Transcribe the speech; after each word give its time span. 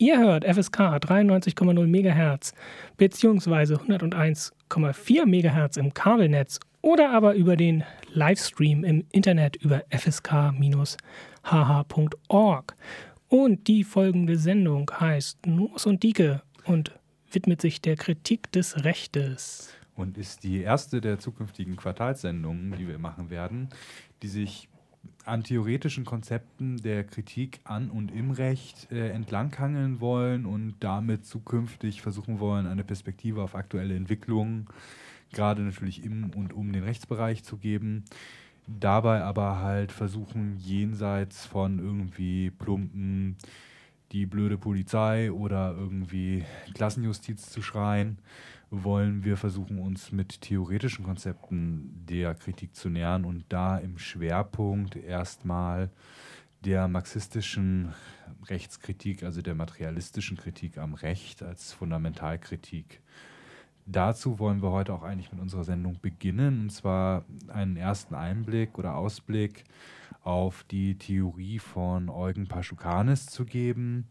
Ihr 0.00 0.20
hört 0.20 0.44
FSK 0.44 0.78
93,0 0.98 1.86
MHz 1.88 2.54
bzw. 2.96 3.74
101,4 3.74 5.26
MHz 5.26 5.76
im 5.76 5.92
Kabelnetz 5.92 6.60
oder 6.82 7.10
aber 7.10 7.34
über 7.34 7.56
den 7.56 7.82
Livestream 8.12 8.84
im 8.84 9.04
Internet 9.10 9.56
über 9.56 9.82
fsk-hh.org. 9.90 10.36
Und 13.26 13.66
die 13.66 13.82
folgende 13.82 14.36
Sendung 14.36 14.88
heißt 15.00 15.44
Nuss 15.46 15.84
und 15.84 16.04
Dike 16.04 16.42
und 16.64 16.92
widmet 17.32 17.60
sich 17.60 17.80
der 17.80 17.96
Kritik 17.96 18.52
des 18.52 18.84
Rechtes. 18.84 19.74
Und 19.96 20.16
ist 20.16 20.44
die 20.44 20.60
erste 20.60 21.00
der 21.00 21.18
zukünftigen 21.18 21.74
Quartalssendungen, 21.74 22.76
die 22.78 22.86
wir 22.86 23.00
machen 23.00 23.30
werden, 23.30 23.68
die 24.22 24.28
sich 24.28 24.68
an 25.24 25.44
theoretischen 25.44 26.04
Konzepten 26.04 26.78
der 26.78 27.04
Kritik 27.04 27.60
an 27.64 27.90
und 27.90 28.10
im 28.12 28.30
Recht 28.30 28.90
äh, 28.90 29.10
entlanghangeln 29.10 30.00
wollen 30.00 30.46
und 30.46 30.76
damit 30.80 31.26
zukünftig 31.26 32.02
versuchen 32.02 32.40
wollen, 32.40 32.66
eine 32.66 32.84
Perspektive 32.84 33.42
auf 33.42 33.54
aktuelle 33.54 33.96
Entwicklungen, 33.96 34.66
gerade 35.32 35.62
natürlich 35.62 36.04
im 36.04 36.30
und 36.34 36.52
um 36.52 36.72
den 36.72 36.84
Rechtsbereich 36.84 37.44
zu 37.44 37.56
geben. 37.56 38.04
Dabei 38.66 39.22
aber 39.22 39.60
halt 39.60 39.92
versuchen, 39.92 40.58
jenseits 40.58 41.46
von 41.46 41.78
irgendwie 41.78 42.50
plumpen 42.50 43.36
die 44.12 44.26
blöde 44.26 44.58
Polizei 44.58 45.32
oder 45.32 45.74
irgendwie 45.76 46.44
Klassenjustiz 46.74 47.50
zu 47.50 47.62
schreien, 47.62 48.18
wollen 48.70 49.24
wir 49.24 49.36
versuchen, 49.36 49.78
uns 49.78 50.12
mit 50.12 50.40
theoretischen 50.42 51.04
Konzepten 51.04 52.04
der 52.08 52.34
Kritik 52.34 52.74
zu 52.74 52.90
nähern 52.90 53.24
und 53.24 53.44
da 53.48 53.78
im 53.78 53.98
Schwerpunkt 53.98 54.96
erstmal 54.96 55.90
der 56.64 56.88
marxistischen 56.88 57.94
Rechtskritik, 58.46 59.22
also 59.22 59.42
der 59.42 59.54
materialistischen 59.54 60.36
Kritik 60.36 60.78
am 60.78 60.94
Recht 60.94 61.42
als 61.42 61.72
Fundamentalkritik. 61.72 63.00
Dazu 63.86 64.38
wollen 64.38 64.60
wir 64.60 64.70
heute 64.70 64.92
auch 64.92 65.02
eigentlich 65.02 65.32
mit 65.32 65.40
unserer 65.40 65.64
Sendung 65.64 65.98
beginnen, 66.02 66.60
und 66.60 66.70
zwar 66.70 67.24
einen 67.48 67.76
ersten 67.76 68.14
Einblick 68.14 68.78
oder 68.78 68.96
Ausblick 68.96 69.64
auf 70.22 70.64
die 70.64 70.96
Theorie 70.98 71.58
von 71.58 72.10
Eugen 72.10 72.48
Paschukanis 72.48 73.26
zu 73.26 73.46
geben, 73.46 74.06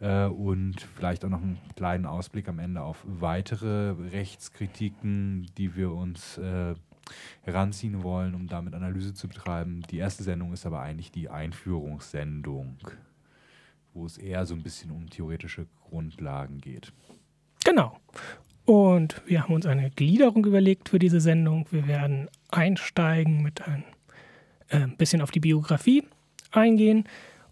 und 0.00 0.76
vielleicht 0.96 1.24
auch 1.24 1.30
noch 1.30 1.42
einen 1.42 1.58
kleinen 1.74 2.06
Ausblick 2.06 2.48
am 2.48 2.58
Ende 2.58 2.82
auf 2.82 3.02
weitere 3.06 3.90
Rechtskritiken, 3.90 5.46
die 5.56 5.74
wir 5.74 5.92
uns 5.92 6.36
äh, 6.38 6.74
heranziehen 7.42 8.02
wollen, 8.02 8.34
um 8.34 8.48
damit 8.48 8.74
Analyse 8.74 9.14
zu 9.14 9.28
betreiben. 9.28 9.82
Die 9.90 9.98
erste 9.98 10.22
Sendung 10.22 10.52
ist 10.52 10.66
aber 10.66 10.80
eigentlich 10.80 11.12
die 11.12 11.28
Einführungssendung, 11.28 12.76
wo 13.94 14.06
es 14.06 14.18
eher 14.18 14.44
so 14.46 14.54
ein 14.54 14.62
bisschen 14.62 14.90
um 14.90 15.08
theoretische 15.08 15.66
Grundlagen 15.88 16.58
geht. 16.58 16.92
Genau. 17.64 17.98
Und 18.64 19.22
wir 19.26 19.44
haben 19.44 19.54
uns 19.54 19.64
eine 19.64 19.90
Gliederung 19.90 20.44
überlegt 20.44 20.88
für 20.88 20.98
diese 20.98 21.20
Sendung. 21.20 21.66
Wir 21.70 21.86
werden 21.86 22.28
einsteigen 22.50 23.42
mit 23.42 23.62
ein 23.66 23.84
äh, 24.68 24.88
bisschen 24.98 25.22
auf 25.22 25.30
die 25.30 25.40
Biografie 25.40 26.04
eingehen 26.50 27.04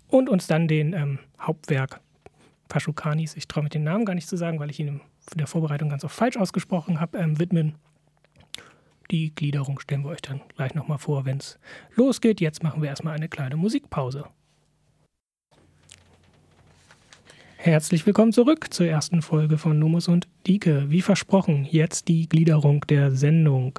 und 0.08 0.28
uns 0.28 0.48
dann 0.48 0.66
den 0.66 0.92
ähm, 0.92 1.18
Hauptwerk 1.40 2.00
Paschukanis, 2.68 3.36
ich 3.36 3.48
traue 3.48 3.64
mir 3.64 3.70
den 3.70 3.84
Namen 3.84 4.04
gar 4.04 4.14
nicht 4.14 4.28
zu 4.28 4.36
sagen, 4.36 4.58
weil 4.58 4.70
ich 4.70 4.80
ihn 4.80 5.00
in 5.32 5.38
der 5.38 5.46
Vorbereitung 5.46 5.88
ganz 5.88 6.04
oft 6.04 6.14
falsch 6.14 6.36
ausgesprochen 6.36 7.00
habe, 7.00 7.18
ähm, 7.18 7.38
widmen. 7.38 7.74
Die 9.10 9.34
Gliederung 9.34 9.78
stellen 9.80 10.02
wir 10.02 10.10
euch 10.10 10.22
dann 10.22 10.40
gleich 10.56 10.74
nochmal 10.74 10.98
vor, 10.98 11.24
wenn 11.24 11.38
es 11.38 11.58
losgeht. 11.94 12.40
Jetzt 12.40 12.62
machen 12.62 12.82
wir 12.82 12.88
erstmal 12.88 13.14
eine 13.14 13.28
kleine 13.28 13.56
Musikpause. 13.56 14.24
Herzlich 17.56 18.04
willkommen 18.04 18.32
zurück 18.32 18.72
zur 18.74 18.86
ersten 18.86 19.22
Folge 19.22 19.56
von 19.56 19.78
Numus 19.78 20.08
und 20.08 20.28
Dike. 20.46 20.90
Wie 20.90 21.00
versprochen, 21.00 21.66
jetzt 21.70 22.08
die 22.08 22.28
Gliederung 22.28 22.82
der 22.88 23.10
Sendung. 23.12 23.78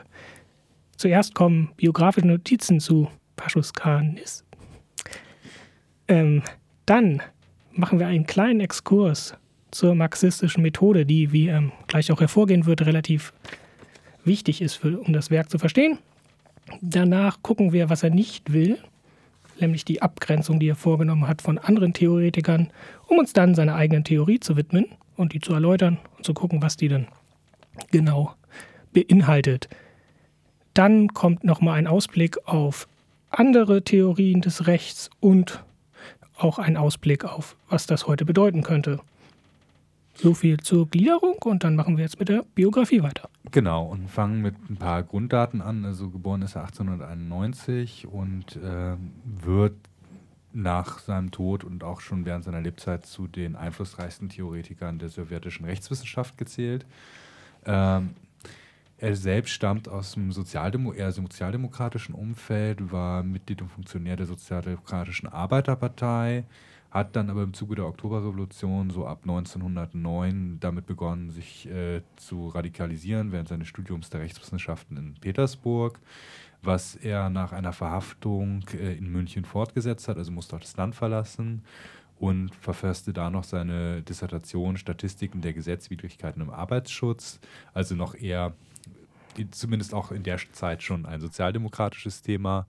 Zuerst 0.97 1.36
kommen 1.36 1.72
biografische 1.77 2.26
Notizen 2.26 2.80
zu 2.80 3.10
Paschuskanis. 3.36 4.43
Ähm, 6.08 6.42
dann 6.86 7.21
machen 7.75 7.99
wir 7.99 8.08
einen 8.08 8.25
kleinen 8.25 8.61
Exkurs 8.61 9.36
zur 9.71 9.95
marxistischen 9.95 10.63
Methode, 10.63 11.05
die, 11.05 11.31
wie 11.31 11.49
ähm, 11.49 11.71
gleich 11.87 12.11
auch 12.11 12.21
hervorgehen 12.21 12.65
wird, 12.65 12.86
relativ 12.86 13.33
wichtig 14.23 14.61
ist, 14.61 14.75
für, 14.75 14.99
um 14.99 15.13
das 15.13 15.30
Werk 15.30 15.49
zu 15.49 15.59
verstehen. 15.59 15.99
Danach 16.81 17.41
gucken 17.41 17.73
wir, 17.73 17.89
was 17.89 18.03
er 18.03 18.09
nicht 18.09 18.53
will, 18.53 18.77
nämlich 19.59 19.86
die 19.86 20.02
Abgrenzung, 20.02 20.59
die 20.59 20.69
er 20.69 20.75
vorgenommen 20.75 21.27
hat 21.27 21.41
von 21.41 21.58
anderen 21.58 21.93
Theoretikern, 21.93 22.71
um 23.08 23.19
uns 23.19 23.33
dann 23.33 23.55
seiner 23.55 23.75
eigenen 23.75 24.03
Theorie 24.03 24.39
zu 24.39 24.57
widmen 24.57 24.86
und 25.15 25.33
die 25.33 25.39
zu 25.39 25.53
erläutern 25.53 25.99
und 26.17 26.25
zu 26.25 26.33
gucken, 26.33 26.61
was 26.61 26.77
die 26.77 26.87
dann 26.87 27.07
genau 27.92 28.33
beinhaltet. 28.93 29.69
Dann 30.73 31.09
kommt 31.09 31.43
nochmal 31.43 31.77
ein 31.77 31.87
Ausblick 31.87 32.37
auf 32.47 32.87
andere 33.30 33.83
Theorien 33.83 34.42
des 34.42 34.67
Rechts 34.67 35.09
und 35.19 35.63
auch 36.38 36.60
ein 36.60 36.78
Ausblick 36.78 37.26
auf, 37.26 37.56
was 37.70 37.88
das 37.88 38.08
heute 38.08 38.26
bedeuten 38.26 38.62
könnte. 38.64 39.00
So 40.16 40.34
viel 40.34 40.58
zur 40.60 40.88
Gliederung 40.88 41.36
und 41.44 41.64
dann 41.64 41.76
machen 41.76 41.98
wir 41.98 42.04
jetzt 42.04 42.20
mit 42.20 42.30
der 42.30 42.46
Biografie 42.56 43.04
weiter. 43.04 43.30
Genau, 43.52 43.86
und 43.86 44.10
fangen 44.10 44.42
mit 44.42 44.56
ein 44.70 44.78
paar 44.78 45.04
Grunddaten 45.04 45.62
an. 45.62 45.84
Also 45.84 46.10
geboren 46.10 46.42
ist 46.42 46.56
er 46.56 46.64
1891 46.64 48.08
und 48.08 48.56
äh, 48.56 48.96
wird 49.26 49.76
nach 50.54 51.00
seinem 51.00 51.32
Tod 51.32 51.66
und 51.66 51.84
auch 51.84 52.00
schon 52.00 52.26
während 52.26 52.46
seiner 52.46 52.62
Lebzeit 52.62 53.06
zu 53.06 53.28
den 53.28 53.58
einflussreichsten 53.58 54.30
Theoretikern 54.30 55.00
der 55.00 55.10
sowjetischen 55.10 55.66
Rechtswissenschaft 55.66 56.38
gezählt. 56.38 56.86
Ähm, 57.66 58.12
er 58.98 59.16
selbst 59.16 59.52
stammt 59.52 59.89
aus 59.89 60.14
dem 60.14 60.32
Sozialdemo 60.32 60.94
eher 60.94 61.11
sozialdemokratischen 61.11 62.16
Umfeld, 62.16 62.92
war 62.92 63.23
Mitglied 63.23 63.61
und 63.61 63.70
Funktionär 63.70 64.16
der 64.16 64.26
Sozialdemokratischen 64.26 65.28
Arbeiterpartei, 65.28 66.45
hat 66.92 67.16
dann 67.17 67.30
aber 67.30 67.44
im 67.44 67.54
Zuge 67.54 67.76
der 67.76 67.88
Oktoberrevolution 67.88 68.89
so 68.89 69.05
ab 69.05 69.20
1909 69.23 70.60
damit 70.61 70.86
begonnen, 70.86 71.30
sich 71.30 71.70
äh, 71.70 72.02
zu 72.16 72.48
radikalisieren 72.48 73.34
während 73.34 73.50
seines 73.50 73.67
Studiums 73.67 74.10
der 74.10 74.22
Rechtswissenschaften 74.22 74.95
in 74.95 75.14
Petersburg, 75.16 76.00
was 76.61 76.95
er 76.95 77.30
nach 77.30 77.52
einer 77.52 77.73
Verhaftung 77.73 78.64
äh, 78.73 78.94
in 78.94 79.11
München 79.11 79.44
fortgesetzt 79.44 80.08
hat, 80.08 80.17
also 80.17 80.32
musste 80.32 80.55
auch 80.55 80.61
das 80.61 80.78
Land 80.78 80.95
verlassen 80.95 81.64
und 82.17 82.55
verfasste 82.55 83.11
da 83.11 83.30
noch 83.30 83.44
seine 83.44 84.02
Dissertation 84.02 84.78
Statistiken 84.78 85.42
der 85.42 85.52
Gesetzwidrigkeiten 85.52 86.42
im 86.42 86.50
Arbeitsschutz, 86.50 87.42
also 87.73 87.95
noch 87.95 88.16
eher 88.16 88.54
zumindest 89.52 89.94
auch 89.94 90.12
in 90.12 90.23
der 90.23 90.38
Zeit 90.52 90.84
schon 90.84 91.06
ein 91.06 91.22
sozialdemokratisches 91.22 92.22
Thema. 92.22 92.68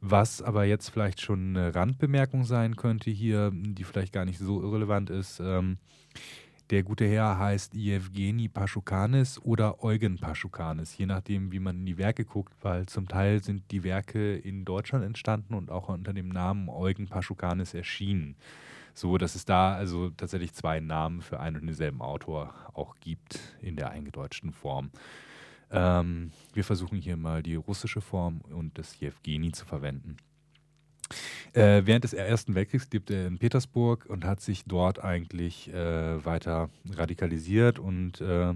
Was 0.00 0.42
aber 0.42 0.64
jetzt 0.64 0.90
vielleicht 0.90 1.20
schon 1.20 1.56
eine 1.56 1.74
Randbemerkung 1.74 2.44
sein 2.44 2.76
könnte 2.76 3.10
hier, 3.10 3.50
die 3.52 3.84
vielleicht 3.84 4.12
gar 4.12 4.24
nicht 4.24 4.38
so 4.38 4.62
irrelevant 4.62 5.10
ist. 5.10 5.40
Ähm, 5.40 5.78
der 6.70 6.82
gute 6.82 7.06
Herr 7.06 7.38
heißt 7.38 7.74
Jewgeni 7.74 8.48
Paschukanis 8.48 9.38
oder 9.38 9.84
Eugen 9.84 10.18
Paschukanis, 10.18 10.98
je 10.98 11.06
nachdem, 11.06 11.52
wie 11.52 11.60
man 11.60 11.76
in 11.76 11.86
die 11.86 11.96
Werke 11.96 12.24
guckt, 12.24 12.52
weil 12.60 12.86
zum 12.86 13.06
Teil 13.06 13.40
sind 13.40 13.70
die 13.70 13.84
Werke 13.84 14.36
in 14.36 14.64
Deutschland 14.64 15.04
entstanden 15.04 15.54
und 15.54 15.70
auch 15.70 15.88
unter 15.88 16.12
dem 16.12 16.28
Namen 16.28 16.68
Eugen 16.68 17.06
Paschukanis 17.06 17.72
erschienen. 17.72 18.34
So, 18.94 19.16
dass 19.16 19.36
es 19.36 19.44
da 19.44 19.74
also 19.74 20.10
tatsächlich 20.10 20.54
zwei 20.54 20.80
Namen 20.80 21.20
für 21.20 21.38
einen 21.38 21.56
und 21.56 21.66
denselben 21.66 22.00
Autor 22.00 22.52
auch 22.74 22.96
gibt 22.98 23.38
in 23.62 23.76
der 23.76 23.90
eingedeutschten 23.90 24.52
Form. 24.52 24.90
Ähm, 25.70 26.32
wir 26.54 26.64
versuchen 26.64 26.98
hier 26.98 27.16
mal 27.16 27.42
die 27.42 27.56
russische 27.56 28.00
Form 28.00 28.40
und 28.50 28.78
das 28.78 28.98
Jewgeni 29.00 29.52
zu 29.52 29.64
verwenden. 29.64 30.16
Äh, 31.52 31.82
während 31.84 32.04
des 32.04 32.12
Ersten 32.12 32.54
Weltkriegs 32.54 32.88
lebte 32.92 33.14
er 33.14 33.26
in 33.26 33.38
Petersburg 33.38 34.06
und 34.06 34.24
hat 34.24 34.40
sich 34.40 34.64
dort 34.64 35.02
eigentlich 35.02 35.72
äh, 35.72 36.24
weiter 36.24 36.68
radikalisiert 36.90 37.78
und 37.78 38.20
äh, 38.20 38.54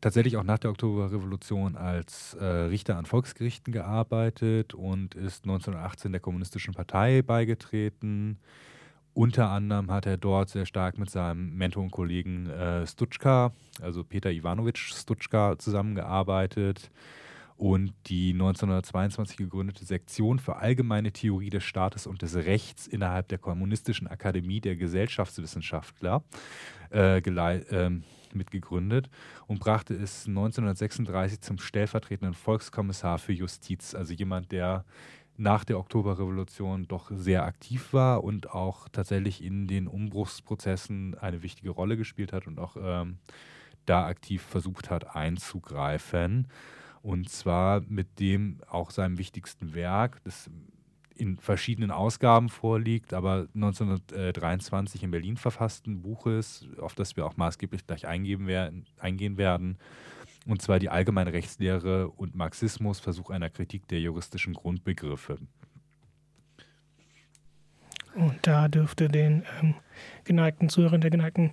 tatsächlich 0.00 0.36
auch 0.36 0.42
nach 0.42 0.58
der 0.58 0.70
Oktoberrevolution 0.70 1.76
als 1.76 2.34
äh, 2.34 2.44
Richter 2.44 2.96
an 2.96 3.06
Volksgerichten 3.06 3.72
gearbeitet 3.72 4.74
und 4.74 5.14
ist 5.14 5.44
1918 5.44 6.12
der 6.12 6.20
Kommunistischen 6.20 6.74
Partei 6.74 7.22
beigetreten 7.22 8.38
unter 9.16 9.48
anderem 9.48 9.90
hat 9.90 10.04
er 10.04 10.18
dort 10.18 10.50
sehr 10.50 10.66
stark 10.66 10.98
mit 10.98 11.08
seinem 11.08 11.56
Mentor 11.56 11.82
und 11.82 11.90
Kollegen 11.90 12.50
äh, 12.50 12.86
Stutschka, 12.86 13.50
also 13.80 14.04
Peter 14.04 14.30
Ivanovich 14.30 14.76
Stutschka, 14.76 15.58
zusammengearbeitet 15.58 16.90
und 17.56 17.94
die 18.08 18.34
1922 18.34 19.38
gegründete 19.38 19.86
Sektion 19.86 20.38
für 20.38 20.56
allgemeine 20.56 21.12
Theorie 21.12 21.48
des 21.48 21.64
Staates 21.64 22.06
und 22.06 22.20
des 22.20 22.36
Rechts 22.36 22.86
innerhalb 22.86 23.28
der 23.28 23.38
Kommunistischen 23.38 24.06
Akademie 24.06 24.60
der 24.60 24.76
Gesellschaftswissenschaftler 24.76 26.22
äh, 26.92 27.16
äh, 27.16 27.90
mitgegründet 28.34 29.08
und 29.46 29.60
brachte 29.60 29.94
es 29.94 30.26
1936 30.26 31.40
zum 31.40 31.56
stellvertretenden 31.56 32.34
Volkskommissar 32.34 33.18
für 33.18 33.32
Justiz, 33.32 33.94
also 33.94 34.12
jemand, 34.12 34.52
der 34.52 34.84
nach 35.38 35.64
der 35.64 35.78
Oktoberrevolution 35.78 36.88
doch 36.88 37.10
sehr 37.10 37.44
aktiv 37.44 37.92
war 37.92 38.24
und 38.24 38.50
auch 38.50 38.88
tatsächlich 38.88 39.42
in 39.42 39.66
den 39.66 39.86
Umbruchsprozessen 39.86 41.16
eine 41.18 41.42
wichtige 41.42 41.70
Rolle 41.70 41.96
gespielt 41.96 42.32
hat 42.32 42.46
und 42.46 42.58
auch 42.58 42.76
ähm, 42.80 43.18
da 43.84 44.06
aktiv 44.06 44.42
versucht 44.42 44.90
hat 44.90 45.14
einzugreifen. 45.14 46.48
Und 47.02 47.28
zwar 47.28 47.82
mit 47.82 48.18
dem 48.18 48.60
auch 48.68 48.90
seinem 48.90 49.18
wichtigsten 49.18 49.74
Werk, 49.74 50.22
das 50.24 50.50
in 51.14 51.38
verschiedenen 51.38 51.90
Ausgaben 51.90 52.48
vorliegt, 52.48 53.14
aber 53.14 53.46
1923 53.54 55.02
in 55.02 55.10
Berlin 55.10 55.36
verfassten 55.36 56.02
Buches, 56.02 56.66
auf 56.78 56.94
das 56.94 57.16
wir 57.16 57.24
auch 57.24 57.36
maßgeblich 57.36 57.86
gleich 57.86 58.06
eingehen 58.06 58.46
werden, 58.46 58.86
eingehen 58.98 59.38
werden 59.38 59.78
und 60.46 60.62
zwar 60.62 60.78
die 60.78 60.88
allgemeine 60.88 61.32
Rechtslehre 61.32 62.08
und 62.08 62.34
Marxismus, 62.34 63.00
Versuch 63.00 63.30
einer 63.30 63.50
Kritik 63.50 63.88
der 63.88 64.00
juristischen 64.00 64.54
Grundbegriffe. 64.54 65.38
Und 68.14 68.38
da 68.42 68.68
dürfte 68.68 69.08
den 69.08 69.44
ähm, 69.60 69.74
geneigten 70.24 70.68
Zuhörern, 70.68 71.00
der 71.00 71.10
geneigten 71.10 71.50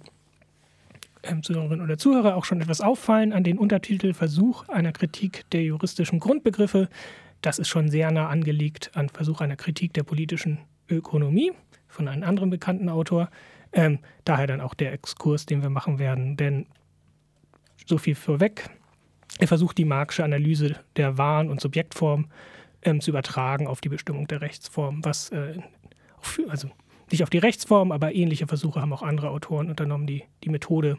ähm, 1.24 1.44
Zuhörerin 1.44 1.82
oder 1.82 1.98
Zuhörer 1.98 2.36
auch 2.36 2.46
schon 2.46 2.62
etwas 2.62 2.80
auffallen 2.82 3.34
an 3.34 3.44
den 3.44 3.58
Untertitel 3.58 4.14
Versuch 4.14 4.70
einer 4.70 4.94
Kritik 4.94 5.50
der 5.52 5.64
juristischen 5.64 6.20
Grundbegriffe. 6.20 6.90
Das 7.42 7.60
ist 7.60 7.68
schon 7.68 7.90
sehr 7.90 8.12
nah 8.12 8.30
angelegt 8.30 8.92
an 8.94 9.10
Versuch 9.10 9.42
einer 9.42 9.58
Kritik 9.58 9.94
der 9.94 10.04
politischen 10.04 10.60
Ökonomie 10.90 11.52
von 11.88 12.08
einem 12.08 12.24
anderen 12.24 12.50
bekannten 12.50 12.88
Autor. 12.88 13.30
Ähm, 13.74 14.00
daher 14.24 14.48
dann 14.48 14.62
auch 14.62 14.74
der 14.74 14.94
Exkurs, 14.94 15.46
den 15.46 15.62
wir 15.62 15.70
machen 15.70 16.00
werden. 16.00 16.38
Denn 16.38 16.68
so 17.86 17.98
viel 17.98 18.16
vorweg. 18.16 18.70
Er 19.40 19.48
versucht 19.48 19.78
die 19.78 19.86
Marxische 19.86 20.24
Analyse 20.24 20.76
der 20.96 21.18
Waren- 21.18 21.50
und 21.50 21.60
Subjektform 21.60 22.28
ähm, 22.84 23.02
zu 23.02 23.12
übertragen 23.12 23.68
auf 23.68 23.82
die 23.82 23.90
Bestimmung 23.90 24.28
der 24.28 24.42
Rechtsform, 24.42 25.04
was 25.04 25.30
äh, 25.32 25.60
also 26.48 26.70
nicht 27.12 27.24
auf 27.24 27.30
die 27.30 27.38
Rechtsform, 27.38 27.92
aber 27.92 28.16
ähnliche 28.16 28.48
Versuche 28.48 28.82
haben 28.82 28.94
auch 28.94 29.04
andere 29.04 29.30
Autoren 29.30 29.70
unternommen, 29.70 30.08
die, 30.08 30.24
die 30.44 30.50
Methode 30.50 30.98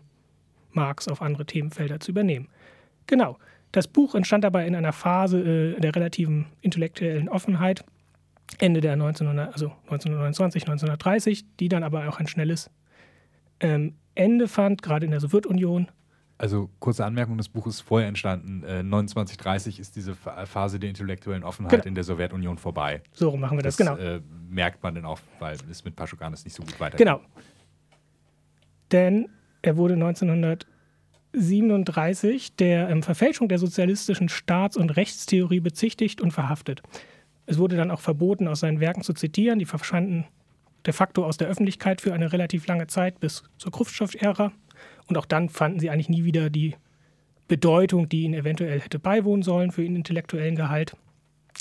Marx 0.72 1.08
auf 1.08 1.22
andere 1.22 1.46
Themenfelder 1.46 2.00
zu 2.00 2.10
übernehmen. 2.10 2.48
Genau. 3.06 3.38
Das 3.72 3.88
Buch 3.88 4.14
entstand 4.14 4.44
dabei 4.44 4.66
in 4.66 4.76
einer 4.76 4.92
Phase 4.92 5.40
äh, 5.76 5.80
der 5.80 5.96
relativen 5.96 6.46
intellektuellen 6.60 7.28
Offenheit, 7.28 7.84
Ende 8.58 8.80
der 8.80 8.92
1900, 8.92 9.52
also 9.52 9.66
1929, 9.86 10.62
1930, 10.62 11.44
die 11.58 11.68
dann 11.68 11.82
aber 11.82 12.08
auch 12.08 12.20
ein 12.20 12.28
schnelles 12.28 12.70
ähm, 13.58 13.94
Ende 14.14 14.46
fand, 14.46 14.82
gerade 14.82 15.06
in 15.06 15.10
der 15.10 15.20
Sowjetunion 15.20 15.88
also 16.36 16.68
kurze 16.80 17.04
Anmerkung, 17.04 17.38
das 17.38 17.48
Buch 17.48 17.66
ist 17.66 17.80
vorher 17.80 18.08
entstanden. 18.08 18.62
Äh, 18.64 18.82
2930 18.82 19.78
ist 19.78 19.94
diese 19.96 20.14
Phase 20.14 20.78
der 20.78 20.88
intellektuellen 20.88 21.44
Offenheit 21.44 21.72
genau. 21.72 21.86
in 21.86 21.94
der 21.94 22.04
Sowjetunion 22.04 22.58
vorbei. 22.58 23.02
So 23.12 23.36
machen 23.36 23.58
wir 23.58 23.62
das, 23.62 23.76
das 23.76 23.86
genau. 23.86 24.00
Äh, 24.00 24.20
merkt 24.48 24.82
man 24.82 24.94
dann 24.94 25.04
auch, 25.04 25.20
weil 25.38 25.58
es 25.70 25.84
mit 25.84 25.96
Paschuganis 25.96 26.44
nicht 26.44 26.54
so 26.54 26.62
gut 26.62 26.80
weitergeht. 26.80 27.06
Genau. 27.06 27.20
Denn 28.90 29.28
er 29.62 29.76
wurde 29.76 29.94
1937 29.94 32.56
der 32.56 32.88
ähm, 32.90 33.02
Verfälschung 33.02 33.48
der 33.48 33.58
sozialistischen 33.58 34.28
Staats- 34.28 34.76
und 34.76 34.96
Rechtstheorie 34.96 35.60
bezichtigt 35.60 36.20
und 36.20 36.32
verhaftet. 36.32 36.82
Es 37.46 37.58
wurde 37.58 37.76
dann 37.76 37.90
auch 37.90 38.00
verboten, 38.00 38.48
aus 38.48 38.60
seinen 38.60 38.80
Werken 38.80 39.02
zu 39.02 39.12
zitieren. 39.12 39.58
Die 39.58 39.66
verschwanden 39.66 40.26
de 40.86 40.92
facto 40.92 41.24
aus 41.24 41.36
der 41.36 41.48
Öffentlichkeit 41.48 42.00
für 42.00 42.12
eine 42.12 42.32
relativ 42.32 42.66
lange 42.66 42.86
Zeit 42.86 43.20
bis 43.20 43.42
zur 43.58 43.72
Khrushchev-Ära. 43.72 44.52
Und 45.08 45.18
auch 45.18 45.26
dann 45.26 45.48
fanden 45.48 45.80
sie 45.80 45.90
eigentlich 45.90 46.08
nie 46.08 46.24
wieder 46.24 46.50
die 46.50 46.76
Bedeutung, 47.48 48.08
die 48.08 48.22
ihnen 48.22 48.34
eventuell 48.34 48.80
hätte 48.80 48.98
beiwohnen 48.98 49.42
sollen 49.42 49.70
für 49.70 49.82
ihren 49.82 49.96
intellektuellen 49.96 50.56
Gehalt, 50.56 50.96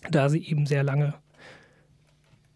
da 0.09 0.29
sie 0.29 0.45
eben 0.45 0.65
sehr 0.65 0.83
lange 0.83 1.13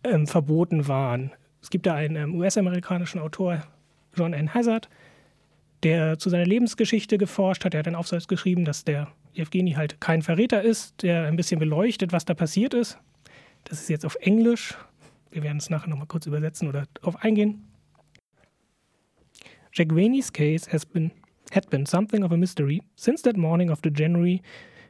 ähm, 0.04 0.28
verboten 0.28 0.88
waren. 0.88 1.32
Es 1.62 1.70
gibt 1.70 1.86
da 1.86 1.96
einen 1.96 2.16
ähm, 2.16 2.36
US-amerikanischen 2.36 3.20
Autor, 3.20 3.64
John 4.16 4.34
N. 4.34 4.54
Hazard, 4.54 4.90
der 5.84 6.18
zu 6.18 6.30
seiner 6.30 6.46
Lebensgeschichte 6.46 7.18
geforscht 7.18 7.66
hat. 7.66 7.74
Er 7.74 7.80
hat 7.80 7.88
einen 7.88 7.96
Aufsatz 7.96 8.28
geschrieben, 8.28 8.66
dass 8.66 8.86
der 8.86 9.08
Evgeny 9.36 9.74
halt 9.74 10.00
kein 10.02 10.22
Verräter 10.22 10.62
ist, 10.62 11.04
der 11.04 11.26
ein 11.26 11.36
bisschen 11.36 11.60
beleuchtet, 11.60 12.12
was 12.14 12.26
da 12.26 12.34
passiert 12.34 12.74
ist. 12.74 12.98
Das 13.66 13.82
ist 13.82 13.90
jetzt 13.90 14.06
auf 14.06 14.16
Englisch. 14.16 14.76
Wir 15.30 15.44
werden 15.44 15.58
es 15.58 15.70
nachher 15.70 15.90
nochmal 15.90 16.08
kurz 16.08 16.26
übersetzen 16.26 16.68
oder 16.68 16.86
darauf 16.96 17.18
eingehen. 17.18 17.64
Jack 19.72 19.88
Vaney's 19.92 20.30
case 20.30 20.66
has 20.68 20.86
been 20.86 21.12
had 21.52 21.70
been 21.70 21.86
something 21.86 22.24
of 22.24 22.32
a 22.32 22.38
mystery 22.38 22.82
since 22.96 23.22
that 23.22 23.38
morning 23.38 23.70
of 23.70 23.82
the 23.82 23.90
January 23.90 24.44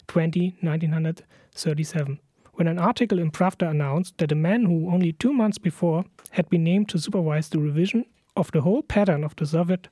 20, 0.08 0.58
1937, 0.62 2.20
when 2.54 2.68
an 2.68 2.80
article 2.80 3.20
in 3.20 3.30
Pravda 3.30 3.70
announced 3.70 4.18
that 4.18 4.32
a 4.32 4.36
man 4.36 4.66
who 4.66 4.90
only 4.92 5.14
two 5.14 5.34
months 5.34 5.58
before 5.58 6.06
had 6.32 6.50
been 6.50 6.64
named 6.64 6.90
to 6.90 6.98
supervise 6.98 7.50
the 7.50 7.60
revision 7.60 8.06
of 8.36 8.52
the 8.52 8.62
whole 8.62 8.82
pattern 8.82 9.24
of 9.24 9.36
the 9.36 9.46
Soviet 9.46 9.88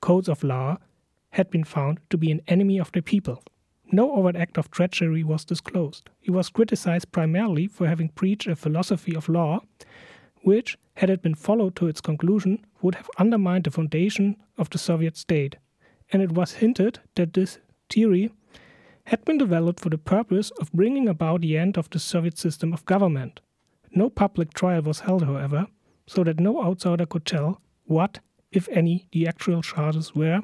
codes 0.00 0.28
of 0.28 0.44
law 0.44 0.78
had 1.30 1.50
been 1.50 1.64
found 1.64 1.98
to 2.10 2.16
be 2.16 2.30
an 2.30 2.42
enemy 2.46 2.78
of 2.78 2.92
the 2.92 3.02
people. 3.02 3.42
No 3.90 4.12
overt 4.12 4.36
act 4.36 4.56
of 4.56 4.70
treachery 4.70 5.24
was 5.24 5.44
disclosed. 5.44 6.10
He 6.20 6.30
was 6.30 6.48
criticized 6.48 7.12
primarily 7.12 7.66
for 7.66 7.86
having 7.86 8.10
preached 8.10 8.46
a 8.46 8.56
philosophy 8.56 9.14
of 9.14 9.28
law 9.28 9.60
which, 10.44 10.78
had 10.96 11.10
it 11.10 11.22
been 11.22 11.34
followed 11.34 11.74
to 11.74 11.88
its 11.88 12.00
conclusion, 12.00 12.64
would 12.82 12.94
have 12.94 13.10
undermined 13.18 13.64
the 13.64 13.70
foundation 13.70 14.36
of 14.58 14.70
the 14.70 14.78
Soviet 14.78 15.16
state. 15.16 15.56
And 16.12 16.22
it 16.22 16.32
was 16.32 16.52
hinted 16.52 17.00
that 17.16 17.32
this 17.32 17.58
theory 17.90 18.30
had 19.06 19.24
been 19.24 19.38
developed 19.38 19.80
for 19.80 19.90
the 19.90 19.98
purpose 19.98 20.50
of 20.60 20.72
bringing 20.72 21.08
about 21.08 21.40
the 21.40 21.56
end 21.56 21.76
of 21.76 21.88
the 21.90 21.98
Soviet 21.98 22.38
system 22.38 22.72
of 22.72 22.84
government. 22.84 23.40
No 23.90 24.10
public 24.10 24.52
trial 24.52 24.82
was 24.82 25.00
held, 25.00 25.24
however, 25.24 25.66
so 26.06 26.24
that 26.24 26.40
no 26.40 26.62
outsider 26.62 27.06
could 27.06 27.24
tell 27.24 27.60
what, 27.84 28.20
if 28.52 28.68
any, 28.68 29.06
the 29.12 29.26
actual 29.26 29.62
charges 29.62 30.14
were, 30.14 30.42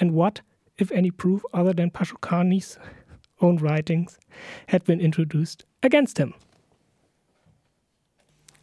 and 0.00 0.12
what, 0.12 0.40
if 0.78 0.90
any, 0.90 1.10
proof 1.10 1.44
other 1.52 1.72
than 1.72 1.90
Pashukani's 1.90 2.78
own 3.40 3.56
writings 3.58 4.18
had 4.66 4.84
been 4.84 5.00
introduced 5.00 5.64
against 5.82 6.18
him. 6.18 6.34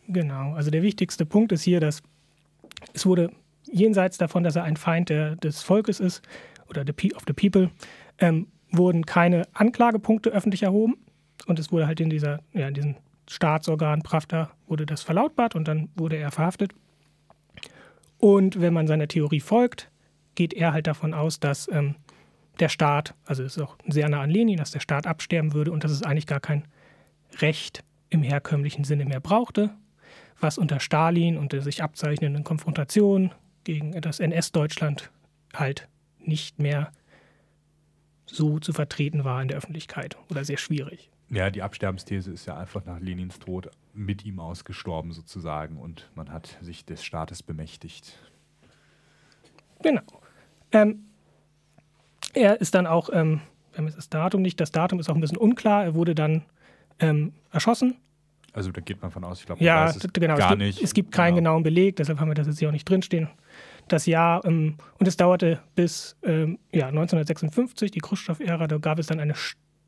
Genau, 0.07 0.54
also 0.54 0.69
der 0.69 0.84
wichtigste 0.84 1.25
Punkt 1.25 1.52
ist 1.52 1.63
hier, 1.63 1.80
dass 1.80 2.04
es 2.94 3.06
wurde 3.06 3.31
jenseits 3.63 4.18
davon, 4.18 4.44
dass 4.44 4.56
er 4.56 4.63
ein 4.63 4.78
Feind 4.78 5.10
der, 5.10 5.36
des 5.36 5.63
Volkes 5.63 6.00
ist 6.00 6.22
oder 6.69 6.84
the, 6.86 7.13
of 7.16 7.24
the 7.28 7.34
people, 7.34 7.72
ähm, 8.19 8.48
wurden 8.72 9.06
keine 9.06 9.44
Anklagepunkte 9.54 10.30
öffentlich 10.30 10.63
erhoben. 10.63 10.98
Und 11.48 11.60
es 11.60 11.72
wurde 11.72 11.88
halt 11.88 12.00
in 12.00 12.10
dieser, 12.10 12.40
ja, 12.54 12.68
in 12.68 12.74
diesem 12.74 12.96
Staatsorgan 13.28 14.02
Pravda 14.02 14.52
wurde 14.68 14.86
das 14.86 15.02
verlautbart 15.02 15.56
und 15.56 15.68
dann 15.68 15.90
wurde 15.96 16.18
er 16.18 16.31
verhaftet. 16.31 16.74
Und 18.18 18.62
wenn 18.62 18.74
man 18.74 18.88
seiner 18.88 19.08
Theorie 19.08 19.40
folgt, 19.40 19.90
geht 20.36 20.54
er 20.54 20.74
halt 20.74 20.88
davon 20.88 21.13
aus, 21.13 21.40
dass 21.40 21.69
ähm, 21.72 21.96
der 22.60 22.70
Staat, 22.70 23.13
also 23.25 23.44
es 23.44 23.58
ist 23.58 23.63
auch 23.63 23.77
sehr 23.88 24.10
nah 24.10 24.22
an 24.22 24.29
Lenin, 24.29 24.58
dass 24.58 24.72
der 24.72 24.79
Staat 24.79 25.08
absterben 25.08 25.53
würde 25.53 25.72
und 25.72 25.84
dass 25.84 25.91
es 25.91 26.03
eigentlich 26.03 26.27
gar 26.27 26.39
kein 26.39 26.68
Recht 27.39 27.84
im 28.10 28.24
herkömmlichen 28.24 28.84
Sinne 28.84 29.06
mehr 29.06 29.20
brauchte, 29.20 29.72
was 30.39 30.58
unter 30.58 30.80
Stalin 30.80 31.38
und 31.38 31.54
der 31.54 31.62
sich 31.62 31.82
abzeichnenden 31.82 32.44
Konfrontation 32.44 33.32
gegen 33.63 34.00
das 34.01 34.20
NS-Deutschland 34.20 35.12
halt 35.54 35.88
nicht 36.20 36.60
mehr 36.60 36.92
so 38.25 38.60
zu 38.60 38.74
vertreten 38.74 39.24
war 39.24 39.42
in 39.42 39.48
der 39.48 39.58
Öffentlichkeit 39.58 40.18
oder 40.30 40.44
sehr 40.44 40.58
schwierig. 40.58 41.10
Ja, 41.30 41.50
die 41.50 41.62
Absterbensthese 41.62 42.32
ist 42.32 42.46
ja 42.46 42.58
einfach 42.58 42.86
nach 42.86 43.00
Lenins 43.00 43.39
Tod 43.39 43.70
mit 43.94 44.25
ihm 44.25 44.39
ausgestorben 44.39 45.12
sozusagen 45.12 45.77
und 45.77 46.10
man 46.15 46.32
hat 46.32 46.58
sich 46.62 46.86
des 46.86 47.04
Staates 47.04 47.42
bemächtigt. 47.42 48.18
Genau. 49.82 50.04
Ähm, 50.72 51.06
er 52.34 52.60
ist 52.62 52.75
dann 52.75 52.86
auch, 52.86 53.10
ähm, 53.12 53.42
wir 53.72 53.80
haben 53.80 53.86
jetzt 53.88 53.98
das 53.98 54.10
Datum 54.10 54.42
nicht, 54.42 54.60
das 54.60 54.72
Datum 54.72 55.00
ist 55.00 55.10
auch 55.10 55.15
ein 55.15 55.22
bisschen 55.22 55.38
unklar, 55.38 55.84
er 55.84 55.96
wurde 55.96 56.13
dann 56.13 56.44
ähm, 57.00 57.34
erschossen 57.51 57.96
also 58.55 58.71
da 58.71 58.79
geht 58.79 59.01
man 59.01 59.12
von 59.12 59.24
aus, 59.25 59.41
ich 59.41 59.45
glaube, 59.45 59.63
ja, 59.63 59.85
weiß 59.85 59.97
es 59.97 60.13
genau, 60.13 60.38
gar 60.38 60.45
es 60.45 60.50
gibt, 60.50 60.62
nicht. 60.62 60.81
Es 60.81 60.93
gibt 60.93 61.12
keinen 61.12 61.35
genau. 61.35 61.51
genauen 61.51 61.63
Beleg, 61.63 61.97
deshalb 61.97 62.19
haben 62.21 62.29
wir 62.29 62.35
das 62.35 62.47
jetzt 62.47 62.59
hier 62.59 62.69
auch 62.69 62.74
nicht 62.74 62.89
drinstehen. 62.89 63.27
Das 63.89 64.05
Jahr, 64.05 64.43
ähm, 64.45 64.77
und 64.97 65.07
es 65.07 65.17
dauerte 65.17 65.59
bis 65.75 66.15
ähm, 66.24 66.57
ja, 66.71 66.88
1956, 66.88 67.91
die 67.91 68.00
Khrushchev-Ära, 68.00 68.67
da 68.67 68.77
gab 68.77 68.97
es 68.97 69.07
dann 69.07 69.19
eine 69.19 69.33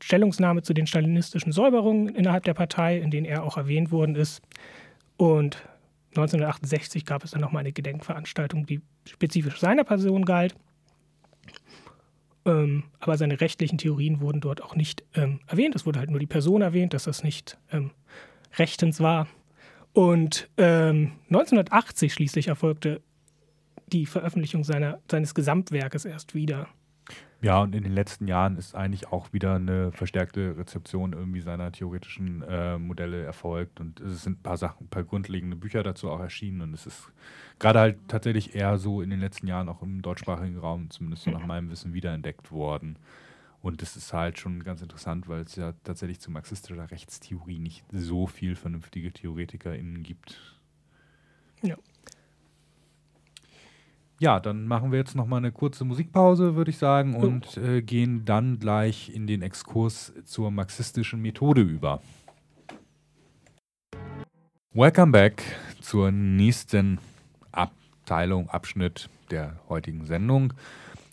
Stellungnahme 0.02 0.62
zu 0.62 0.74
den 0.74 0.86
stalinistischen 0.86 1.50
Säuberungen 1.50 2.14
innerhalb 2.14 2.44
der 2.44 2.54
Partei, 2.54 2.98
in 2.98 3.10
denen 3.10 3.24
er 3.24 3.42
auch 3.42 3.56
erwähnt 3.56 3.90
worden 3.90 4.14
ist. 4.14 4.42
Und 5.16 5.56
1968 6.10 7.06
gab 7.06 7.24
es 7.24 7.30
dann 7.30 7.40
nochmal 7.40 7.60
eine 7.60 7.72
Gedenkveranstaltung, 7.72 8.66
die 8.66 8.82
spezifisch 9.06 9.58
seiner 9.58 9.84
Person 9.84 10.26
galt. 10.26 10.54
Ähm, 12.44 12.84
aber 13.00 13.16
seine 13.16 13.40
rechtlichen 13.40 13.78
Theorien 13.78 14.20
wurden 14.20 14.40
dort 14.40 14.62
auch 14.62 14.76
nicht 14.76 15.04
ähm, 15.14 15.40
erwähnt. 15.46 15.74
Es 15.74 15.86
wurde 15.86 15.98
halt 15.98 16.10
nur 16.10 16.20
die 16.20 16.26
Person 16.26 16.60
erwähnt, 16.60 16.92
dass 16.92 17.04
das 17.04 17.24
nicht 17.24 17.58
ähm, 17.72 17.90
rechtens 18.58 19.00
war. 19.00 19.26
Und 19.92 20.48
ähm, 20.56 21.12
1980 21.28 22.12
schließlich 22.12 22.48
erfolgte 22.48 23.00
die 23.92 24.06
Veröffentlichung 24.06 24.64
seiner, 24.64 25.00
seines 25.10 25.34
Gesamtwerkes 25.34 26.04
erst 26.04 26.34
wieder. 26.34 26.68
Ja, 27.40 27.60
und 27.60 27.74
in 27.74 27.84
den 27.84 27.92
letzten 27.92 28.26
Jahren 28.26 28.56
ist 28.56 28.74
eigentlich 28.74 29.12
auch 29.12 29.32
wieder 29.32 29.54
eine 29.54 29.92
verstärkte 29.92 30.56
Rezeption 30.58 31.12
irgendwie 31.12 31.40
seiner 31.40 31.70
theoretischen 31.70 32.42
äh, 32.42 32.78
Modelle 32.78 33.22
erfolgt. 33.22 33.78
Und 33.78 34.00
es 34.00 34.24
sind 34.24 34.40
ein 34.40 34.42
paar 34.42 34.56
Sachen, 34.56 34.86
ein 34.86 34.88
paar 34.88 35.04
grundlegende 35.04 35.54
Bücher 35.54 35.84
dazu 35.84 36.10
auch 36.10 36.18
erschienen. 36.18 36.62
Und 36.62 36.74
es 36.74 36.86
ist 36.86 37.12
gerade 37.60 37.78
halt 37.78 37.98
tatsächlich 38.08 38.56
eher 38.56 38.76
so 38.78 39.02
in 39.02 39.10
den 39.10 39.20
letzten 39.20 39.46
Jahren 39.46 39.68
auch 39.68 39.82
im 39.82 40.02
deutschsprachigen 40.02 40.58
Raum, 40.58 40.90
zumindest 40.90 41.24
so 41.24 41.30
nach 41.30 41.46
meinem 41.46 41.70
Wissen, 41.70 41.94
wiederentdeckt 41.94 42.50
worden. 42.50 42.98
Und 43.60 43.82
das 43.82 43.96
ist 43.96 44.12
halt 44.12 44.38
schon 44.38 44.62
ganz 44.62 44.82
interessant, 44.82 45.28
weil 45.28 45.42
es 45.42 45.56
ja 45.56 45.72
tatsächlich 45.84 46.20
zu 46.20 46.30
marxistischer 46.30 46.90
Rechtstheorie 46.90 47.58
nicht 47.58 47.84
so 47.92 48.26
viel 48.26 48.54
vernünftige 48.54 49.12
TheoretikerInnen 49.12 50.02
gibt. 50.02 50.40
Ja. 51.62 51.76
Ja, 54.20 54.40
dann 54.40 54.66
machen 54.66 54.90
wir 54.90 54.98
jetzt 54.98 55.14
noch 55.14 55.26
mal 55.26 55.36
eine 55.36 55.52
kurze 55.52 55.84
Musikpause, 55.84 56.56
würde 56.56 56.70
ich 56.70 56.78
sagen, 56.78 57.14
und 57.14 57.56
äh, 57.56 57.82
gehen 57.82 58.24
dann 58.24 58.58
gleich 58.58 59.14
in 59.14 59.28
den 59.28 59.42
Exkurs 59.42 60.12
zur 60.24 60.50
marxistischen 60.50 61.22
Methode 61.22 61.60
über. 61.60 62.02
Welcome 64.72 65.12
back 65.12 65.42
zur 65.80 66.10
nächsten 66.10 66.98
Abteilung, 67.52 68.48
Abschnitt 68.50 69.08
der 69.30 69.60
heutigen 69.68 70.04
Sendung. 70.04 70.52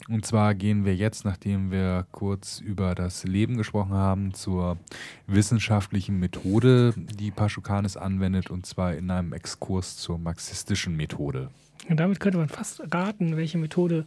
Und 0.07 0.25
zwar 0.25 0.53
gehen 0.53 0.85
wir 0.85 0.95
jetzt, 0.95 1.25
nachdem 1.25 1.71
wir 1.71 2.05
kurz 2.11 2.59
über 2.59 2.93
das 2.93 3.23
Leben 3.23 3.57
gesprochen 3.57 3.93
haben, 3.93 4.33
zur 4.33 4.77
wissenschaftlichen 5.25 6.19
Methode, 6.19 6.93
die 6.95 7.31
Paschukanis 7.31 7.97
anwendet, 7.97 8.51
und 8.51 8.67
zwar 8.67 8.93
in 8.93 9.09
einem 9.09 9.33
Exkurs 9.33 9.97
zur 9.97 10.19
marxistischen 10.19 10.95
Methode. 10.95 11.49
Und 11.89 11.99
damit 11.99 12.19
könnte 12.19 12.37
man 12.37 12.49
fast 12.49 12.81
raten, 12.93 13.35
welche 13.35 13.57
Methode 13.57 14.05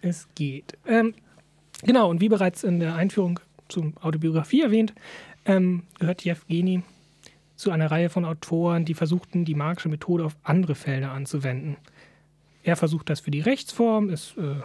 es 0.00 0.26
geht. 0.34 0.78
Ähm, 0.86 1.14
genau, 1.82 2.08
und 2.08 2.20
wie 2.20 2.28
bereits 2.28 2.64
in 2.64 2.80
der 2.80 2.94
Einführung 2.94 3.38
zur 3.68 3.92
Autobiografie 4.00 4.62
erwähnt, 4.62 4.94
ähm, 5.44 5.82
gehört 5.98 6.24
Jewgeni 6.24 6.82
zu 7.56 7.70
einer 7.70 7.90
Reihe 7.90 8.10
von 8.10 8.24
Autoren, 8.24 8.84
die 8.84 8.94
versuchten, 8.94 9.44
die 9.44 9.54
marxische 9.54 9.88
Methode 9.88 10.24
auf 10.24 10.36
andere 10.42 10.74
Felder 10.74 11.12
anzuwenden. 11.12 11.76
Er 12.62 12.76
versucht 12.76 13.10
das 13.10 13.20
für 13.20 13.30
die 13.30 13.40
Rechtsform, 13.40 14.10
ist 14.10 14.36
äh, 14.36 14.60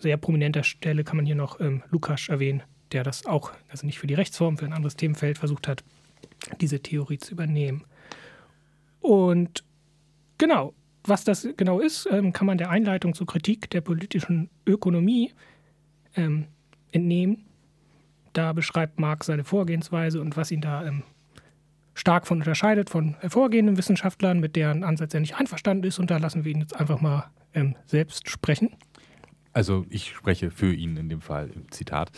sehr 0.00 0.16
prominenter 0.16 0.64
Stelle 0.64 1.04
kann 1.04 1.16
man 1.16 1.26
hier 1.26 1.34
noch 1.34 1.60
ähm, 1.60 1.82
Lukas 1.90 2.28
erwähnen, 2.28 2.62
der 2.92 3.04
das 3.04 3.26
auch, 3.26 3.52
also 3.68 3.86
nicht 3.86 3.98
für 3.98 4.06
die 4.06 4.14
Rechtsform, 4.14 4.58
für 4.58 4.64
ein 4.64 4.72
anderes 4.72 4.96
Themenfeld 4.96 5.38
versucht 5.38 5.68
hat, 5.68 5.84
diese 6.60 6.80
Theorie 6.80 7.18
zu 7.18 7.32
übernehmen. 7.32 7.84
Und 9.00 9.64
genau, 10.38 10.74
was 11.04 11.24
das 11.24 11.48
genau 11.56 11.80
ist, 11.80 12.08
ähm, 12.10 12.32
kann 12.32 12.46
man 12.46 12.58
der 12.58 12.70
Einleitung 12.70 13.14
zur 13.14 13.26
Kritik 13.26 13.70
der 13.70 13.80
politischen 13.80 14.50
Ökonomie 14.66 15.32
ähm, 16.16 16.46
entnehmen. 16.92 17.46
Da 18.32 18.52
beschreibt 18.52 19.00
Marx 19.00 19.26
seine 19.26 19.44
Vorgehensweise 19.44 20.20
und 20.20 20.36
was 20.36 20.50
ihn 20.50 20.60
da 20.60 20.84
ähm, 20.86 21.02
stark 21.94 22.26
von 22.26 22.38
unterscheidet 22.38 22.90
von 22.90 23.16
hervorgehenden 23.20 23.76
Wissenschaftlern, 23.76 24.40
mit 24.40 24.56
deren 24.56 24.84
Ansatz 24.84 25.14
er 25.14 25.20
nicht 25.20 25.36
einverstanden 25.36 25.84
ist. 25.84 25.98
Und 25.98 26.10
da 26.10 26.18
lassen 26.18 26.44
wir 26.44 26.52
ihn 26.52 26.60
jetzt 26.60 26.78
einfach 26.78 27.00
mal 27.00 27.30
ähm, 27.54 27.76
selbst 27.86 28.28
sprechen. 28.28 28.70
Also 29.52 29.84
ich 29.90 30.10
spreche 30.10 30.50
für 30.50 30.72
ihn 30.72 30.96
in 30.96 31.08
dem 31.08 31.20
Fall 31.20 31.50
im 31.50 31.70
Zitat. 31.70 32.12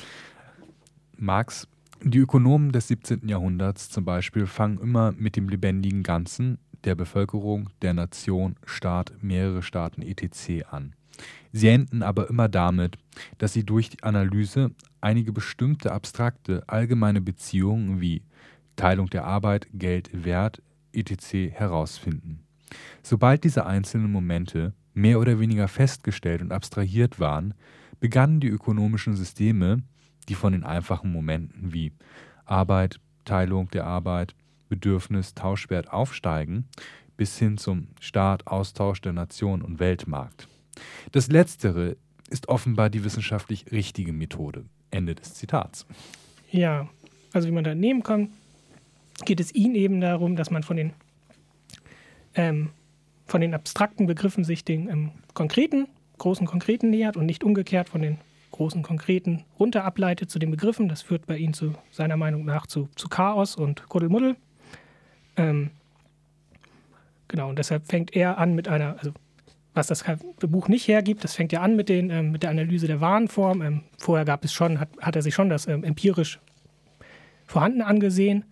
Marx, 1.17 1.69
die 2.03 2.19
Ökonomen 2.19 2.73
des 2.73 2.89
17. 2.89 3.29
Jahrhunderts 3.29 3.89
zum 3.89 4.05
Beispiel 4.05 4.47
fangen 4.47 4.79
immer 4.79 5.13
mit 5.13 5.37
dem 5.37 5.49
lebendigen 5.49 6.03
Ganzen, 6.03 6.59
der 6.85 6.95
Bevölkerung, 6.95 7.71
der 7.81 7.95
Nation, 7.95 8.57
Staat, 8.65 9.13
mehrere 9.23 9.63
Staaten 9.63 10.03
etc. 10.03 10.65
an. 10.71 10.95
Sie 11.53 11.69
enden 11.69 12.03
aber 12.03 12.29
immer 12.29 12.49
damit, 12.49 12.97
dass 13.39 13.53
sie 13.53 13.65
durch 13.65 13.91
die 13.91 14.03
Analyse 14.03 14.71
einige 15.01 15.33
bestimmte 15.33 15.93
abstrakte, 15.93 16.65
allgemeine 16.67 17.21
Beziehungen 17.21 18.01
wie 18.01 18.23
Teilung 18.77 19.09
der 19.11 19.25
Arbeit, 19.25 19.69
Geld, 19.73 20.11
Wert 20.25 20.63
etc. 20.93 21.53
herausfinden. 21.53 22.41
Sobald 23.03 23.45
diese 23.45 23.67
einzelnen 23.67 24.11
Momente 24.11 24.75
mehr 24.95 25.19
oder 25.21 25.41
weniger 25.41 25.69
festgestellt 25.69 26.43
und 26.43 26.53
abstrahiert 26.53 27.21
waren, 27.21 27.55
begannen 28.01 28.41
die 28.41 28.49
ökonomischen 28.49 29.15
Systeme, 29.15 29.83
die 30.29 30.35
von 30.35 30.53
den 30.53 30.65
einfachen 30.65 31.13
Momenten 31.13 31.73
wie 31.73 31.93
Arbeit, 32.45 33.01
Teilung 33.25 33.69
der 33.71 33.87
Arbeit, 33.87 34.35
Bedürfnis, 34.69 35.35
Tauschwert 35.35 35.93
aufsteigen, 35.93 36.67
bis 37.17 37.39
hin 37.39 37.59
zum 37.59 37.89
Staat, 38.01 38.47
Austausch 38.47 39.01
der 39.01 39.13
Nation 39.13 39.63
und 39.63 39.79
Weltmarkt. 39.79 40.49
Das 41.13 41.29
Letztere 41.29 41.97
ist 42.31 42.49
offenbar 42.49 42.91
die 42.91 43.05
wissenschaftlich 43.05 43.71
richtige 43.71 44.13
Methode. 44.13 44.65
Ende 44.91 45.15
des 45.15 45.35
Zitats. 45.35 45.87
Ja, 46.51 46.89
also 47.33 47.49
wie 47.49 47.53
man 47.53 47.65
da 47.65 47.75
nehmen 47.75 48.03
kann, 48.03 48.29
geht 49.25 49.41
es 49.41 49.55
ihnen 49.55 49.75
eben 49.75 50.01
darum, 50.01 50.37
dass 50.37 50.51
man 50.51 50.63
von 50.63 50.77
den, 50.77 50.93
ähm, 52.35 52.71
von 53.33 53.41
den 53.41 53.55
abstrakten 53.55 54.07
Begriffen 54.07 54.45
sich 54.45 54.63
den 54.63 54.91
ähm, 54.91 55.11
konkreten, 55.33 55.89
großen 56.19 56.47
Konkreten 56.47 56.91
nähert 56.91 57.17
und 57.17 57.25
nicht 57.25 57.45
umgekehrt 57.45 57.89
von 57.89 58.03
den 58.03 58.19
großen 58.51 58.83
Konkreten 58.83 59.45
runter 59.59 59.85
ableitet 59.85 60.31
zu 60.31 60.39
den 60.39 60.51
Begriffen. 60.51 60.91
Das 60.91 61.01
führt 61.01 61.25
bei 61.25 61.39
ihnen 61.39 61.55
zu 61.55 61.73
seiner 61.91 62.19
Meinung 62.19 62.45
nach 62.45 62.67
zu, 62.67 62.91
zu 62.95 63.09
Chaos 63.09 63.57
und 63.57 63.89
Kuddelmuddel. 63.89 64.37
Ähm, 65.39 65.71
genau, 67.27 67.49
und 67.49 67.59
deshalb 67.59 67.87
fängt 67.87 68.15
er 68.15 68.37
an 68.37 68.55
mit 68.55 68.69
einer, 68.69 68.99
also 68.99 69.13
was 69.73 69.87
das 69.87 70.05
Buch 70.41 70.69
nicht 70.69 70.87
hergibt, 70.87 71.25
das 71.25 71.35
fängt 71.35 71.53
ja 71.53 71.63
an 71.63 71.75
mit, 71.75 71.89
den, 71.89 72.11
ähm, 72.11 72.33
mit 72.33 72.43
der 72.43 72.51
Analyse 72.51 72.87
der 72.87 73.01
Warenform. 73.01 73.63
Ähm, 73.63 73.83
vorher 73.97 74.27
gab 74.27 74.45
es 74.45 74.53
schon, 74.53 74.79
hat, 74.79 74.91
hat 75.01 75.17
er 75.17 75.23
sich 75.23 75.35
schon 75.35 75.49
das 75.49 75.67
ähm, 75.67 75.85
empirisch 75.85 76.39
Vorhandene 77.47 77.87
angesehen 77.87 78.45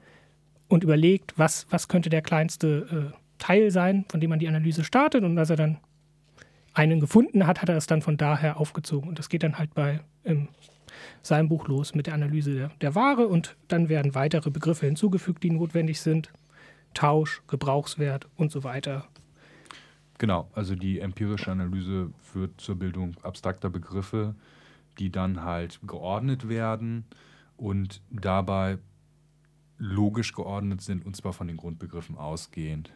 und 0.68 0.84
überlegt, 0.84 1.34
was, 1.36 1.66
was 1.68 1.88
könnte 1.88 2.08
der 2.08 2.22
kleinste 2.22 3.12
äh, 3.12 3.19
Teil 3.40 3.72
sein, 3.72 4.04
von 4.08 4.20
dem 4.20 4.30
man 4.30 4.38
die 4.38 4.48
Analyse 4.48 4.84
startet. 4.84 5.24
Und 5.24 5.36
als 5.36 5.50
er 5.50 5.56
dann 5.56 5.78
einen 6.72 7.00
gefunden 7.00 7.46
hat, 7.46 7.60
hat 7.62 7.68
er 7.68 7.76
es 7.76 7.86
dann 7.86 8.02
von 8.02 8.16
daher 8.16 8.58
aufgezogen. 8.58 9.08
Und 9.08 9.18
das 9.18 9.28
geht 9.28 9.42
dann 9.42 9.58
halt 9.58 9.74
bei 9.74 10.00
ähm, 10.24 10.48
seinem 11.22 11.48
Buch 11.48 11.66
los 11.66 11.94
mit 11.94 12.06
der 12.06 12.14
Analyse 12.14 12.54
der, 12.54 12.68
der 12.80 12.94
Ware 12.94 13.26
und 13.26 13.56
dann 13.68 13.88
werden 13.88 14.14
weitere 14.14 14.50
Begriffe 14.50 14.86
hinzugefügt, 14.86 15.42
die 15.42 15.50
notwendig 15.50 16.00
sind. 16.00 16.30
Tausch, 16.94 17.42
Gebrauchswert 17.46 18.28
und 18.36 18.50
so 18.50 18.64
weiter. 18.64 19.06
Genau, 20.18 20.50
also 20.52 20.74
die 20.74 21.00
empirische 21.00 21.50
Analyse 21.50 22.12
führt 22.20 22.60
zur 22.60 22.76
Bildung 22.76 23.16
abstrakter 23.22 23.70
Begriffe, 23.70 24.34
die 24.98 25.10
dann 25.10 25.44
halt 25.44 25.80
geordnet 25.86 26.48
werden 26.48 27.04
und 27.56 28.02
dabei 28.10 28.78
logisch 29.78 30.34
geordnet 30.34 30.82
sind, 30.82 31.06
und 31.06 31.16
zwar 31.16 31.32
von 31.32 31.46
den 31.46 31.56
Grundbegriffen 31.56 32.18
ausgehend. 32.18 32.92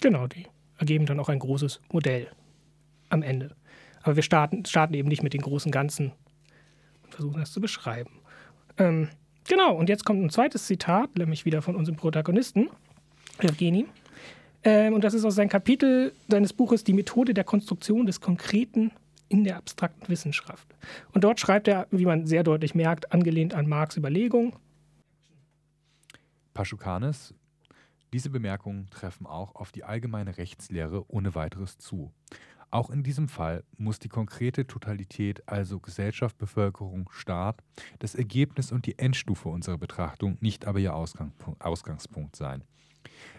Genau, 0.00 0.26
die 0.26 0.46
ergeben 0.78 1.06
dann 1.06 1.20
auch 1.20 1.28
ein 1.28 1.38
großes 1.38 1.80
Modell 1.92 2.28
am 3.08 3.22
Ende. 3.22 3.54
Aber 4.02 4.16
wir 4.16 4.22
starten, 4.22 4.64
starten 4.64 4.94
eben 4.94 5.08
nicht 5.08 5.22
mit 5.22 5.32
den 5.32 5.40
großen 5.40 5.72
Ganzen 5.72 6.12
und 7.02 7.14
versuchen 7.14 7.40
das 7.40 7.52
zu 7.52 7.60
beschreiben. 7.60 8.10
Ähm, 8.76 9.08
genau, 9.48 9.74
und 9.74 9.88
jetzt 9.88 10.04
kommt 10.04 10.22
ein 10.22 10.30
zweites 10.30 10.66
Zitat, 10.66 11.16
nämlich 11.16 11.44
wieder 11.44 11.62
von 11.62 11.76
unserem 11.76 11.96
Protagonisten. 11.96 12.68
Evgeny. 13.38 13.86
Ähm, 14.62 14.94
und 14.94 15.04
das 15.04 15.14
ist 15.14 15.24
aus 15.24 15.34
seinem 15.34 15.48
Kapitel 15.48 16.12
seines 16.28 16.52
Buches 16.52 16.84
Die 16.84 16.92
Methode 16.92 17.34
der 17.34 17.44
Konstruktion 17.44 18.06
des 18.06 18.20
Konkreten 18.20 18.92
in 19.28 19.44
der 19.44 19.56
abstrakten 19.56 20.08
Wissenschaft. 20.08 20.66
Und 21.12 21.24
dort 21.24 21.40
schreibt 21.40 21.68
er, 21.68 21.86
wie 21.90 22.04
man 22.04 22.26
sehr 22.26 22.42
deutlich 22.42 22.74
merkt, 22.74 23.12
angelehnt 23.12 23.54
an 23.54 23.68
Marx 23.68 23.96
Überlegung. 23.96 24.56
Paschukanes, 26.52 27.34
diese 28.14 28.30
Bemerkungen 28.30 28.88
treffen 28.90 29.26
auch 29.26 29.56
auf 29.56 29.72
die 29.72 29.82
allgemeine 29.82 30.38
Rechtslehre 30.38 31.04
ohne 31.10 31.34
weiteres 31.34 31.78
zu. 31.78 32.12
Auch 32.70 32.90
in 32.90 33.02
diesem 33.02 33.26
Fall 33.26 33.64
muss 33.76 33.98
die 33.98 34.08
konkrete 34.08 34.68
Totalität, 34.68 35.42
also 35.48 35.80
Gesellschaft, 35.80 36.38
Bevölkerung, 36.38 37.10
Staat, 37.10 37.64
das 37.98 38.14
Ergebnis 38.14 38.70
und 38.70 38.86
die 38.86 39.00
Endstufe 39.00 39.48
unserer 39.48 39.78
Betrachtung, 39.78 40.38
nicht 40.40 40.64
aber 40.64 40.78
ihr 40.78 40.94
Ausgangspunkt 40.94 42.36
sein. 42.36 42.62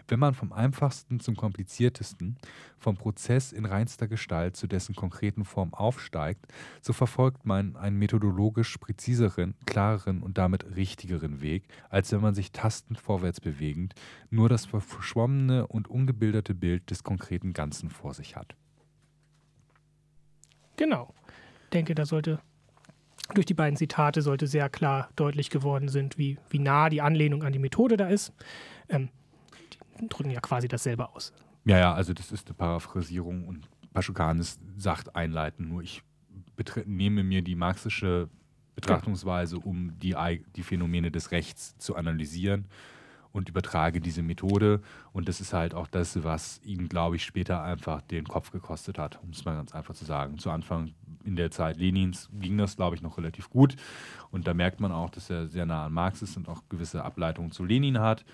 Wenn 0.08 0.20
man 0.20 0.34
vom 0.34 0.52
einfachsten 0.52 1.20
zum 1.20 1.36
kompliziertesten, 1.36 2.36
vom 2.78 2.96
Prozess 2.96 3.52
in 3.52 3.64
reinster 3.64 4.06
Gestalt 4.06 4.56
zu 4.56 4.66
dessen 4.66 4.94
konkreten 4.94 5.44
Form 5.44 5.74
aufsteigt, 5.74 6.46
so 6.80 6.92
verfolgt 6.92 7.44
man 7.44 7.76
einen 7.76 7.98
methodologisch 7.98 8.76
präziseren, 8.78 9.54
klareren 9.66 10.22
und 10.22 10.38
damit 10.38 10.76
richtigeren 10.76 11.40
Weg, 11.40 11.64
als 11.90 12.12
wenn 12.12 12.20
man 12.20 12.34
sich 12.34 12.52
tastend 12.52 12.98
vorwärts 12.98 13.40
bewegend 13.40 13.94
nur 14.30 14.48
das 14.48 14.66
verschwommene 14.66 15.66
und 15.66 15.88
ungebildete 15.88 16.54
Bild 16.54 16.90
des 16.90 17.02
konkreten 17.02 17.52
Ganzen 17.52 17.90
vor 17.90 18.14
sich 18.14 18.36
hat. 18.36 18.54
Genau. 20.76 21.14
Ich 21.64 21.70
denke, 21.70 21.94
da 21.94 22.04
sollte 22.04 22.40
durch 23.34 23.46
die 23.46 23.54
beiden 23.54 23.76
Zitate 23.76 24.22
sollte 24.22 24.46
sehr 24.46 24.68
klar 24.68 25.10
deutlich 25.16 25.50
geworden 25.50 25.88
sind, 25.88 26.16
wie, 26.16 26.38
wie 26.48 26.60
nah 26.60 26.88
die 26.88 27.02
Anlehnung 27.02 27.42
an 27.42 27.52
die 27.52 27.58
Methode 27.58 27.96
da 27.96 28.08
ist. 28.08 28.32
Ähm, 28.88 29.08
drücken 30.08 30.30
ja 30.30 30.40
quasi 30.40 30.68
dasselbe 30.68 31.08
aus. 31.08 31.32
Ja, 31.64 31.78
ja, 31.78 31.94
also 31.94 32.12
das 32.12 32.30
ist 32.32 32.48
eine 32.48 32.54
Paraphrasierung 32.54 33.46
und 33.46 33.68
Paschukanis 33.92 34.60
sagt 34.76 35.16
einleiten, 35.16 35.68
nur 35.68 35.82
ich 35.82 36.02
nehme 36.84 37.24
mir 37.24 37.42
die 37.42 37.54
marxische 37.54 38.28
Betrachtungsweise, 38.74 39.58
um 39.58 39.98
die, 39.98 40.14
die 40.54 40.62
Phänomene 40.62 41.10
des 41.10 41.30
Rechts 41.30 41.76
zu 41.78 41.96
analysieren 41.96 42.66
und 43.32 43.48
übertrage 43.48 44.00
diese 44.00 44.22
Methode. 44.22 44.80
Und 45.12 45.28
das 45.28 45.40
ist 45.40 45.52
halt 45.52 45.74
auch 45.74 45.86
das, 45.86 46.22
was 46.24 46.60
ihm, 46.62 46.88
glaube 46.88 47.16
ich, 47.16 47.24
später 47.24 47.62
einfach 47.62 48.00
den 48.02 48.24
Kopf 48.24 48.50
gekostet 48.50 48.98
hat, 48.98 49.18
um 49.22 49.30
es 49.30 49.44
mal 49.44 49.56
ganz 49.56 49.74
einfach 49.74 49.94
zu 49.94 50.04
sagen. 50.04 50.38
Zu 50.38 50.50
Anfang 50.50 50.94
in 51.24 51.36
der 51.36 51.50
Zeit 51.50 51.76
Lenins 51.76 52.28
ging 52.32 52.56
das, 52.58 52.76
glaube 52.76 52.96
ich, 52.96 53.02
noch 53.02 53.18
relativ 53.18 53.50
gut. 53.50 53.76
Und 54.30 54.46
da 54.46 54.54
merkt 54.54 54.80
man 54.80 54.92
auch, 54.92 55.10
dass 55.10 55.30
er 55.30 55.48
sehr 55.48 55.66
nah 55.66 55.86
an 55.86 55.92
Marx 55.92 56.22
ist 56.22 56.36
und 56.36 56.48
auch 56.48 56.62
gewisse 56.68 57.04
Ableitungen 57.04 57.52
zu 57.52 57.64
Lenin 57.64 57.98
hat. 58.00 58.24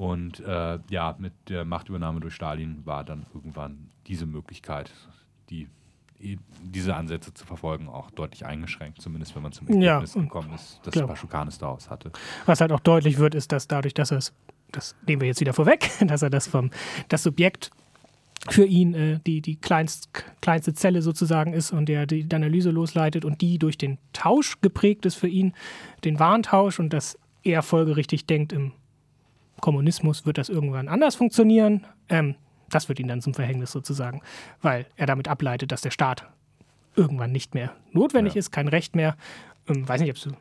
Und 0.00 0.40
äh, 0.40 0.78
ja, 0.88 1.14
mit 1.18 1.34
der 1.50 1.66
Machtübernahme 1.66 2.20
durch 2.20 2.32
Stalin 2.32 2.86
war 2.86 3.04
dann 3.04 3.26
irgendwann 3.34 3.90
diese 4.06 4.24
Möglichkeit, 4.24 4.90
die 5.50 5.68
diese 6.62 6.96
Ansätze 6.96 7.34
zu 7.34 7.44
verfolgen, 7.44 7.86
auch 7.86 8.10
deutlich 8.10 8.46
eingeschränkt, 8.46 9.02
zumindest 9.02 9.34
wenn 9.36 9.42
man 9.42 9.52
zum 9.52 9.68
Ergebnis 9.68 10.14
ja, 10.14 10.22
gekommen 10.22 10.54
ist, 10.54 10.80
dass. 10.84 11.06
Paschukanis 11.06 11.58
daraus 11.58 11.90
hatte. 11.90 12.12
Was 12.46 12.62
halt 12.62 12.72
auch 12.72 12.80
deutlich 12.80 13.18
wird, 13.18 13.34
ist, 13.34 13.52
dass 13.52 13.68
dadurch, 13.68 13.92
dass 13.92 14.10
er 14.10 14.18
es 14.18 14.32
das 14.72 14.96
nehmen 15.06 15.20
wir 15.20 15.28
jetzt 15.28 15.40
wieder 15.40 15.52
vorweg, 15.52 15.90
dass 16.06 16.22
er 16.22 16.30
das 16.30 16.46
vom 16.46 16.70
das 17.08 17.22
Subjekt 17.22 17.70
für 18.48 18.64
ihn 18.64 18.94
äh, 18.94 19.20
die, 19.26 19.42
die 19.42 19.56
kleinst, 19.56 20.08
kleinste 20.40 20.72
Zelle 20.72 21.02
sozusagen 21.02 21.52
ist 21.52 21.72
und 21.72 21.90
der 21.90 22.06
die 22.06 22.26
Analyse 22.32 22.70
losleitet 22.70 23.26
und 23.26 23.42
die 23.42 23.58
durch 23.58 23.76
den 23.76 23.98
Tausch 24.14 24.62
geprägt 24.62 25.04
ist 25.04 25.16
für 25.16 25.28
ihn, 25.28 25.52
den 26.04 26.18
Warntausch 26.18 26.80
und 26.80 26.94
dass 26.94 27.18
er 27.42 27.62
folgerichtig 27.62 28.24
denkt, 28.24 28.54
im 28.54 28.72
Kommunismus 29.60 30.26
wird 30.26 30.38
das 30.38 30.48
irgendwann 30.48 30.88
anders 30.88 31.14
funktionieren. 31.14 31.86
Ähm, 32.08 32.34
das 32.68 32.88
wird 32.88 33.00
ihn 33.00 33.08
dann 33.08 33.20
zum 33.20 33.34
Verhängnis 33.34 33.72
sozusagen, 33.72 34.22
weil 34.62 34.86
er 34.96 35.06
damit 35.06 35.28
ableitet, 35.28 35.72
dass 35.72 35.80
der 35.80 35.90
Staat 35.90 36.28
irgendwann 36.94 37.32
nicht 37.32 37.54
mehr 37.54 37.74
notwendig 37.92 38.34
ja. 38.34 38.38
ist, 38.38 38.50
kein 38.52 38.68
Recht 38.68 38.94
mehr. 38.94 39.16
Ähm, 39.68 39.88
weiß 39.88 40.00
nicht, 40.00 40.10
ob 40.10 40.32
du 40.32 40.36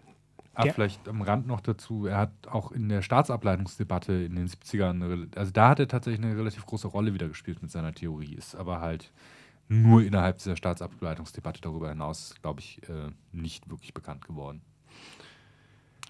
Ah, 0.60 0.66
ja. 0.66 0.74
vielleicht 0.74 1.08
am 1.08 1.22
Rand 1.22 1.48
noch 1.48 1.62
dazu, 1.62 2.06
er 2.06 2.18
hat 2.18 2.32
auch 2.50 2.74
in 2.74 2.90
der 2.90 3.02
Staatsableitungsdebatte 3.02 4.12
in 4.12 4.36
den 4.36 4.50
70ern, 4.50 5.30
also 5.38 5.52
da 5.54 5.70
hat 5.70 5.80
er 5.80 5.88
tatsächlich 5.88 6.22
eine 6.22 6.36
relativ 6.36 6.66
große 6.66 6.90
Rolle 6.90 7.14
wieder 7.14 7.30
gespielt 7.30 7.62
mit 7.62 7.72
seiner 7.72 7.94
Theorie, 7.94 8.34
ist 8.34 8.56
aber 8.56 8.82
halt 8.82 9.14
nur 9.70 10.04
innerhalb 10.04 10.40
dieser 10.40 10.58
Staatsableitungsdebatte 10.58 11.62
darüber 11.62 11.88
hinaus, 11.88 12.36
glaube 12.42 12.60
ich, 12.60 12.82
äh, 12.90 13.12
nicht 13.32 13.70
wirklich 13.70 13.94
bekannt 13.94 14.26
geworden. 14.26 14.62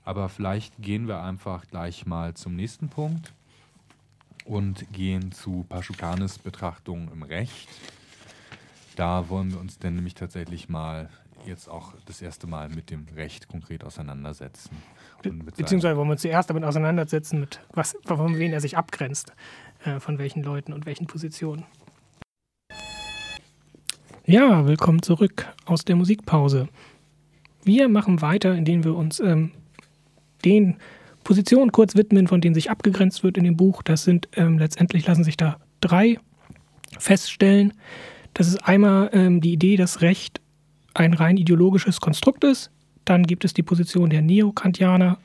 Aber 0.10 0.28
vielleicht 0.28 0.74
gehen 0.82 1.08
wir 1.08 1.22
einfach 1.22 1.68
gleich 1.68 2.08
mal 2.08 2.34
zum 2.34 2.56
nächsten 2.56 2.89
Punkt 2.89 3.32
und 4.44 4.92
gehen 4.92 5.32
zu 5.32 5.68
Paschukanes 5.70 6.39
Betrachtung 6.39 7.12
im 7.13 7.22
Recht. 7.22 7.70
Da 8.96 9.30
wollen 9.30 9.51
wir 9.51 9.60
uns 9.60 9.78
denn 9.78 9.94
nämlich 9.94 10.16
tatsächlich 10.16 10.68
mal 10.68 11.10
jetzt 11.46 11.70
auch 11.70 11.94
das 12.08 12.24
erste 12.24 12.48
Mal 12.48 12.70
mit 12.70 12.89
dem 12.89 13.06
Recht 13.16 13.50
konkret 13.50 13.84
auseinandersetzen. 13.84 14.75
Be 15.22 15.30
beziehungsweise 15.30 15.96
wollen 15.96 16.08
wir 16.08 16.13
uns 16.13 16.24
zuerst 16.24 16.50
damit 16.50 16.63
auseinandersetzen, 16.63 17.42
mit 17.42 17.60
was, 17.75 17.96
von 18.04 18.39
wem 18.39 18.51
er 18.51 18.62
sich 18.62 18.78
abgrenzt, 18.78 19.34
äh, 19.86 20.00
von 20.00 20.18
welchen 20.18 20.42
Leuten 20.42 20.74
und 20.74 20.88
welchen 20.88 21.06
Positionen. 21.06 21.66
Ja, 24.25 24.66
willkommen 24.66 25.04
zurück 25.04 25.46
aus 25.66 25.86
der 25.86 25.96
Musikpause. 25.96 26.68
Wir 27.63 27.88
machen 27.89 28.24
weiter, 28.24 28.56
indem 28.56 28.84
wir 28.84 28.96
uns 28.96 29.20
ähm, 29.20 29.51
den 30.46 30.77
Positionen 31.24 31.72
kurz 31.72 31.96
widmen, 31.96 32.27
von 32.27 32.41
denen 32.41 32.55
sich 32.55 32.72
abgegrenzt 32.72 33.24
wird 33.24 33.38
in 33.38 33.43
dem 33.43 33.58
Buch. 33.58 33.84
Das 33.84 34.03
sind 34.03 34.29
ähm, 34.36 34.58
letztendlich 34.58 35.05
lassen 35.05 35.24
sich 35.24 35.38
da 35.38 35.58
drei 35.81 36.17
feststellen. 36.98 37.74
Das 38.34 38.48
ist 38.48 38.58
einmal 38.65 39.10
ähm, 39.13 39.41
die 39.41 39.53
Idee, 39.53 39.75
dass 39.75 40.01
Recht 40.01 40.41
ein 40.93 41.13
rein 41.13 41.38
ideologisches 41.38 42.01
Konstrukt 42.01 42.43
ist. 42.43 42.72
Dann 43.05 43.24
gibt 43.24 43.46
es 43.46 43.53
die 43.53 43.63
Position 43.63 44.10
der 44.10 44.22
Neokantianer 44.22 45.17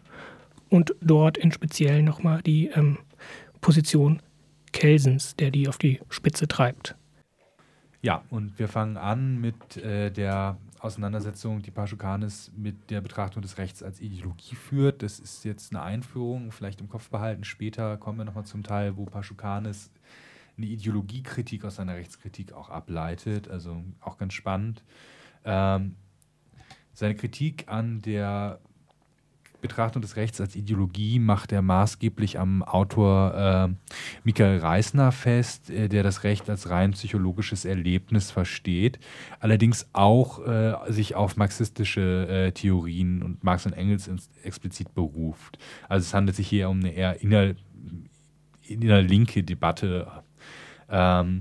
und 0.69 0.95
dort 1.01 1.39
in 1.39 1.53
speziell 1.53 2.03
nochmal 2.03 2.43
die 2.43 2.69
ähm, 2.69 2.99
Position 3.61 4.21
Kelsens, 4.73 5.37
der 5.37 5.51
die 5.51 5.69
auf 5.69 5.79
die 5.79 6.01
Spitze 6.09 6.49
treibt. 6.49 6.97
Ja, 8.03 8.23
und 8.29 8.59
wir 8.59 8.69
fangen 8.69 8.97
an 8.97 9.41
mit 9.41 9.77
äh, 9.79 10.11
der 10.11 10.59
Auseinandersetzung, 10.85 11.63
die 11.63 11.71
Paschukanis 11.71 12.53
mit 12.55 12.91
der 12.91 13.01
Betrachtung 13.01 13.41
des 13.41 13.57
Rechts 13.57 13.83
als 13.83 14.01
Ideologie 14.03 14.55
führt. 14.55 15.03
Das 15.03 15.19
ist 15.19 15.43
jetzt 15.45 15.75
eine 15.75 15.83
Einführung, 15.83 16.53
vielleicht 16.53 16.81
im 16.81 16.91
Kopf 16.91 17.09
behalten. 17.09 17.45
Später 17.45 17.97
kommen 17.97 18.19
wir 18.19 18.27
nochmal 18.27 18.45
zum 18.45 18.63
Teil, 18.63 18.99
wo 18.99 19.07
Paschukanis 19.07 19.91
eine 20.59 20.67
Ideologiekritik 20.67 21.65
aus 21.65 21.77
seiner 21.77 21.95
Rechtskritik 21.95 22.53
auch 22.53 22.69
ableitet. 22.69 23.49
Also 23.49 23.83
auch 24.01 24.19
ganz 24.19 24.35
spannend. 24.35 24.85
Ähm, 25.45 25.97
seine 26.93 27.15
Kritik 27.15 27.65
an 27.69 28.03
der 28.03 28.61
Betrachtung 29.65 30.03
des 30.03 30.17
Rechts 30.17 30.43
als 30.43 30.57
Ideologie 30.57 31.19
macht 31.19 31.51
er 31.51 31.63
maßgeblich 31.63 32.39
am 32.39 32.63
Autor 32.63 33.71
äh, 33.71 33.97
Michael 34.23 34.59
Reisner 34.59 35.11
fest, 35.11 35.71
äh, 35.71 35.89
der 35.89 36.03
das 36.03 36.23
Recht 36.23 36.51
als 36.51 36.69
rein 36.69 36.91
psychologisches 36.91 37.65
Erlebnis 37.65 38.31
versteht, 38.31 38.99
allerdings 39.41 39.89
auch 39.95 40.47
äh, 40.47 40.75
sich 40.89 41.15
auf 41.15 41.39
marxistische 41.39 42.29
äh, 42.29 42.53
Theorien 42.53 43.23
und 43.23 43.43
Marx 43.43 43.65
und 43.65 43.73
Engels 43.73 44.11
explizit 44.43 44.95
beruft. 44.95 45.57
Also 45.89 46.05
es 46.05 46.13
handelt 46.13 46.37
sich 46.37 46.47
hier 46.47 46.69
um 46.69 46.81
eine 46.81 46.91
eher 46.91 47.23
inner, 47.23 47.55
innerlinke 48.61 49.45
Debatte. 49.45 50.25
Ähm, 50.91 51.41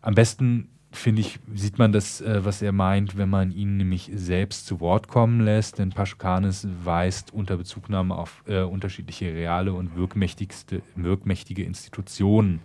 am 0.00 0.14
besten 0.14 0.68
finde 0.90 1.20
ich, 1.20 1.38
sieht 1.54 1.78
man 1.78 1.92
das, 1.92 2.20
äh, 2.20 2.44
was 2.44 2.62
er 2.62 2.72
meint, 2.72 3.16
wenn 3.16 3.28
man 3.28 3.50
ihn 3.50 3.76
nämlich 3.76 4.10
selbst 4.14 4.66
zu 4.66 4.80
Wort 4.80 5.08
kommen 5.08 5.40
lässt. 5.40 5.78
Denn 5.78 5.90
Paschukanis 5.90 6.66
weist 6.84 7.32
unter 7.32 7.56
Bezugnahme 7.56 8.16
auf 8.16 8.42
äh, 8.46 8.62
unterschiedliche 8.62 9.32
reale 9.34 9.72
und 9.72 9.96
wirkmächtigste, 9.96 10.82
wirkmächtige 10.96 11.64
Institutionen 11.64 12.60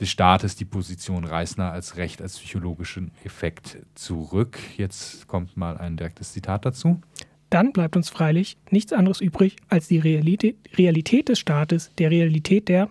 des 0.00 0.10
Staates 0.10 0.56
die 0.56 0.64
Position 0.64 1.24
Reisner 1.24 1.72
als 1.72 1.96
Recht 1.96 2.22
als 2.22 2.38
psychologischen 2.38 3.10
Effekt 3.24 3.78
zurück. 3.94 4.58
Jetzt 4.76 5.26
kommt 5.26 5.56
mal 5.56 5.76
ein 5.76 5.96
direktes 5.96 6.32
Zitat 6.32 6.66
dazu. 6.66 7.00
Dann 7.50 7.72
bleibt 7.72 7.96
uns 7.96 8.08
freilich 8.08 8.56
nichts 8.70 8.92
anderes 8.92 9.20
übrig, 9.20 9.56
als 9.68 9.86
die 9.88 9.98
Realität, 9.98 11.28
des 11.28 11.38
Staates, 11.38 11.90
der 11.98 12.10
Realität 12.10 12.68
der 12.68 12.90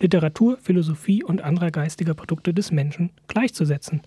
Literatur, 0.00 0.56
Philosophie 0.62 1.24
und 1.24 1.42
anderer 1.42 1.70
geistiger 1.70 2.14
Produkte 2.14 2.54
des 2.54 2.70
Menschen 2.70 3.10
gleichzusetzen. 3.26 4.02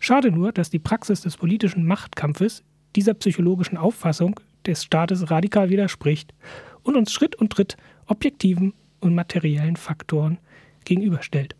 Schade 0.00 0.32
nur, 0.32 0.52
dass 0.52 0.70
die 0.70 0.78
Praxis 0.78 1.20
des 1.20 1.36
politischen 1.36 1.86
Machtkampfes 1.86 2.64
dieser 2.96 3.14
psychologischen 3.14 3.76
Auffassung 3.76 4.40
des 4.66 4.82
Staates 4.82 5.30
radikal 5.30 5.70
widerspricht 5.70 6.34
und 6.82 6.96
uns 6.96 7.12
Schritt 7.12 7.36
und 7.36 7.52
Tritt 7.52 7.76
objektiven 8.06 8.72
und 9.00 9.14
materiellen 9.14 9.76
Faktoren 9.76 10.38
gegenüberstellt. 10.84 11.54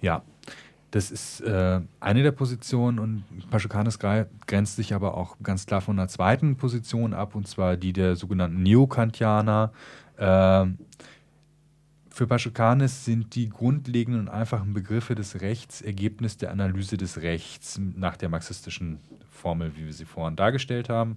Ja, 0.00 0.22
das 0.94 1.10
ist 1.10 1.40
äh, 1.40 1.80
eine 1.98 2.22
der 2.22 2.30
Positionen 2.30 3.00
und 3.00 3.24
Paschukanis 3.50 3.98
grenzt 3.98 4.76
sich 4.76 4.94
aber 4.94 5.16
auch 5.16 5.36
ganz 5.42 5.66
klar 5.66 5.80
von 5.80 5.98
einer 5.98 6.06
zweiten 6.06 6.56
Position 6.56 7.14
ab, 7.14 7.34
und 7.34 7.48
zwar 7.48 7.76
die 7.76 7.92
der 7.92 8.14
sogenannten 8.14 8.62
Neokantianer. 8.62 9.72
Äh, 10.16 10.66
für 12.10 12.28
Paschukanis 12.28 13.04
sind 13.04 13.34
die 13.34 13.48
grundlegenden 13.48 14.20
und 14.20 14.28
einfachen 14.28 14.72
Begriffe 14.72 15.16
des 15.16 15.40
Rechts 15.40 15.82
Ergebnis 15.82 16.36
der 16.36 16.52
Analyse 16.52 16.96
des 16.96 17.22
Rechts 17.22 17.80
nach 17.96 18.16
der 18.16 18.28
marxistischen 18.28 19.00
Formel, 19.30 19.72
wie 19.74 19.86
wir 19.86 19.92
sie 19.92 20.04
vorhin 20.04 20.36
dargestellt 20.36 20.88
haben. 20.88 21.16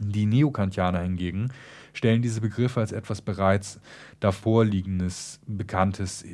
Die 0.00 0.24
Neokantianer 0.24 1.00
hingegen 1.00 1.52
stellen 1.92 2.22
diese 2.22 2.40
Begriffe 2.40 2.80
als 2.80 2.92
etwas 2.92 3.20
bereits 3.20 3.78
davorliegendes, 4.20 5.38
Bekanntes 5.46 6.24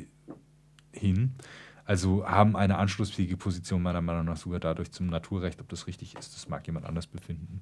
hin. 0.93 1.33
Also 1.85 2.25
haben 2.25 2.55
eine 2.55 2.77
anschlussfähige 2.77 3.35
Position 3.35 3.81
meiner 3.81 4.01
Meinung 4.01 4.25
nach 4.25 4.37
sogar 4.37 4.59
dadurch 4.59 4.91
zum 4.91 5.07
Naturrecht. 5.07 5.59
Ob 5.59 5.69
das 5.69 5.87
richtig 5.87 6.15
ist, 6.17 6.33
das 6.33 6.47
mag 6.47 6.65
jemand 6.65 6.85
anders 6.85 7.07
befinden. 7.07 7.59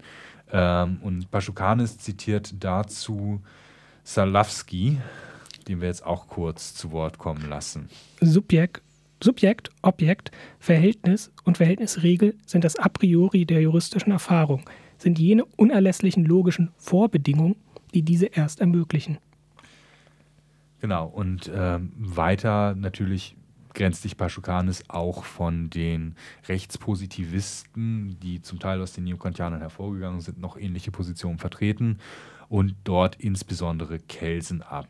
Ähm, 0.52 1.00
und 1.02 1.32
Paschukanis 1.32 1.98
zitiert 1.98 2.54
dazu 2.64 3.42
Salafsky, 4.04 5.00
den 5.68 5.82
wir 5.82 5.88
jetzt 5.88 6.06
auch 6.06 6.28
kurz 6.28 6.76
zu 6.76 6.92
Wort 6.92 7.18
kommen 7.18 7.50
lassen. 7.50 7.90
Subjekt, 8.20 8.82
Subjekt, 9.24 9.70
Objekt, 9.82 10.32
Verhältnis 10.60 11.32
und 11.44 11.58
Verhältnisregel 11.58 12.36
sind 12.46 12.64
das 12.64 12.76
a 12.78 12.90
priori 12.90 13.46
der 13.46 13.62
juristischen 13.62 14.12
Erfahrung, 14.12 14.64
sind 14.98 15.20
jene 15.20 15.46
unerlässlichen 15.46 16.26
logischen 16.26 16.72
Vorbedingungen, 16.78 17.56
die 17.94 18.04
diese 18.04 18.28
erst 18.28 18.62
ermöglichen. 18.62 19.18
Genau, 20.80 21.06
und 21.08 21.52
ähm, 21.54 21.92
weiter 21.96 22.74
natürlich 22.74 23.36
grenzt 23.74 24.02
sich 24.02 24.18
Paschukanis 24.18 24.84
auch 24.88 25.24
von 25.24 25.70
den 25.70 26.16
Rechtspositivisten, 26.48 28.20
die 28.20 28.42
zum 28.42 28.60
Teil 28.60 28.82
aus 28.82 28.94
den 28.94 29.06
Neokantianern 29.06 29.62
hervorgegangen 29.62 30.22
sind, 30.22 30.40
noch 30.40 30.58
ähnliche 30.58 30.92
Positionen 30.92 31.38
vertreten 31.38 32.00
und 32.50 32.76
dort 32.84 33.16
insbesondere 33.16 34.00
Kelsen 34.00 34.62
ab. 34.62 34.88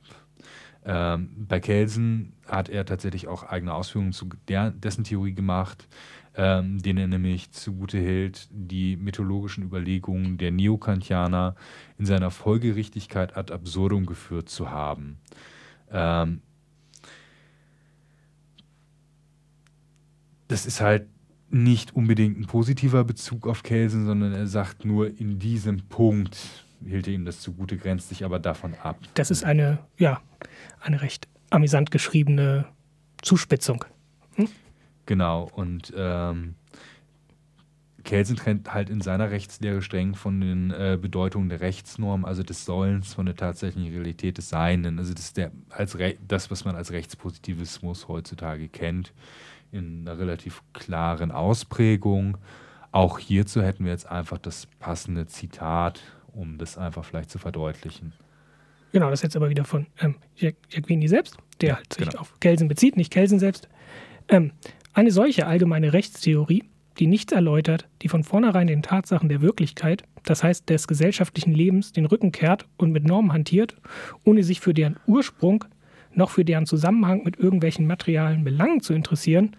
Ähm, 0.84 1.46
bei 1.48 1.60
Kelsen 1.60 2.34
hat 2.48 2.70
er 2.70 2.86
tatsächlich 2.86 3.28
auch 3.28 3.44
eigene 3.44 3.74
Ausführungen 3.74 4.14
zu 4.14 4.30
der, 4.48 4.72
dessen 4.72 5.04
Theorie 5.04 5.34
gemacht, 5.34 5.88
ähm, 6.36 6.82
denen 6.82 6.98
er 7.00 7.08
nämlich 7.08 7.52
zugute 7.52 8.00
hält, 8.00 8.48
die 8.52 8.96
mythologischen 8.96 9.64
Überlegungen 9.64 10.38
der 10.38 10.52
Neokantianer 10.52 11.56
in 11.98 12.06
seiner 12.06 12.32
Folgerichtigkeit 12.32 13.38
ad 13.38 13.54
absurdum 13.54 14.06
geführt 14.06 14.50
zu 14.50 14.72
haben. 14.72 15.20
Ähm, 15.92 16.42
das 20.52 20.66
ist 20.66 20.82
halt 20.82 21.08
nicht 21.50 21.96
unbedingt 21.96 22.38
ein 22.38 22.46
positiver 22.46 23.04
Bezug 23.04 23.48
auf 23.48 23.64
Kelsen, 23.64 24.06
sondern 24.06 24.34
er 24.34 24.48
sagt 24.48 24.86
nur, 24.86 25.08
in 25.20 25.40
diesem 25.40 25.82
Punkt 25.88 26.38
hielt 26.86 27.08
er 27.08 27.14
ihm 27.14 27.26
das 27.26 27.40
zugute, 27.40 27.78
grenzt 27.78 28.10
sich 28.10 28.26
aber 28.26 28.40
davon 28.40 28.74
ab. 28.84 28.98
Das 29.14 29.32
ist 29.32 29.44
eine, 29.44 29.80
ja, 29.98 30.22
eine 30.82 31.02
recht 31.02 31.28
amüsant 31.50 31.92
geschriebene 31.92 32.66
Zuspitzung. 33.22 33.86
Hm? 34.36 34.48
Genau, 35.06 35.50
und 35.54 35.94
ähm, 35.96 36.56
Kelsen 38.04 38.36
trennt 38.36 38.74
halt 38.74 38.90
in 38.90 39.02
seiner 39.02 39.30
Rechtslehre 39.30 39.82
streng 39.82 40.16
von 40.16 40.42
den 40.42 40.72
äh, 40.72 40.98
Bedeutungen 41.00 41.50
der 41.50 41.62
Rechtsnorm, 41.62 42.26
also 42.26 42.44
des 42.44 42.66
Sollens, 42.66 43.14
von 43.14 43.26
der 43.26 43.36
tatsächlichen 43.36 43.92
Realität 43.92 44.38
des 44.38 44.50
Seinen. 44.50 45.00
Also 45.00 45.14
das 45.14 45.26
ist 45.26 45.38
der, 45.38 45.52
als 45.70 45.98
das, 46.28 46.50
was 46.50 46.66
man 46.66 46.76
als 46.76 46.92
Rechtspositivismus 46.92 48.08
heutzutage 48.08 48.70
kennt 48.70 49.14
in 49.72 50.08
einer 50.08 50.20
relativ 50.20 50.62
klaren 50.74 51.32
Ausprägung. 51.32 52.38
Auch 52.92 53.20
hierzu 53.20 53.62
hätten 53.62 53.86
wir 53.86 53.92
jetzt 53.92 54.10
einfach 54.10 54.38
das 54.38 54.68
passende 54.80 55.26
Zitat, 55.28 56.02
um 56.34 56.58
das 56.58 56.78
einfach 56.78 57.06
vielleicht 57.06 57.32
zu 57.32 57.40
verdeutlichen. 57.40 58.14
Genau, 58.92 59.10
das 59.10 59.20
ist 59.20 59.24
jetzt 59.24 59.36
aber 59.38 59.50
wieder 59.50 59.64
von 59.64 59.88
ähm, 60.02 60.16
Jacquini 60.36 61.08
selbst, 61.08 61.38
der 61.62 61.70
ja, 61.70 61.76
halt 61.78 61.94
sich 61.94 62.10
genau. 62.10 62.22
auf 62.22 62.40
Kelsen 62.42 62.68
bezieht, 62.68 62.98
nicht 62.98 63.12
Kelsen 63.12 63.40
selbst. 63.40 63.70
Ähm, 64.28 64.52
eine 64.94 65.12
solche 65.12 65.48
allgemeine 65.48 65.94
Rechtstheorie, 65.94 66.66
die 67.00 67.08
nichts 67.08 67.32
erläutert, 67.32 67.88
die 68.02 68.10
von 68.10 68.26
vornherein 68.26 68.68
den 68.68 68.82
Tatsachen 68.82 69.30
der 69.30 69.42
Wirklichkeit, 69.42 70.04
das 70.24 70.44
heißt 70.44 70.70
des 70.70 70.88
gesellschaftlichen 70.88 71.54
Lebens, 71.54 71.94
den 71.94 72.06
Rücken 72.06 72.34
kehrt 72.34 72.66
und 72.78 72.92
mit 72.92 73.06
Normen 73.06 73.32
hantiert, 73.32 73.76
ohne 74.26 74.44
sich 74.44 74.60
für 74.60 74.74
deren 74.74 74.98
Ursprung 75.08 75.64
noch 76.14 76.30
für 76.30 76.46
deren 76.46 76.66
Zusammenhang 76.66 77.24
mit 77.24 77.38
irgendwelchen 77.38 77.88
materialen 77.88 78.44
Belangen 78.44 78.82
zu 78.82 78.94
interessieren, 78.94 79.56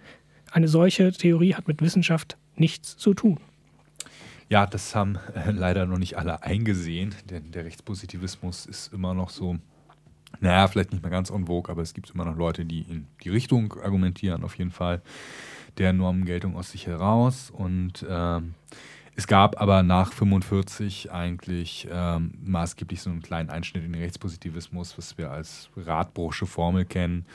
eine 0.50 0.68
solche 0.68 1.12
Theorie 1.12 1.54
hat 1.54 1.68
mit 1.68 1.80
Wissenschaft 1.80 2.36
nichts 2.56 2.96
zu 2.96 3.14
tun. 3.14 3.38
Ja, 4.48 4.66
das 4.66 4.94
haben 4.94 5.18
äh, 5.34 5.50
leider 5.50 5.86
noch 5.86 5.98
nicht 5.98 6.18
alle 6.18 6.42
eingesehen, 6.42 7.14
denn 7.30 7.52
der 7.52 7.64
Rechtspositivismus 7.64 8.66
ist 8.66 8.92
immer 8.92 9.14
noch 9.14 9.30
so, 9.30 9.56
naja, 10.40 10.68
vielleicht 10.68 10.92
nicht 10.92 11.02
mehr 11.02 11.10
ganz 11.10 11.30
en 11.30 11.46
vogue, 11.46 11.70
aber 11.70 11.80
es 11.80 11.94
gibt 11.94 12.10
immer 12.10 12.26
noch 12.26 12.36
Leute, 12.36 12.66
die 12.66 12.80
in 12.82 13.06
die 13.24 13.30
Richtung 13.30 13.72
argumentieren, 13.82 14.44
auf 14.44 14.56
jeden 14.58 14.70
Fall 14.70 15.00
der 15.78 15.94
Normengeltung 15.94 16.56
aus 16.56 16.70
sich 16.70 16.86
heraus. 16.86 17.50
Und 17.50 18.04
ähm, 18.08 18.54
es 19.14 19.26
gab 19.26 19.60
aber 19.60 19.82
nach 19.82 20.10
45 20.12 21.12
eigentlich 21.12 21.86
ähm, 21.90 22.32
maßgeblich 22.42 23.02
so 23.02 23.10
einen 23.10 23.20
kleinen 23.20 23.50
Einschnitt 23.50 23.84
in 23.84 23.92
den 23.92 24.00
Rechtspositivismus, 24.00 24.96
was 24.96 25.18
wir 25.18 25.30
als 25.30 25.68
Radbruchsche 25.76 26.46
Formel 26.46 26.86
kennen, 26.86 27.26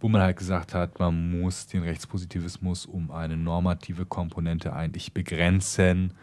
wo 0.00 0.08
man 0.08 0.22
halt 0.22 0.36
gesagt 0.36 0.74
hat, 0.74 0.98
man 0.98 1.40
muss 1.40 1.68
den 1.68 1.84
Rechtspositivismus 1.84 2.84
um 2.84 3.12
eine 3.12 3.36
normative 3.36 4.06
Komponente 4.06 4.72
eigentlich 4.72 5.12
begrenzen, 5.12 6.14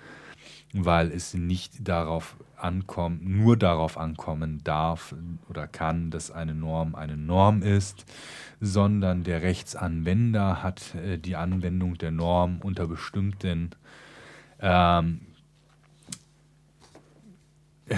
weil 0.74 1.10
es 1.12 1.34
nicht 1.34 1.88
darauf 1.88 2.36
ankommt, 2.58 3.26
nur 3.26 3.56
darauf 3.56 3.98
ankommen 3.98 4.62
darf 4.66 5.16
oder 5.48 5.68
kann, 5.68 6.12
dass 6.12 6.32
eine 6.32 6.54
Norm 6.54 6.96
eine 6.96 7.16
Norm 7.16 7.62
ist, 7.62 8.06
sondern 8.60 9.24
der 9.24 9.42
Rechtsanwender 9.42 10.64
hat 10.64 10.96
äh, 10.96 11.18
die 11.18 11.38
Anwendung 11.38 11.98
der 11.98 12.12
Norm 12.12 12.60
unter 12.62 12.88
bestimmten 12.88 13.70
ähm, 14.60 15.22
äh, 17.88 17.96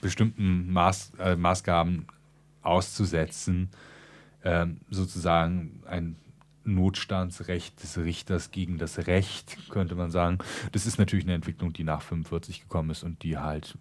bestimmten 0.00 0.72
Maß, 0.72 1.12
äh, 1.18 1.36
Maßgaben 1.36 2.06
auszusetzen, 2.62 3.70
ähm, 4.44 4.78
sozusagen 4.90 5.82
ein 5.86 6.16
Notstandsrecht 6.66 7.82
des 7.82 7.96
Richters 7.98 8.50
gegen 8.50 8.78
das 8.78 9.06
Recht, 9.06 9.56
könnte 9.70 9.94
man 9.94 10.10
sagen. 10.10 10.38
Das 10.72 10.86
ist 10.86 10.98
natürlich 10.98 11.24
eine 11.24 11.34
Entwicklung, 11.34 11.72
die 11.72 11.84
nach 11.84 12.02
45 12.02 12.62
gekommen 12.62 12.90
ist 12.90 13.04
und 13.04 13.22
die 13.22 13.38
halt, 13.38 13.78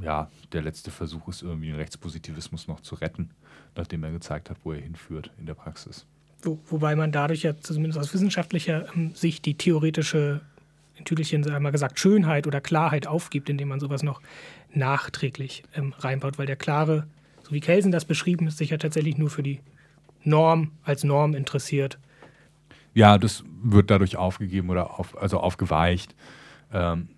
ja, 0.00 0.30
der 0.52 0.62
letzte 0.62 0.90
Versuch 0.90 1.28
ist, 1.28 1.42
irgendwie 1.42 1.68
den 1.68 1.76
Rechtspositivismus 1.76 2.68
noch 2.68 2.80
zu 2.80 2.96
retten, 2.96 3.30
nachdem 3.76 4.02
er 4.04 4.10
gezeigt 4.10 4.50
hat, 4.50 4.58
wo 4.64 4.72
er 4.72 4.80
hinführt 4.80 5.30
in 5.38 5.46
der 5.46 5.54
Praxis. 5.54 6.06
Wo, 6.42 6.58
wobei 6.66 6.96
man 6.96 7.12
dadurch 7.12 7.42
ja 7.42 7.56
zumindest 7.56 7.98
aus 7.98 8.12
wissenschaftlicher 8.12 8.86
ähm, 8.94 9.14
Sicht 9.14 9.44
die 9.44 9.54
theoretische 9.54 10.40
in 11.00 11.04
Tüdelchen 11.04 11.48
einmal 11.50 11.72
gesagt, 11.72 11.98
Schönheit 11.98 12.46
oder 12.46 12.60
Klarheit 12.60 13.06
aufgibt, 13.06 13.48
indem 13.50 13.68
man 13.68 13.80
sowas 13.80 14.02
noch 14.02 14.20
nachträglich 14.72 15.64
ähm, 15.74 15.92
reinbaut, 15.98 16.38
weil 16.38 16.46
der 16.46 16.56
klare, 16.56 17.06
so 17.42 17.52
wie 17.52 17.60
Kelsen 17.60 17.90
das 17.90 18.04
beschrieben 18.04 18.46
ist, 18.46 18.58
sich 18.58 18.70
ja 18.70 18.78
tatsächlich 18.78 19.18
nur 19.18 19.30
für 19.30 19.42
die 19.42 19.60
Norm 20.22 20.72
als 20.84 21.02
Norm 21.02 21.34
interessiert. 21.34 21.98
Ja, 22.94 23.18
das 23.18 23.44
wird 23.62 23.90
dadurch 23.90 24.16
aufgegeben 24.16 24.70
oder 24.70 24.98
auf, 24.98 25.20
also 25.20 25.40
aufgeweicht. 25.40 26.14
Ähm, 26.72 27.08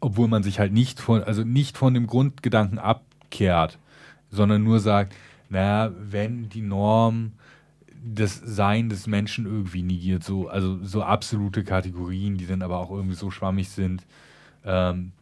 obwohl 0.00 0.26
man 0.26 0.42
sich 0.42 0.58
halt 0.58 0.72
nicht 0.72 1.00
von, 1.00 1.22
also 1.22 1.44
nicht 1.44 1.78
von 1.78 1.94
dem 1.94 2.08
Grundgedanken 2.08 2.78
abkehrt, 2.78 3.78
sondern 4.30 4.64
nur 4.64 4.80
sagt, 4.80 5.14
naja, 5.48 5.92
wenn 5.96 6.48
die 6.48 6.62
Norm 6.62 7.32
das 8.04 8.34
Sein 8.34 8.88
des 8.88 9.06
Menschen 9.06 9.46
irgendwie 9.46 9.82
negiert, 9.82 10.24
so, 10.24 10.48
also 10.48 10.82
so 10.82 11.02
absolute 11.02 11.64
Kategorien, 11.64 12.36
die 12.36 12.46
dann 12.46 12.62
aber 12.62 12.78
auch 12.78 12.90
irgendwie 12.90 13.14
so 13.14 13.30
schwammig 13.30 13.68
sind, 13.68 14.04
ähm, 14.64 15.12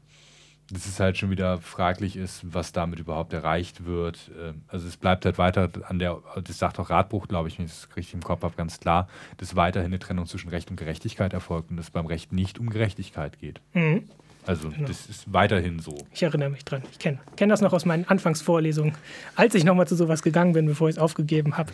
dass 0.73 0.87
es 0.87 1.01
halt 1.01 1.19
schon 1.19 1.31
wieder 1.31 1.59
fraglich 1.59 2.17
ist, 2.17 2.43
was 2.55 2.73
damit 2.73 3.01
überhaupt 3.01 3.33
erreicht 3.33 3.85
wird. 3.85 4.31
Ähm, 4.41 4.63
also 4.69 4.87
es 4.87 4.97
bleibt 4.97 5.25
halt 5.25 5.37
weiter 5.37 5.69
an 5.89 5.99
der, 5.99 6.19
das 6.43 6.59
sagt 6.59 6.79
auch 6.79 6.91
Radbruch, 6.91 7.29
glaube 7.29 7.49
ich, 7.49 7.59
wenn 7.59 7.67
ich 7.67 7.73
das 7.73 7.89
richtig 7.97 8.15
im 8.15 8.23
Kopf 8.23 8.43
habe, 8.43 8.55
ganz 8.57 8.81
klar, 8.81 9.09
dass 9.37 9.57
weiterhin 9.57 9.89
eine 9.89 9.99
Trennung 9.99 10.27
zwischen 10.27 10.49
Recht 10.49 10.71
und 10.71 10.77
Gerechtigkeit 10.77 11.33
erfolgt 11.33 11.71
und 11.71 11.77
dass 11.77 11.87
es 11.87 11.91
beim 11.91 12.07
Recht 12.07 12.33
nicht 12.33 12.59
um 12.59 12.71
Gerechtigkeit 12.71 13.39
geht. 13.41 13.61
Mhm. 13.75 14.05
Also 14.47 14.71
genau. 14.71 14.89
das 14.89 15.07
ist 15.07 15.31
weiterhin 15.33 15.81
so. 15.81 15.99
Ich 16.13 16.23
erinnere 16.23 16.49
mich 16.49 16.65
dran. 16.65 16.83
Ich 16.91 16.99
kenne 16.99 17.19
kenn 17.37 17.51
das 17.51 17.61
noch 17.61 17.75
aus 17.75 17.85
meinen 17.85 18.07
Anfangsvorlesungen, 18.07 18.95
als 19.37 19.55
ich 19.55 19.65
nochmal 19.65 19.87
zu 19.87 19.97
sowas 19.97 20.23
gegangen 20.23 20.55
bin, 20.55 20.65
bevor 20.65 20.89
ich 20.89 20.97
es 20.97 20.99
aufgegeben 20.99 21.59
habe 21.59 21.73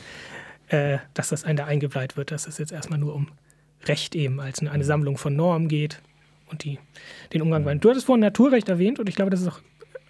äh, 0.69 0.99
dass 1.15 1.29
das 1.29 1.45
eine 1.45 1.65
eingebleibt 1.65 2.17
wird, 2.17 2.31
dass 2.31 2.47
es 2.47 2.59
jetzt 2.59 2.73
erstmal 2.73 2.99
nur 2.99 3.15
um 3.15 3.29
Recht 3.85 4.15
eben 4.17 4.41
als 4.41 4.61
eine, 4.61 4.71
eine 4.71 4.85
Sammlung 4.85 5.17
von 5.17 5.37
Normen 5.37 5.69
geht 5.69 6.01
und 6.51 6.65
die, 6.65 6.79
den 7.33 7.43
Umgang 7.43 7.65
mhm. 7.65 7.81
Du 7.81 7.91
hattest 7.91 8.07
vorhin 8.07 8.21
Naturrecht 8.21 8.69
erwähnt 8.69 8.99
und 8.99 9.09
ich 9.09 9.15
glaube, 9.15 9.31
das 9.31 9.41
ist 9.43 9.49
auch 9.49 9.61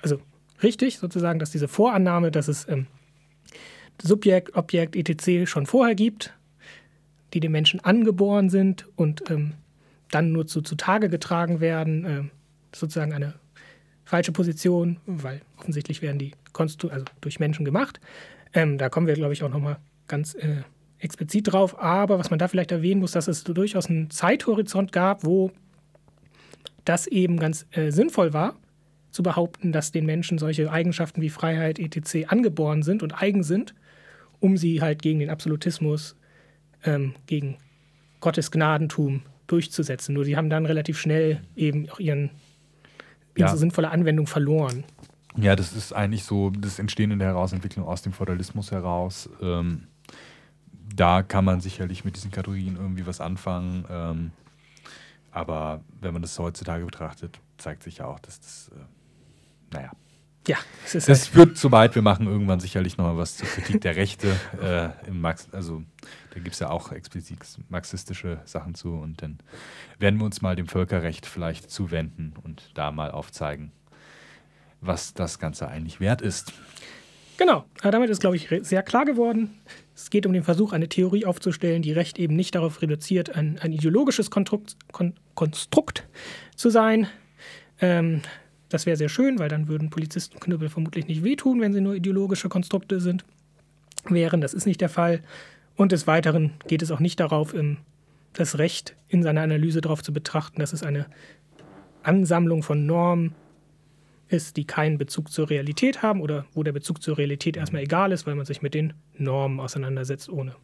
also 0.02 0.20
richtig 0.62 0.98
sozusagen, 0.98 1.38
dass 1.38 1.50
diese 1.50 1.68
Vorannahme, 1.68 2.30
dass 2.30 2.48
es 2.48 2.68
ähm, 2.68 2.86
Subjekt, 4.02 4.54
Objekt, 4.56 4.96
etc. 4.96 5.48
schon 5.50 5.66
vorher 5.66 5.94
gibt, 5.94 6.34
die 7.34 7.40
dem 7.40 7.52
Menschen 7.52 7.80
angeboren 7.80 8.50
sind 8.50 8.86
und 8.96 9.30
ähm, 9.30 9.54
dann 10.10 10.32
nur 10.32 10.46
zu, 10.46 10.62
zu 10.62 10.76
Tage 10.76 11.08
getragen 11.08 11.60
werden, 11.60 12.04
äh, 12.04 12.22
sozusagen 12.74 13.12
eine 13.12 13.34
falsche 14.04 14.32
Position, 14.32 14.98
weil 15.06 15.40
offensichtlich 15.58 16.02
werden 16.02 16.18
die 16.18 16.32
Konstru 16.52 16.88
also 16.88 17.04
durch 17.20 17.40
Menschen 17.40 17.64
gemacht. 17.64 18.00
Ähm, 18.54 18.78
da 18.78 18.88
kommen 18.88 19.06
wir, 19.06 19.14
glaube 19.14 19.32
ich, 19.32 19.42
auch 19.42 19.50
nochmal 19.50 19.78
ganz 20.06 20.34
äh, 20.34 20.62
explizit 20.98 21.52
drauf. 21.52 21.80
Aber 21.80 22.18
was 22.18 22.30
man 22.30 22.38
da 22.38 22.48
vielleicht 22.48 22.72
erwähnen 22.72 23.00
muss, 23.00 23.12
dass 23.12 23.28
es 23.28 23.44
durchaus 23.44 23.86
einen 23.86 24.10
Zeithorizont 24.10 24.92
gab, 24.92 25.24
wo 25.24 25.50
das 26.84 27.06
eben 27.06 27.38
ganz 27.38 27.66
äh, 27.72 27.90
sinnvoll 27.90 28.32
war, 28.32 28.56
zu 29.10 29.22
behaupten, 29.22 29.72
dass 29.72 29.92
den 29.92 30.06
Menschen 30.06 30.38
solche 30.38 30.70
Eigenschaften 30.70 31.22
wie 31.22 31.30
Freiheit 31.30 31.78
etc. 31.78 32.28
angeboren 32.28 32.82
sind 32.82 33.02
und 33.02 33.20
eigen 33.20 33.42
sind, 33.42 33.74
um 34.40 34.56
sie 34.56 34.82
halt 34.82 35.02
gegen 35.02 35.18
den 35.18 35.30
Absolutismus, 35.30 36.16
ähm, 36.84 37.14
gegen 37.26 37.56
Gottes 38.20 38.50
Gnadentum 38.50 39.22
durchzusetzen. 39.46 40.14
Nur 40.14 40.24
sie 40.24 40.36
haben 40.36 40.50
dann 40.50 40.66
relativ 40.66 40.98
schnell 40.98 41.40
eben 41.56 41.88
auch 41.88 41.98
ihren, 41.98 42.30
ihre 43.34 43.48
ja. 43.48 43.56
sinnvolle 43.56 43.90
Anwendung 43.90 44.26
verloren. 44.26 44.84
Ja, 45.38 45.56
das 45.56 45.74
ist 45.74 45.92
eigentlich 45.92 46.24
so 46.24 46.50
das 46.50 46.78
Entstehen 46.78 47.10
in 47.10 47.18
der 47.18 47.28
Herausentwicklung 47.28 47.86
aus 47.86 48.02
dem 48.02 48.12
Feudalismus 48.12 48.70
heraus. 48.70 49.28
Ähm 49.40 49.86
da 50.96 51.22
kann 51.22 51.44
man 51.44 51.60
sicherlich 51.60 52.04
mit 52.04 52.16
diesen 52.16 52.30
Kategorien 52.30 52.76
irgendwie 52.76 53.06
was 53.06 53.20
anfangen. 53.20 53.84
Ähm, 53.90 54.30
aber 55.30 55.82
wenn 56.00 56.12
man 56.12 56.22
das 56.22 56.38
heutzutage 56.38 56.84
betrachtet, 56.84 57.38
zeigt 57.58 57.82
sich 57.82 57.98
ja 57.98 58.06
auch, 58.06 58.18
dass 58.20 58.40
das, 58.40 58.70
äh, 58.74 59.74
naja. 59.74 59.90
Ja, 60.48 60.58
es 60.84 60.94
ist 60.94 61.08
das 61.08 61.22
halt 61.22 61.28
führt 61.28 61.58
zu 61.58 61.72
weit. 61.72 61.96
Wir 61.96 62.02
machen 62.02 62.28
irgendwann 62.28 62.60
sicherlich 62.60 62.96
nochmal 62.96 63.16
was 63.16 63.36
zur 63.36 63.48
Kritik 63.48 63.80
der 63.80 63.96
Rechte. 63.96 64.28
äh, 64.62 64.90
im 65.08 65.20
Marx, 65.20 65.48
also 65.52 65.82
da 66.30 66.38
gibt 66.38 66.54
es 66.54 66.60
ja 66.60 66.70
auch 66.70 66.92
explizit 66.92 67.38
marxistische 67.68 68.40
Sachen 68.44 68.76
zu. 68.76 68.94
Und 68.94 69.22
dann 69.22 69.38
werden 69.98 70.20
wir 70.20 70.24
uns 70.24 70.42
mal 70.42 70.54
dem 70.54 70.68
Völkerrecht 70.68 71.26
vielleicht 71.26 71.70
zuwenden 71.70 72.34
und 72.44 72.70
da 72.74 72.92
mal 72.92 73.10
aufzeigen, 73.10 73.72
was 74.80 75.14
das 75.14 75.40
Ganze 75.40 75.68
eigentlich 75.68 75.98
wert 75.98 76.22
ist. 76.22 76.52
Genau, 77.38 77.64
damit 77.82 78.08
ist, 78.08 78.20
glaube 78.20 78.36
ich, 78.36 78.48
sehr 78.62 78.82
klar 78.84 79.04
geworden. 79.04 79.58
Es 79.96 80.10
geht 80.10 80.26
um 80.26 80.34
den 80.34 80.44
Versuch, 80.44 80.74
eine 80.74 80.88
Theorie 80.88 81.24
aufzustellen, 81.24 81.80
die 81.80 81.92
Recht 81.92 82.18
eben 82.18 82.36
nicht 82.36 82.54
darauf 82.54 82.82
reduziert, 82.82 83.34
ein, 83.34 83.58
ein 83.60 83.72
ideologisches 83.72 84.30
Konstrukt, 84.30 84.76
Kon 84.92 85.14
Konstrukt, 85.34 86.06
zu 86.54 86.68
sein. 86.68 87.08
Ähm, 87.80 88.20
das 88.68 88.84
wäre 88.84 88.96
sehr 88.96 89.08
schön, 89.08 89.38
weil 89.38 89.48
dann 89.48 89.68
würden 89.68 89.88
Polizistenknüppel 89.88 90.68
vermutlich 90.68 91.06
nicht 91.06 91.24
wehtun, 91.24 91.60
wenn 91.62 91.72
sie 91.72 91.80
nur 91.80 91.94
ideologische 91.94 92.50
Konstrukte 92.50 93.00
sind. 93.00 93.24
Wären, 94.08 94.42
das 94.42 94.52
ist 94.52 94.66
nicht 94.66 94.82
der 94.82 94.90
Fall. 94.90 95.22
Und 95.76 95.92
des 95.92 96.06
Weiteren 96.06 96.52
geht 96.68 96.82
es 96.82 96.90
auch 96.90 97.00
nicht 97.00 97.18
darauf, 97.18 97.54
das 98.34 98.58
Recht 98.58 98.94
in 99.08 99.22
seiner 99.22 99.42
Analyse 99.42 99.80
darauf 99.80 100.02
zu 100.02 100.12
betrachten, 100.12 100.60
dass 100.60 100.74
es 100.74 100.82
eine 100.82 101.06
Ansammlung 102.02 102.62
von 102.62 102.86
Normen 102.86 103.34
ist, 104.28 104.56
die 104.56 104.64
keinen 104.64 104.98
Bezug 104.98 105.30
zur 105.30 105.50
Realität 105.50 106.02
haben 106.02 106.20
oder 106.20 106.46
wo 106.52 106.62
der 106.62 106.72
Bezug 106.72 107.02
zur 107.02 107.18
Realität 107.18 107.56
erstmal 107.56 107.82
egal 107.82 108.12
ist, 108.12 108.26
weil 108.26 108.34
man 108.34 108.46
sich 108.46 108.62
mit 108.62 108.74
den 108.74 108.94
Normen 109.16 109.60
auseinandersetzt, 109.60 110.28
ohne 110.28 110.56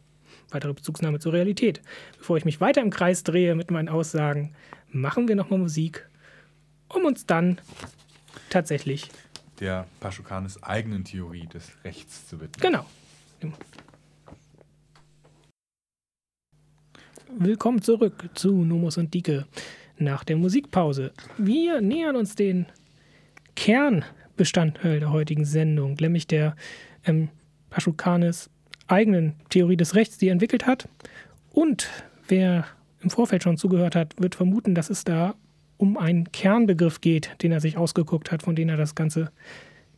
weitere 0.49 0.73
Bezugsnahme 0.73 1.19
zur 1.19 1.33
Realität. 1.33 1.81
Bevor 2.17 2.37
ich 2.37 2.45
mich 2.45 2.61
weiter 2.61 2.81
im 2.81 2.89
Kreis 2.89 3.23
drehe 3.23 3.55
mit 3.55 3.71
meinen 3.71 3.89
Aussagen, 3.89 4.53
machen 4.91 5.27
wir 5.27 5.35
nochmal 5.35 5.59
Musik, 5.59 6.07
um 6.89 7.05
uns 7.05 7.25
dann 7.25 7.59
tatsächlich 8.49 9.09
der 9.59 9.87
Paschukanes 9.99 10.61
eigenen 10.61 11.05
Theorie 11.05 11.47
des 11.47 11.71
Rechts 11.83 12.27
zu 12.27 12.41
widmen. 12.41 12.59
Genau. 12.59 12.85
Willkommen 17.39 17.81
zurück 17.81 18.29
zu 18.35 18.63
Nomos 18.63 18.97
und 18.97 19.13
Dike 19.13 19.45
nach 19.97 20.23
der 20.23 20.35
Musikpause. 20.37 21.11
Wir 21.37 21.81
nähern 21.81 22.15
uns 22.15 22.35
den 22.35 22.67
Kernbestandteil 23.55 24.99
der 24.99 25.11
heutigen 25.11 25.45
Sendung, 25.45 25.95
nämlich 25.99 26.27
der 26.27 26.55
ähm, 27.05 27.29
Paschukanes 27.69 28.49
eigenen 28.87 29.35
Theorie 29.49 29.77
des 29.77 29.95
Rechts, 29.95 30.17
die 30.17 30.27
er 30.27 30.33
entwickelt 30.33 30.67
hat. 30.67 30.87
Und 31.51 31.89
wer 32.27 32.65
im 33.01 33.09
Vorfeld 33.09 33.43
schon 33.43 33.57
zugehört 33.57 33.95
hat, 33.95 34.13
wird 34.17 34.35
vermuten, 34.35 34.75
dass 34.75 34.89
es 34.89 35.03
da 35.03 35.35
um 35.77 35.97
einen 35.97 36.31
Kernbegriff 36.31 37.01
geht, 37.01 37.31
den 37.41 37.51
er 37.51 37.59
sich 37.59 37.77
ausgeguckt 37.77 38.31
hat, 38.31 38.43
von 38.43 38.55
dem 38.55 38.69
er 38.69 38.77
das 38.77 38.95
Ganze 38.95 39.31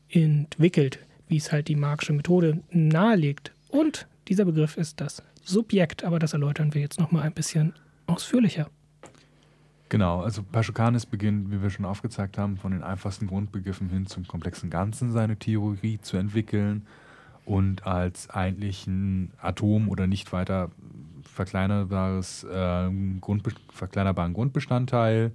entwickelt, 0.09 0.99
wie 1.27 1.37
es 1.37 1.51
halt 1.51 1.67
die 1.67 1.75
Marxische 1.75 2.13
Methode 2.13 2.61
nahelegt. 2.71 3.51
Und 3.69 4.07
dieser 4.27 4.45
Begriff 4.45 4.77
ist 4.77 5.01
das 5.01 5.21
Subjekt, 5.43 6.03
aber 6.03 6.17
das 6.19 6.33
erläutern 6.33 6.73
wir 6.73 6.81
jetzt 6.81 6.99
nochmal 6.99 7.23
ein 7.23 7.33
bisschen 7.33 7.73
ausführlicher. 8.07 8.69
Genau, 9.89 10.21
also 10.21 10.41
Paschukanis 10.43 11.06
beginnt, 11.06 11.52
wie 11.52 11.62
wir 11.62 11.69
schon 11.69 11.86
aufgezeigt 11.86 12.38
haben, 12.38 12.58
von 12.58 12.71
den 12.71 12.84
einfachsten 12.84 13.28
Grundbegriffen 13.28 13.89
hin 13.89 14.08
zum 14.08 14.28
komplexen 14.28 14.69
Ganzen 14.69 15.12
seine 15.12 15.38
Theorie 15.38 16.00
zu 16.02 16.17
entwickeln 16.17 16.88
und 17.45 17.86
als 17.86 18.30
eigentlichen 18.32 19.32
Atom 19.39 19.89
oder 19.89 20.08
nicht 20.08 20.34
weiter 20.34 20.71
verkleinerbares, 21.21 22.43
äh, 22.45 22.89
Grundbe 23.21 23.52
verkleinerbaren 23.71 24.34
Grundbestandteil 24.34 25.32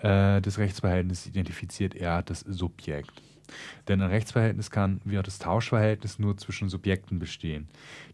äh, 0.00 0.40
des 0.40 0.58
Rechtsverhältnisses 0.58 1.26
identifiziert 1.26 1.94
er 1.94 2.22
das 2.22 2.40
Subjekt. 2.40 3.22
Denn 3.86 4.00
ein 4.00 4.10
Rechtsverhältnis 4.10 4.70
kann 4.70 5.00
wie 5.04 5.18
auch 5.18 5.22
das 5.22 5.38
Tauschverhältnis 5.38 6.18
nur 6.18 6.36
zwischen 6.36 6.68
Subjekten 6.68 7.18
bestehen. 7.18 7.68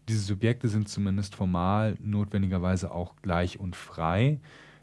Diese 0.07 0.19
Subjekte 0.19 0.67
sind 0.67 0.89
zumindest 0.89 1.35
formal 1.35 1.95
notwendigerweise 2.01 2.91
auch 2.91 3.15
gleich 3.21 3.59
und 3.59 3.75
frei. 3.75 4.39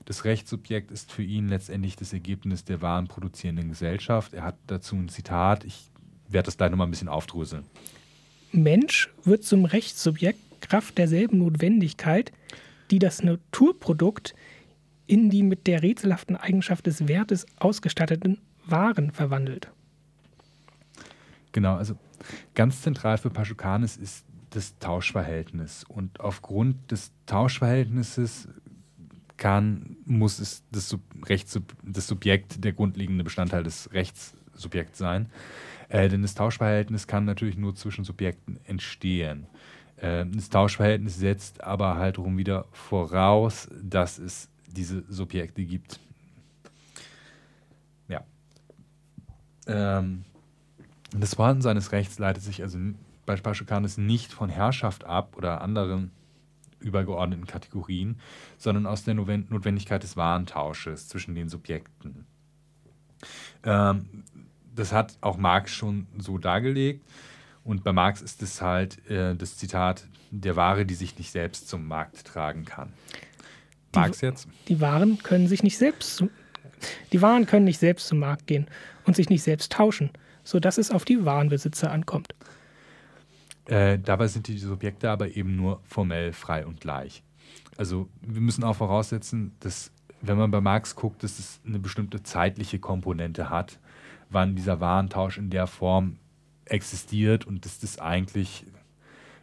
Das 0.09 0.25
Rechtssubjekt 0.25 0.91
ist 0.91 1.13
für 1.13 1.23
ihn 1.23 1.49
letztendlich 1.49 1.95
das 1.95 2.15
Ergebnis 2.15 2.65
der 2.65 2.81
wahren 2.81 3.09
produzierenden 3.09 3.69
Gesellschaft. 3.69 4.33
Er 4.33 4.43
hat 4.43 4.57
dazu 4.67 4.97
ein 4.97 5.11
Zitat, 5.11 5.65
ich 5.65 5.91
werde 6.27 6.47
das 6.47 6.57
gleich 6.57 6.71
nochmal 6.71 6.87
ein 6.87 6.91
bisschen 6.91 7.11
aufdröseln. 7.11 7.65
Mensch 8.51 9.11
wird 9.25 9.45
zum 9.45 9.67
Rechtssubjekt 9.67 10.63
Kraft 10.63 10.97
derselben 10.97 11.37
Notwendigkeit, 11.37 12.33
die 12.91 12.99
das 12.99 13.23
Naturprodukt 13.23 14.35
in 15.07 15.29
die 15.29 15.43
mit 15.43 15.67
der 15.67 15.83
rätselhaften 15.83 16.37
Eigenschaft 16.37 16.87
des 16.87 17.07
Wertes 17.07 17.45
ausgestatteten 17.59 18.39
Waren 18.65 19.11
verwandelt. 19.11 19.71
Genau, 21.53 21.77
also 21.77 21.97
ganz 22.55 22.81
zentral 22.81 23.19
für 23.19 23.29
Paschukanis 23.29 23.99
ist 23.99 24.25
das 24.49 24.79
Tauschverhältnis. 24.79 25.85
Und 25.85 26.19
aufgrund 26.21 26.91
des 26.91 27.13
Tauschverhältnisses 27.27 28.49
kann, 29.39 29.97
muss 30.05 30.39
es 30.39 30.65
das, 30.71 30.89
Sub 30.89 31.01
Rechts, 31.27 31.59
das 31.83 32.07
Subjekt 32.07 32.63
der 32.65 32.73
grundlegende 32.73 33.25
Bestandteil 33.25 33.63
des 33.63 33.93
Rechtssubjekts 33.93 34.99
sein. 34.99 35.31
Äh, 35.89 36.09
denn 36.09 36.23
das 36.23 36.35
Tauschverhältnis 36.35 37.07
kann 37.07 37.25
natürlich 37.25 37.57
nur 37.57 37.75
zwischen 37.75 38.05
Subjekten 38.05 38.59
entstehen. 38.65 39.47
Äh, 39.97 40.27
das 40.27 40.51
Tauschverhältnis 40.51 41.17
setzt 41.17 41.65
aber 41.65 41.97
halt 41.97 42.19
darum 42.19 42.37
wieder 42.37 42.67
voraus, 42.73 43.69
dass 43.83 44.19
es 44.19 44.51
diese 44.67 45.05
Subjekte 45.09 45.65
gibt. 45.65 45.99
Ja. 48.09 48.25
Ähm, 49.67 50.25
das 51.17 51.35
Vorhanden 51.35 51.63
seines 51.63 51.93
Rechts 51.93 52.19
leitet 52.19 52.43
sich 52.43 52.63
also 52.63 52.79
bei 53.25 53.37
Paschukanis 53.37 53.97
nicht 53.97 54.33
von 54.33 54.51
Herrschaft 54.51 55.05
ab 55.05 55.37
oder 55.37 55.63
anderen 55.63 56.11
übergeordneten 56.81 57.47
Kategorien, 57.47 58.21
sondern 58.57 58.87
aus 58.87 59.05
der 59.05 59.15
Notwendigkeit 59.15 60.03
des 60.03 60.17
Warentausches 60.17 61.09
zwischen 61.09 61.35
den 61.35 61.49
Subjekten. 61.49 62.27
Ähm, 63.65 64.25
das 64.75 64.93
hat 64.93 65.17
auch 65.21 65.37
Marx 65.37 65.73
schon 65.73 66.07
so 66.19 66.39
dargelegt. 66.39 67.05
Und 67.65 67.85
bei 67.85 67.93
Marx 67.93 68.23
ist 68.23 68.43
es 68.43 68.63
halt 68.63 69.05
äh, 69.11 69.35
das 69.35 69.57
Zitat 69.57 70.07
der 70.31 70.57
Ware, 70.57 70.87
die 70.87 70.95
sich 70.95 71.19
nicht 71.19 71.33
selbst 71.33 71.69
zum 71.69 71.87
Markt 71.87 72.25
tragen 72.25 72.65
kann. 72.65 72.93
Marx 73.95 74.21
jetzt? 74.21 74.49
Die 74.69 74.81
Waren 74.81 75.19
können 75.23 75.49
sich 75.49 75.63
nicht 75.63 75.79
selbst 75.79 76.23
die 77.13 77.23
Waren 77.23 77.47
können 77.47 77.65
nicht 77.65 77.79
selbst 77.79 78.09
zum 78.09 78.19
Markt 78.19 78.47
gehen 78.47 78.67
und 79.05 79.17
sich 79.17 79.29
nicht 79.29 79.43
selbst 79.43 79.73
tauschen, 79.73 80.11
sodass 80.45 80.79
es 80.79 80.91
auf 80.91 81.05
die 81.05 81.25
Warenbesitzer 81.25 81.91
ankommt. 81.91 82.35
Äh, 83.69 83.99
dabei 83.99 84.29
sind 84.29 84.49
die 84.49 84.57
Subjekte 84.57 85.11
aber 85.11 85.37
eben 85.37 85.55
nur 85.55 85.81
formell 85.85 86.33
frei 86.33 86.65
und 86.65 86.81
gleich. 86.81 87.23
Also 87.77 88.09
wir 88.23 88.41
müssen 88.41 88.65
auch 88.65 88.77
voraussetzen, 88.77 89.53
dass 89.61 89.93
wenn 90.23 90.39
man 90.39 90.51
bei 90.51 90.61
Marx 90.61 90.97
guckt, 90.97 91.23
dass 91.23 91.39
es 91.39 91.61
eine 91.67 91.79
bestimmte 91.79 92.23
zeitliche 92.23 92.79
Komponente 92.79 93.51
hat, 93.51 93.79
wann 94.31 94.57
dieser 94.57 94.81
Warentausch 94.81 95.37
in 95.37 95.51
der 95.51 95.67
Form 95.67 96.17
existiert 96.65 97.47
und 97.47 97.65
dass 97.67 97.79
das 97.79 97.99
eigentlich 97.99 98.67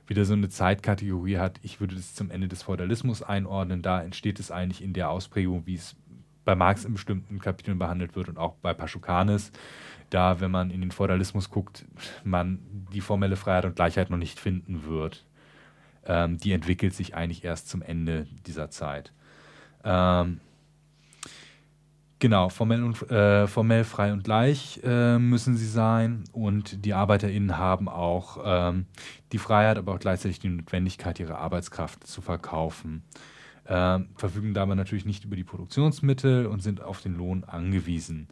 wieder 0.08 0.26
so 0.26 0.34
eine 0.34 0.50
Zeitkategorie 0.50 1.38
hat. 1.38 1.60
Ich 1.62 1.80
würde 1.80 1.96
das 1.96 2.16
zum 2.16 2.32
Ende 2.32 2.48
des 2.48 2.64
Feudalismus 2.64 3.22
einordnen. 3.22 3.84
Da 3.84 4.02
entsteht 4.02 4.40
es 4.40 4.52
eigentlich 4.52 4.84
in 4.84 4.94
der 4.94 5.10
Ausprägung, 5.10 5.66
wie 5.66 5.76
es 5.76 5.96
bei 6.44 6.56
Marx 6.56 6.84
in 6.86 6.94
bestimmten 6.94 7.40
Kapiteln 7.40 7.80
behandelt 7.80 8.16
wird 8.16 8.30
und 8.30 8.38
auch 8.38 8.56
bei 8.56 8.74
Paschukanis 8.74 9.52
da, 10.16 10.40
wenn 10.40 10.52
man 10.52 10.72
in 10.72 10.82
den 10.82 10.92
Feudalismus 10.92 11.50
guckt, 11.50 11.86
man 12.24 12.60
die 12.94 13.02
formelle 13.02 13.36
Freiheit 13.36 13.66
und 13.66 13.76
Gleichheit 13.76 14.10
noch 14.10 14.18
nicht 14.18 14.40
finden 14.40 14.86
wird. 14.86 15.26
Ähm, 16.06 16.38
die 16.38 16.54
entwickelt 16.54 16.94
sich 16.94 17.16
eigentlich 17.16 17.44
erst 17.44 17.68
zum 17.68 17.82
Ende 17.82 18.28
dieser 18.46 18.70
Zeit. 18.70 19.12
Ähm, 19.84 20.40
genau, 22.20 22.50
formell, 22.50 22.84
und, 22.84 23.12
äh, 23.12 23.48
formell 23.48 23.84
frei 23.84 24.14
und 24.14 24.24
gleich 24.24 24.80
äh, 24.84 25.20
müssen 25.20 25.58
sie 25.58 25.68
sein 25.68 26.24
und 26.32 26.86
die 26.86 26.94
ArbeiterInnen 26.94 27.58
haben 27.58 27.90
auch 27.90 28.38
ähm, 28.46 28.86
die 29.32 29.38
Freiheit, 29.38 29.78
aber 29.78 29.96
auch 29.96 30.00
gleichzeitig 30.00 30.40
die 30.40 30.50
Notwendigkeit, 30.50 31.20
ihre 31.20 31.38
Arbeitskraft 31.40 32.08
zu 32.08 32.22
verkaufen. 32.22 33.04
Ähm, 33.68 34.10
verfügen 34.16 34.54
dabei 34.54 34.76
natürlich 34.76 35.06
nicht 35.06 35.26
über 35.26 35.36
die 35.36 35.44
Produktionsmittel 35.44 36.46
und 36.46 36.62
sind 36.62 36.82
auf 36.82 37.02
den 37.02 37.18
Lohn 37.18 37.44
angewiesen. 37.44 38.28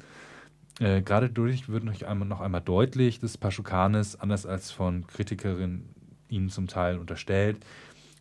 Äh, 0.80 1.02
gerade 1.02 1.28
dadurch 1.28 1.70
wird 1.70 1.84
noch 1.84 2.02
einmal, 2.02 2.28
noch 2.28 2.42
einmal 2.42 2.62
deutlich, 2.62 3.20
dass 3.20 3.38
Paschukanis, 3.38 4.16
anders 4.16 4.46
als 4.46 4.72
von 4.72 5.06
Kritikerinnen 5.08 5.90
ihnen 6.30 6.50
zum 6.50 6.68
Teil 6.68 6.98
unterstellt, 6.98 7.58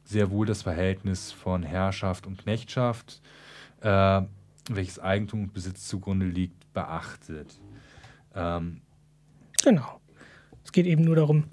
sehr 0.05 0.31
wohl 0.31 0.47
das 0.47 0.62
Verhältnis 0.62 1.33
von 1.33 1.62
Herrschaft 1.62 2.27
und 2.27 2.38
Knechtschaft, 2.38 3.23
äh, 3.81 4.23
welches 4.71 4.99
Eigentum 4.99 5.45
und 5.45 5.55
Besitz 5.55 5.88
zugrunde 5.88 6.27
liegt, 6.27 6.73
beachtet. 6.75 7.59
Ähm, 8.35 8.83
genau. 9.65 10.01
Es 10.65 10.73
geht 10.73 10.87
eben 10.87 11.05
nur 11.05 11.17
darum, 11.17 11.45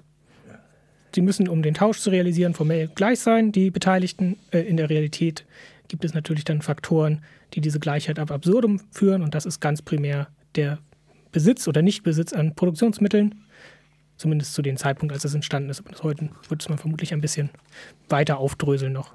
sie 1.14 1.20
müssen, 1.20 1.48
um 1.48 1.62
den 1.62 1.74
Tausch 1.74 1.98
zu 1.98 2.10
realisieren, 2.10 2.54
formell 2.54 2.88
gleich 2.88 3.20
sein, 3.20 3.52
die 3.52 3.70
Beteiligten. 3.70 4.36
Äh, 4.50 4.60
in 4.60 4.76
der 4.76 4.90
Realität 4.90 5.46
gibt 5.88 6.04
es 6.04 6.14
natürlich 6.14 6.44
dann 6.44 6.62
Faktoren, 6.62 7.22
die 7.54 7.60
diese 7.60 7.80
Gleichheit 7.80 8.18
ab 8.18 8.30
absurdum 8.30 8.80
führen 8.90 9.22
und 9.22 9.34
das 9.34 9.46
ist 9.46 9.60
ganz 9.60 9.82
primär 9.82 10.28
der 10.54 10.78
Besitz 11.32 11.68
oder 11.68 11.82
Nichtbesitz 11.82 12.32
an 12.32 12.54
Produktionsmitteln, 12.54 13.44
zumindest 14.16 14.54
zu 14.54 14.62
dem 14.62 14.76
Zeitpunkt, 14.76 15.12
als 15.12 15.24
es 15.24 15.34
entstanden 15.34 15.70
ist. 15.70 15.80
Aber 15.80 15.90
das 15.90 16.02
heute 16.02 16.30
wird 16.48 16.62
es 16.62 16.68
man 16.68 16.78
vermutlich 16.78 17.12
ein 17.12 17.20
bisschen 17.20 17.50
weiter 18.08 18.38
aufdröseln 18.38 18.92
noch. 18.92 19.14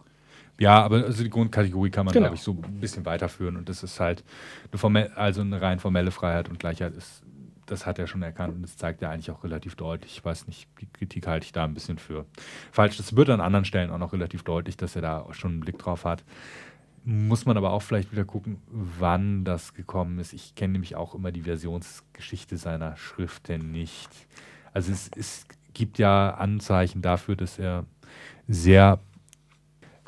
Ja, 0.58 0.82
aber 0.82 1.04
also 1.04 1.24
die 1.24 1.30
Grundkategorie 1.30 1.90
kann 1.90 2.06
man, 2.06 2.14
genau. 2.14 2.26
glaube 2.26 2.36
ich, 2.36 2.42
so 2.42 2.52
ein 2.52 2.80
bisschen 2.80 3.06
weiterführen. 3.06 3.58
Und 3.58 3.68
das 3.68 3.84
ist 3.84 4.00
halt 4.00 4.24
eine 4.72 4.80
formell, 4.80 5.12
also 5.16 5.42
eine 5.42 5.62
rein 5.62 5.80
formelle 5.80 6.12
Freiheit 6.12 6.50
und 6.50 6.60
Gleichheit 6.60 6.94
ist 6.96 7.24
das 7.66 7.86
hat 7.86 8.00
er 8.00 8.08
schon 8.08 8.22
erkannt 8.22 8.56
und 8.56 8.62
das 8.62 8.78
zeigt 8.78 9.02
er 9.02 9.10
eigentlich 9.10 9.32
auch 9.32 9.44
relativ 9.44 9.76
deutlich. 9.76 10.18
Ich 10.18 10.26
weiß 10.26 10.48
nicht, 10.48 10.68
die 10.82 10.86
Kritik 10.86 11.28
halte 11.28 11.46
ich 11.46 11.52
da 11.52 11.64
ein 11.64 11.74
bisschen 11.74 11.98
für 11.98 12.26
falsch. 12.72 12.98
Das 12.98 13.16
wird 13.16 13.30
an 13.30 13.42
anderen 13.42 13.66
Stellen 13.66 13.90
auch 13.90 13.98
noch 13.98 14.14
relativ 14.14 14.44
deutlich, 14.44 14.78
dass 14.78 14.96
er 14.96 15.02
da 15.02 15.26
schon 15.32 15.52
einen 15.52 15.60
Blick 15.62 15.80
drauf 15.80 16.06
hat. 16.06 16.24
Muss 17.08 17.46
man 17.46 17.56
aber 17.56 17.72
auch 17.72 17.84
vielleicht 17.84 18.12
wieder 18.12 18.26
gucken, 18.26 18.58
wann 18.68 19.46
das 19.46 19.74
gekommen 19.74 20.18
ist. 20.20 20.34
Ich 20.34 20.56
kenne 20.56 20.74
nämlich 20.74 20.96
auch 20.96 21.14
immer 21.14 21.32
die 21.32 21.44
Versionsgeschichte 21.44 22.58
seiner 22.58 22.98
Schriften 22.98 23.72
nicht. 23.72 24.10
Also 24.74 24.92
es, 24.92 25.12
es 25.16 25.46
gibt 25.74 26.00
ja 26.00 26.32
Anzeichen 26.32 27.04
dafür, 27.04 27.36
dass 27.36 27.60
er 27.60 27.86
sehr 28.48 29.00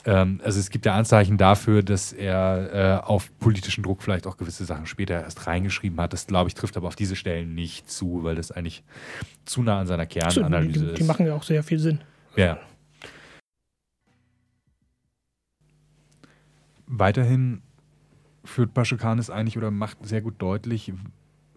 ähm, 0.06 0.40
also 0.44 0.60
es 0.60 0.70
gibt 0.70 0.86
ja 0.86 0.96
Anzeichen 0.96 1.38
dafür, 1.38 1.84
dass 1.84 2.14
er 2.14 3.02
äh, 3.04 3.06
auf 3.06 3.30
politischen 3.40 3.84
Druck 3.84 4.02
vielleicht 4.02 4.26
auch 4.26 4.38
gewisse 4.38 4.66
Sachen 4.66 4.86
später 4.86 5.22
erst 5.22 5.46
reingeschrieben 5.46 6.00
hat. 6.00 6.14
Das, 6.14 6.28
glaube 6.28 6.48
ich, 6.48 6.56
trifft 6.56 6.78
aber 6.78 6.88
auf 6.88 6.96
diese 6.96 7.16
Stellen 7.16 7.54
nicht 7.54 7.92
zu, 7.92 8.24
weil 8.24 8.36
das 8.36 8.52
eigentlich 8.52 8.84
zu 9.46 9.62
nah 9.64 9.82
an 9.82 9.88
seiner 9.88 10.06
Kernanalyse 10.06 10.80
die, 10.80 10.86
die, 10.88 10.94
die 10.96 11.04
machen 11.04 11.28
ja 11.28 11.36
auch 11.36 11.44
sehr 11.44 11.62
viel 11.62 11.80
Sinn. 11.80 12.00
Ja. 12.36 12.58
Weiterhin 16.88 17.62
führt 18.44 18.74
Paschekanis 18.74 19.30
eigentlich 19.30 19.58
oder 19.58 19.72
macht 19.72 20.06
sehr 20.06 20.22
gut 20.22 20.36
deutlich, 20.40 20.94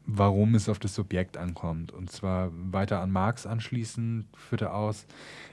warum 0.07 0.55
es 0.55 0.69
auf 0.69 0.79
das 0.79 0.95
Subjekt 0.95 1.37
ankommt. 1.37 1.93
Und 1.93 2.11
zwar 2.11 2.51
weiter 2.53 3.01
an 3.01 3.13
Marx 3.13 3.47
anschließend 3.47 4.27
führt 4.37 4.63
er 4.63 4.75
aus, 4.75 5.07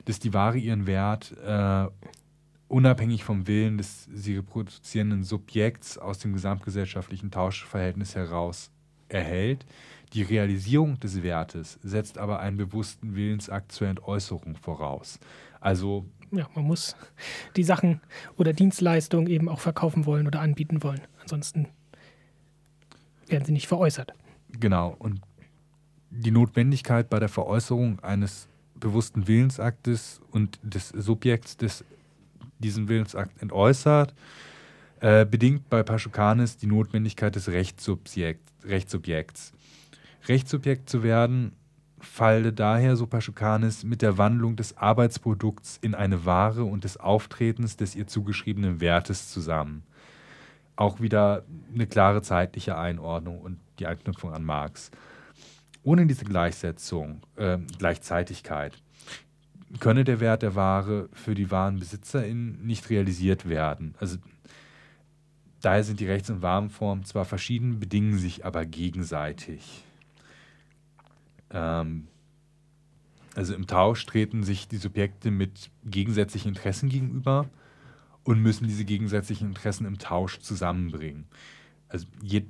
dass 0.05 0.19
die 0.19 0.33
Ware 0.33 0.57
ihren 0.57 0.87
Wert 0.87 1.35
äh, 1.45 1.87
unabhängig 2.67 3.23
vom 3.23 3.47
Willen 3.47 3.77
des 3.77 4.05
sie 4.13 4.35
reproduzierenden 4.35 5.23
Subjekts 5.23 5.97
aus 5.97 6.19
dem 6.19 6.33
gesamtgesellschaftlichen 6.33 7.31
Tauschverhältnis 7.31 8.15
heraus 8.15 8.71
erhält. 9.09 9.65
Die 10.13 10.23
Realisierung 10.23 10.99
des 10.99 11.21
Wertes 11.21 11.79
setzt 11.83 12.17
aber 12.17 12.39
einen 12.39 12.57
bewussten 12.57 13.15
Willensakt 13.15 13.71
zur 13.71 13.87
Entäußerung 13.87 14.55
voraus. 14.55 15.19
Also 15.59 16.05
ja, 16.31 16.47
man 16.55 16.65
muss 16.65 16.95
die 17.55 17.63
Sachen 17.63 18.01
oder 18.35 18.53
Dienstleistungen 18.53 19.27
eben 19.27 19.49
auch 19.49 19.59
verkaufen 19.59 20.05
wollen 20.05 20.27
oder 20.27 20.41
anbieten 20.41 20.83
wollen. 20.83 21.01
Ansonsten 21.21 21.67
werden 23.27 23.45
sie 23.45 23.53
nicht 23.53 23.67
veräußert. 23.67 24.13
Genau. 24.59 24.95
Und 24.99 25.21
die 26.09 26.31
Notwendigkeit 26.31 27.09
bei 27.09 27.19
der 27.19 27.29
Veräußerung 27.29 27.99
eines 27.99 28.47
bewussten 28.75 29.27
Willensaktes 29.27 30.21
und 30.31 30.59
des 30.63 30.89
Subjekts 30.89 31.57
des 31.57 31.83
diesen 32.59 32.87
Willensakt 32.87 33.41
entäußert, 33.41 34.13
äh, 34.99 35.25
bedingt 35.25 35.69
bei 35.69 35.83
Paschukanis 35.83 36.57
die 36.57 36.65
Notwendigkeit 36.65 37.35
des 37.35 37.49
Rechtssubjekt, 37.49 38.41
Rechtssubjekts. 38.63 39.53
Rechtssubjekt 40.27 40.89
zu 40.89 41.03
werden, 41.03 41.53
falle 42.07 42.53
daher, 42.53 42.95
so 42.95 43.05
Paschukanis, 43.05 43.83
mit 43.83 44.01
der 44.01 44.17
Wandlung 44.17 44.55
des 44.55 44.77
Arbeitsprodukts 44.77 45.77
in 45.81 45.93
eine 45.93 46.25
Ware 46.25 46.63
und 46.63 46.83
des 46.83 46.97
Auftretens 46.97 47.77
des 47.77 47.95
ihr 47.95 48.07
zugeschriebenen 48.07 48.79
Wertes 48.81 49.31
zusammen. 49.31 49.83
Auch 50.75 50.99
wieder 50.99 51.43
eine 51.73 51.87
klare 51.87 52.21
zeitliche 52.21 52.77
Einordnung 52.77 53.39
und 53.41 53.59
die 53.79 53.87
Anknüpfung 53.87 54.33
an 54.33 54.43
Marx. 54.43 54.91
Ohne 55.83 56.05
diese 56.05 56.25
Gleichsetzung, 56.25 57.21
äh, 57.35 57.57
Gleichzeitigkeit, 57.77 58.73
könne 59.79 60.03
der 60.03 60.19
Wert 60.19 60.41
der 60.41 60.55
Ware 60.55 61.09
für 61.13 61.35
die 61.35 61.51
wahren 61.51 61.79
BesitzerInnen 61.79 62.65
nicht 62.65 62.89
realisiert 62.89 63.47
werden. 63.47 63.95
Also 63.99 64.17
daher 65.61 65.83
sind 65.83 65.99
die 65.99 66.07
Rechts- 66.07 66.29
und 66.29 66.41
Warenformen 66.41 67.05
zwar 67.05 67.25
verschieden, 67.25 67.79
bedingen 67.79 68.17
sich 68.17 68.45
aber 68.45 68.65
gegenseitig. 68.65 69.83
Ähm, 71.51 72.07
also 73.35 73.53
im 73.53 73.67
Tausch 73.67 74.05
treten 74.05 74.43
sich 74.43 74.67
die 74.67 74.77
Subjekte 74.77 75.31
mit 75.31 75.69
gegensätzlichen 75.85 76.49
Interessen 76.49 76.89
gegenüber 76.89 77.47
und 78.23 78.41
müssen 78.41 78.67
diese 78.67 78.85
gegensätzlichen 78.85 79.49
Interessen 79.49 79.85
im 79.85 79.99
Tausch 79.99 80.39
zusammenbringen. 80.39 81.25
Also 81.87 82.07
je, 82.21 82.43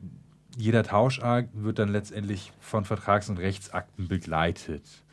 jeder 0.56 0.84
Tauschakt 0.84 1.50
wird 1.54 1.80
dann 1.80 1.90
letztendlich 1.90 2.52
von 2.60 2.86
Vertrags- 2.86 3.30
und 3.30 3.38
Rechtsakten 3.38 4.08
begleitet 4.08 5.04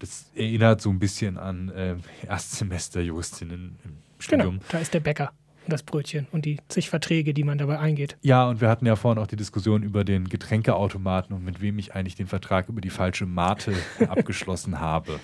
das 0.00 0.30
erinnert 0.34 0.80
so 0.80 0.90
ein 0.90 0.98
bisschen 0.98 1.38
an 1.38 1.68
äh, 1.68 1.96
Erstsemester 2.26 3.00
Juristinnen 3.00 3.78
im 3.84 3.98
Studium. 4.18 4.58
Genau, 4.58 4.64
da 4.70 4.78
ist 4.78 4.92
der 4.92 5.00
Bäcker 5.00 5.32
das 5.68 5.82
Brötchen 5.82 6.26
und 6.32 6.44
die 6.44 6.58
zig 6.68 6.90
Verträge, 6.90 7.34
die 7.34 7.44
man 7.44 7.58
dabei 7.58 7.78
eingeht. 7.78 8.16
Ja, 8.22 8.48
und 8.48 8.60
wir 8.60 8.68
hatten 8.68 8.86
ja 8.86 8.96
vorhin 8.96 9.22
auch 9.22 9.26
die 9.26 9.36
Diskussion 9.36 9.82
über 9.82 10.04
den 10.04 10.28
Getränkeautomaten 10.28 11.34
und 11.34 11.44
mit 11.44 11.60
wem 11.60 11.78
ich 11.78 11.94
eigentlich 11.94 12.16
den 12.16 12.26
Vertrag 12.26 12.68
über 12.68 12.80
die 12.80 12.90
falsche 12.90 13.26
Mate 13.26 13.74
abgeschlossen 14.08 14.80
habe. 14.80 15.20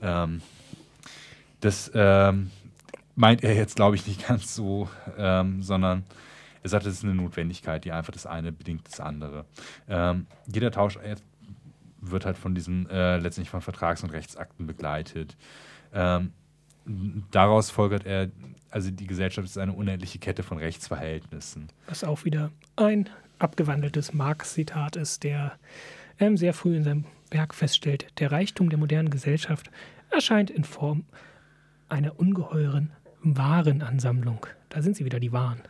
Ähm, 0.00 0.42
das 1.60 1.90
ähm, 1.94 2.50
meint 3.14 3.44
er 3.44 3.54
jetzt, 3.54 3.76
glaube 3.76 3.96
ich, 3.96 4.06
nicht 4.06 4.26
ganz 4.26 4.54
so, 4.54 4.88
ähm, 5.16 5.62
sondern 5.62 6.04
er 6.62 6.68
sagt, 6.68 6.86
es 6.86 6.94
ist 6.94 7.04
eine 7.04 7.14
Notwendigkeit, 7.14 7.84
die 7.84 7.92
einfach 7.92 8.12
das 8.12 8.26
eine 8.26 8.52
bedingt 8.52 8.86
das 8.86 9.00
andere. 9.00 9.44
Ähm, 9.88 10.26
jeder 10.52 10.70
Tausch 10.70 10.98
wird 12.00 12.26
halt 12.26 12.36
von 12.36 12.54
diesen 12.54 12.88
äh, 12.90 13.16
letztendlich 13.16 13.50
von 13.50 13.60
Vertrags- 13.60 14.02
und 14.02 14.10
Rechtsakten 14.10 14.66
begleitet. 14.66 15.36
Ähm, 15.92 16.32
daraus 17.30 17.70
folgert 17.70 18.06
er, 18.06 18.30
also 18.70 18.90
die 18.90 19.06
Gesellschaft 19.06 19.46
ist 19.46 19.58
eine 19.58 19.72
unendliche 19.72 20.18
Kette 20.18 20.42
von 20.42 20.58
Rechtsverhältnissen. 20.58 21.68
Was 21.86 22.04
auch 22.04 22.24
wieder 22.24 22.50
ein 22.76 23.08
abgewandeltes 23.38 24.14
Marx-Zitat 24.14 24.96
ist, 24.96 25.24
der 25.24 25.58
ähm, 26.18 26.36
sehr 26.36 26.54
früh 26.54 26.76
in 26.76 26.84
seinem 26.84 27.04
Werk 27.30 27.54
feststellt, 27.54 28.06
der 28.18 28.32
Reichtum 28.32 28.70
der 28.70 28.78
modernen 28.78 29.10
Gesellschaft 29.10 29.70
erscheint 30.10 30.50
in 30.50 30.64
Form 30.64 31.04
einer 31.88 32.18
ungeheuren 32.18 32.92
Warenansammlung. 33.22 34.46
Da 34.68 34.82
sind 34.82 34.96
sie 34.96 35.04
wieder, 35.04 35.20
die 35.20 35.32
Waren. 35.32 35.60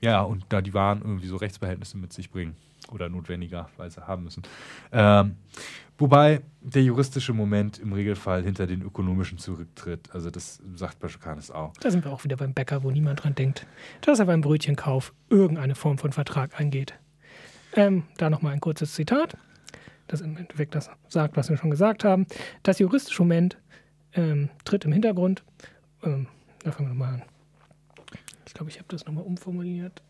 Ja, 0.00 0.22
und 0.22 0.44
da 0.48 0.60
die 0.60 0.74
Waren 0.74 1.02
irgendwie 1.02 1.28
so 1.28 1.36
Rechtsverhältnisse 1.36 1.98
mit 1.98 2.12
sich 2.12 2.30
bringen 2.30 2.56
oder 2.90 3.08
notwendigerweise 3.08 4.06
haben 4.06 4.24
müssen. 4.24 4.42
Ähm, 4.92 5.36
wobei 6.00 6.42
der 6.60 6.82
juristische 6.82 7.32
Moment 7.32 7.78
im 7.78 7.92
Regelfall 7.92 8.42
hinter 8.42 8.66
den 8.66 8.82
ökonomischen 8.82 9.38
zurücktritt. 9.38 10.10
Also 10.12 10.30
das 10.30 10.60
sagt 10.74 10.98
Paschukanis 10.98 11.50
auch. 11.50 11.72
Da 11.80 11.90
sind 11.90 12.04
wir 12.04 12.12
auch 12.12 12.24
wieder 12.24 12.36
beim 12.36 12.52
Bäcker, 12.52 12.82
wo 12.82 12.90
niemand 12.90 13.22
dran 13.22 13.34
denkt, 13.34 13.66
dass 14.02 14.18
er 14.18 14.26
beim 14.26 14.40
Brötchenkauf 14.40 15.14
irgendeine 15.28 15.74
Form 15.74 15.98
von 15.98 16.12
Vertrag 16.12 16.58
eingeht. 16.58 16.94
Ähm, 17.74 18.04
da 18.16 18.28
nochmal 18.30 18.52
ein 18.52 18.60
kurzes 18.60 18.94
Zitat, 18.94 19.36
das 20.08 20.20
im 20.20 20.36
Endeffekt 20.36 20.74
das 20.74 20.90
sagt, 21.08 21.36
was 21.36 21.48
wir 21.48 21.56
schon 21.56 21.70
gesagt 21.70 22.04
haben. 22.04 22.26
Das 22.62 22.78
juristische 22.78 23.22
Moment 23.22 23.58
ähm, 24.14 24.50
tritt 24.64 24.84
im 24.84 24.92
Hintergrund. 24.92 25.44
Ähm, 26.02 26.26
da 26.64 26.72
fangen 26.72 26.88
wir 26.88 26.94
nochmal 26.94 27.14
an. 27.14 27.22
Ich 28.46 28.54
glaube, 28.54 28.70
ich 28.70 28.78
habe 28.78 28.88
das 28.88 29.06
nochmal 29.06 29.24
umformuliert. 29.24 30.02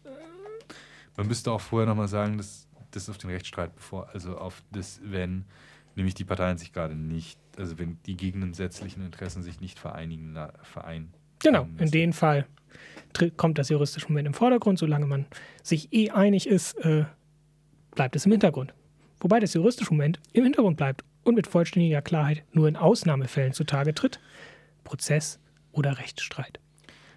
Man 1.16 1.26
müsste 1.26 1.53
auch 1.53 1.61
vorher 1.61 1.87
nochmal 1.87 2.09
sagen, 2.09 2.38
dass 2.38 2.66
das 2.92 3.11
auf 3.11 3.18
den 3.18 3.31
Rechtsstreit 3.31 3.74
bevor, 3.74 4.09
also 4.12 4.38
auf 4.38 4.62
das, 4.72 5.00
wenn 5.05 5.44
nämlich 5.96 6.14
die 6.14 6.24
Parteien 6.24 6.59
sich 6.59 6.72
gerade 6.72 6.94
nicht, 6.94 7.38
also 7.57 7.79
wenn 7.79 7.98
die 8.07 8.16
gegensätzlichen 8.16 9.05
Interessen 9.05 9.42
sich 9.42 9.61
nicht 9.61 9.79
vereinigen, 9.79 10.37
vereinen. 10.62 11.12
Genau, 11.40 11.66
in 11.79 11.90
dem 11.90 12.12
Fall 12.12 12.46
kommt 13.37 13.59
das 13.59 13.68
juristische 13.68 14.09
Moment 14.09 14.29
im 14.29 14.35
Vordergrund, 14.35 14.79
solange 14.79 15.07
man 15.07 15.26
sich 15.62 15.92
eh 15.92 16.11
einig 16.11 16.46
ist, 16.46 16.74
äh, 16.85 17.05
bleibt 17.94 18.16
es 18.16 18.26
im 18.26 18.33
Hintergrund. 18.33 18.74
Wobei 19.20 19.40
das 19.40 19.55
juristische 19.55 19.92
Moment 19.92 20.20
im 20.33 20.44
Hintergrund 20.44 20.76
bleibt 20.76 21.05
und 21.24 21.35
mit 21.35 21.46
vollständiger 21.46 22.03
Klarheit 22.03 22.44
nur 22.53 22.68
in 22.68 22.76
Ausnahmefällen 22.76 23.53
zutage 23.53 23.94
tritt, 23.94 24.20
Prozess 24.85 25.38
oder 25.72 25.98
Rechtsstreit. 25.98 26.61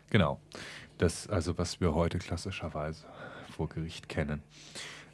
Genau, 0.10 0.40
das 0.98 1.28
also 1.28 1.58
was 1.58 1.80
wir 1.80 1.94
heute 1.94 2.20
klassischerweise 2.20 3.06
vor 3.56 3.70
Gericht 3.70 4.10
kennen. 4.10 4.42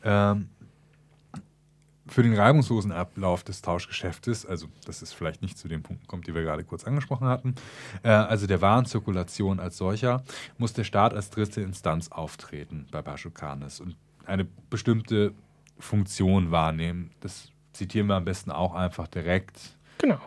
Ähm, 0.04 0.50
für 2.10 2.24
den 2.24 2.36
reibungslosen 2.36 2.92
Ablauf 2.92 3.44
des 3.44 3.62
Tauschgeschäftes, 3.62 4.46
also 4.46 4.68
dass 4.86 5.02
es 5.02 5.14
vielleicht 5.14 5.42
nicht 5.42 5.58
zu 5.58 5.68
den 5.68 5.84
Punkten 5.84 6.08
kommt, 6.08 6.28
die 6.28 6.36
wir 6.36 6.42
gerade 6.42 6.64
kurz 6.64 6.84
angesprochen 6.84 7.28
hatten, 7.28 7.56
äh, 8.04 8.10
also 8.10 8.48
der 8.48 8.62
Warenzirkulation 8.62 9.60
als 9.60 9.78
solcher, 9.78 10.24
muss 10.58 10.74
der 10.74 10.84
Staat 10.84 11.14
als 11.14 11.30
dritte 11.30 11.62
Instanz 11.62 12.10
auftreten 12.10 12.88
bei 12.92 13.02
Paschukanis 13.02 13.80
und 13.80 13.96
eine 14.26 14.46
bestimmte 14.70 15.34
Funktion 15.78 16.52
wahrnehmen. 16.52 17.12
Das 17.22 17.52
zitieren 17.74 18.08
wir 18.08 18.16
am 18.16 18.26
besten 18.26 18.52
auch 18.52 18.74
einfach 18.74 19.08
direkt. 19.08 19.78
Genau. 20.00 20.20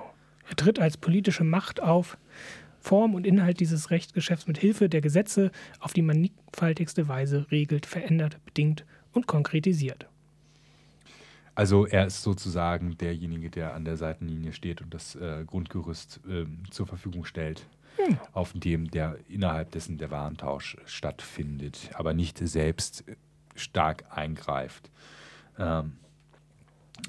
Er 0.48 0.56
tritt 0.56 0.78
als 0.78 0.96
politische 0.96 1.44
Macht 1.44 1.82
auf, 1.82 2.16
Form 2.80 3.14
und 3.14 3.26
Inhalt 3.26 3.60
dieses 3.60 3.90
Rechtsgeschäfts 3.90 4.48
mit 4.48 4.58
Hilfe 4.58 4.88
der 4.88 5.00
Gesetze 5.00 5.52
auf 5.78 5.92
die 5.92 6.02
mannigfaltigste 6.02 7.06
Weise 7.06 7.46
regelt, 7.50 7.86
verändert, 7.86 8.44
bedingt 8.44 8.84
und 9.12 9.28
konkretisiert. 9.28 10.08
Also 11.54 11.86
er 11.86 12.06
ist 12.06 12.22
sozusagen 12.22 12.96
derjenige, 12.96 13.50
der 13.50 13.74
an 13.74 13.84
der 13.84 13.96
Seitenlinie 13.96 14.52
steht 14.52 14.80
und 14.80 14.94
das 14.94 15.14
äh, 15.16 15.44
Grundgerüst 15.46 16.20
äh, 16.28 16.46
zur 16.70 16.86
Verfügung 16.86 17.24
stellt, 17.24 17.66
hm. 17.96 18.18
auf 18.32 18.52
dem 18.54 18.90
der 18.90 19.18
innerhalb 19.28 19.70
dessen 19.72 19.98
der 19.98 20.10
Warentausch 20.10 20.78
stattfindet, 20.86 21.90
aber 21.94 22.14
nicht 22.14 22.38
selbst 22.38 23.04
stark 23.54 24.04
eingreift. 24.10 24.90
Ähm, 25.58 25.92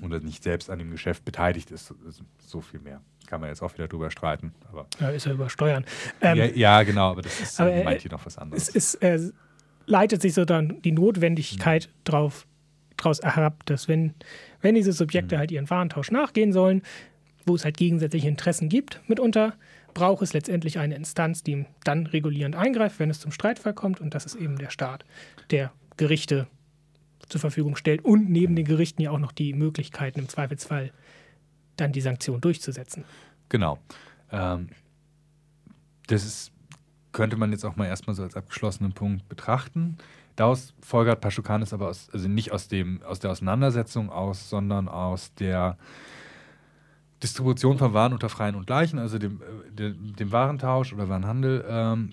oder 0.01 0.19
nicht 0.19 0.43
selbst 0.43 0.69
an 0.69 0.79
dem 0.79 0.91
Geschäft 0.91 1.23
beteiligt 1.25 1.71
ist. 1.71 1.93
So 2.39 2.61
viel 2.61 2.79
mehr. 2.79 3.01
Kann 3.27 3.41
man 3.41 3.49
jetzt 3.49 3.61
auch 3.61 3.73
wieder 3.73 3.87
drüber 3.87 4.11
streiten. 4.11 4.53
Aber 4.69 4.87
ja, 4.99 5.09
ist 5.09 5.25
ja 5.25 5.33
über 5.33 5.49
Steuern. 5.49 5.85
Ähm, 6.21 6.37
ja, 6.37 6.45
ja, 6.45 6.83
genau, 6.83 7.11
aber 7.11 7.21
das 7.21 7.39
ist 7.39 7.59
aber, 7.59 7.71
äh, 7.71 7.83
meint 7.83 8.01
hier 8.01 8.11
noch 8.11 8.25
was 8.25 8.37
anderes. 8.37 8.69
Es 8.69 8.75
ist, 8.75 8.95
äh, 8.95 9.31
leitet 9.85 10.21
sich 10.21 10.33
so 10.33 10.45
dann 10.45 10.81
die 10.81 10.91
Notwendigkeit 10.91 11.87
mhm. 11.87 12.03
drauf, 12.03 12.47
daraus 13.03 13.21
herab, 13.21 13.65
dass 13.65 13.87
wenn, 13.87 14.13
wenn 14.61 14.75
diese 14.75 14.93
Subjekte 14.93 15.35
mhm. 15.35 15.39
halt 15.39 15.51
ihren 15.51 15.69
Warentausch 15.69 16.11
nachgehen 16.11 16.53
sollen, 16.53 16.81
wo 17.45 17.55
es 17.55 17.65
halt 17.65 17.77
gegensätzliche 17.77 18.27
Interessen 18.27 18.69
gibt, 18.69 19.01
mitunter, 19.07 19.53
braucht 19.93 20.23
es 20.23 20.33
letztendlich 20.33 20.79
eine 20.79 20.95
Instanz, 20.95 21.43
die 21.43 21.65
dann 21.83 22.07
regulierend 22.07 22.55
eingreift, 22.55 22.99
wenn 22.99 23.09
es 23.09 23.19
zum 23.19 23.31
Streitfall 23.31 23.73
kommt. 23.73 24.01
Und 24.01 24.15
das 24.15 24.25
ist 24.25 24.35
eben 24.35 24.57
der 24.57 24.69
Staat, 24.69 25.05
der 25.51 25.71
Gerichte 25.97 26.47
zur 27.29 27.41
Verfügung 27.41 27.75
stellt 27.75 28.03
und 28.03 28.29
neben 28.29 28.55
den 28.55 28.65
Gerichten 28.65 29.01
ja 29.01 29.11
auch 29.11 29.19
noch 29.19 29.31
die 29.31 29.53
Möglichkeiten 29.53 30.19
im 30.19 30.29
Zweifelsfall 30.29 30.91
dann 31.77 31.91
die 31.91 32.01
Sanktion 32.01 32.41
durchzusetzen. 32.41 33.03
Genau. 33.49 33.79
Ähm, 34.31 34.69
das 36.07 36.25
ist, 36.25 36.51
könnte 37.11 37.37
man 37.37 37.51
jetzt 37.51 37.65
auch 37.65 37.75
mal 37.75 37.85
erstmal 37.85 38.15
so 38.15 38.23
als 38.23 38.35
abgeschlossenen 38.35 38.93
Punkt 38.93 39.27
betrachten. 39.29 39.97
Daraus 40.35 40.73
folgert 40.81 41.21
Paschukanis 41.21 41.73
aber 41.73 41.89
aus, 41.89 42.09
also 42.11 42.27
nicht 42.27 42.51
aus, 42.51 42.67
dem, 42.67 43.01
aus 43.03 43.19
der 43.19 43.31
Auseinandersetzung 43.31 44.09
aus, 44.09 44.49
sondern 44.49 44.87
aus 44.87 45.33
der 45.35 45.77
Distribution 47.21 47.77
von 47.77 47.93
Waren 47.93 48.13
unter 48.13 48.29
Freien 48.29 48.55
und 48.55 48.67
Gleichen, 48.67 48.99
also 48.99 49.17
dem, 49.17 49.41
äh, 49.41 49.71
dem, 49.71 50.15
dem 50.15 50.31
Warentausch 50.31 50.93
oder 50.93 51.07
Warenhandel, 51.07 51.63
ähm, 51.67 52.11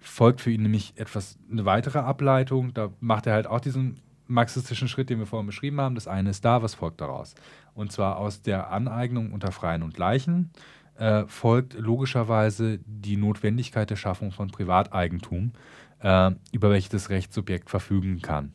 folgt 0.00 0.40
für 0.40 0.50
ihn 0.50 0.62
nämlich 0.62 0.92
etwas 0.96 1.38
eine 1.50 1.64
weitere 1.64 1.98
Ableitung. 1.98 2.72
Da 2.72 2.90
macht 3.00 3.26
er 3.26 3.34
halt 3.34 3.46
auch 3.46 3.60
diesen 3.60 4.00
marxistischen 4.28 4.88
Schritt, 4.88 5.10
den 5.10 5.18
wir 5.18 5.26
vorhin 5.26 5.46
beschrieben 5.46 5.80
haben. 5.80 5.94
Das 5.94 6.06
eine 6.06 6.30
ist 6.30 6.44
da, 6.44 6.62
was 6.62 6.74
folgt 6.74 7.00
daraus? 7.00 7.34
Und 7.74 7.90
zwar 7.92 8.18
aus 8.18 8.42
der 8.42 8.70
Aneignung 8.70 9.32
unter 9.32 9.52
Freien 9.52 9.82
und 9.82 9.94
Gleichen 9.94 10.50
äh, 10.98 11.24
folgt 11.26 11.74
logischerweise 11.74 12.78
die 12.86 13.16
Notwendigkeit 13.16 13.90
der 13.90 13.96
Schaffung 13.96 14.30
von 14.32 14.50
Privateigentum, 14.50 15.52
äh, 16.00 16.30
über 16.52 16.70
welches 16.70 16.90
das 16.90 17.10
Rechtssubjekt 17.10 17.70
verfügen 17.70 18.20
kann. 18.20 18.52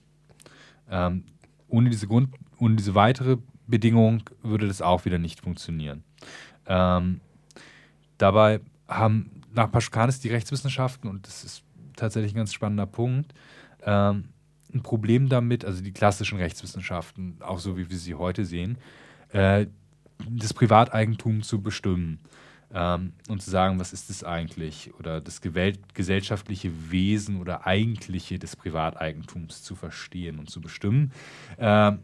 Ähm, 0.89 1.25
ohne, 1.67 1.89
diese 1.89 2.07
Grund, 2.07 2.29
ohne 2.59 2.75
diese 2.75 2.95
weitere 2.95 3.37
Bedingung 3.67 4.29
würde 4.41 4.67
das 4.67 4.81
auch 4.81 5.05
wieder 5.05 5.17
nicht 5.17 5.41
funktionieren. 5.41 6.03
Ähm, 6.67 7.21
dabei 8.17 8.59
haben 8.87 9.41
nach 9.53 9.71
Paschkanis 9.71 10.19
die 10.19 10.29
Rechtswissenschaften, 10.29 11.09
und 11.09 11.27
das 11.27 11.43
ist 11.43 11.63
tatsächlich 11.95 12.33
ein 12.33 12.37
ganz 12.37 12.53
spannender 12.53 12.85
Punkt, 12.85 13.33
ähm, 13.83 14.25
ein 14.73 14.81
Problem 14.81 15.29
damit, 15.29 15.65
also 15.65 15.83
die 15.83 15.91
klassischen 15.91 16.39
Rechtswissenschaften, 16.39 17.37
auch 17.41 17.59
so 17.59 17.77
wie 17.77 17.89
wir 17.89 17.97
sie 17.97 18.15
heute 18.15 18.45
sehen, 18.45 18.77
äh, 19.31 19.67
das 20.29 20.53
Privateigentum 20.53 21.43
zu 21.43 21.61
bestimmen 21.61 22.19
ähm, 22.73 23.13
und 23.29 23.41
zu 23.41 23.49
sagen, 23.49 23.79
was 23.79 23.93
ist 23.93 24.09
das 24.09 24.23
eigentlich 24.23 24.91
oder 24.99 25.21
das 25.21 25.41
gesellschaftliche 25.41 26.71
Wesen 26.91 27.39
oder 27.39 27.65
eigentliche 27.65 28.39
des 28.39 28.55
Privateigentums 28.55 29.63
zu 29.63 29.75
verstehen 29.75 30.39
und 30.39 30.49
zu 30.49 30.61
bestimmen. 30.61 31.11
Ähm, 31.57 31.99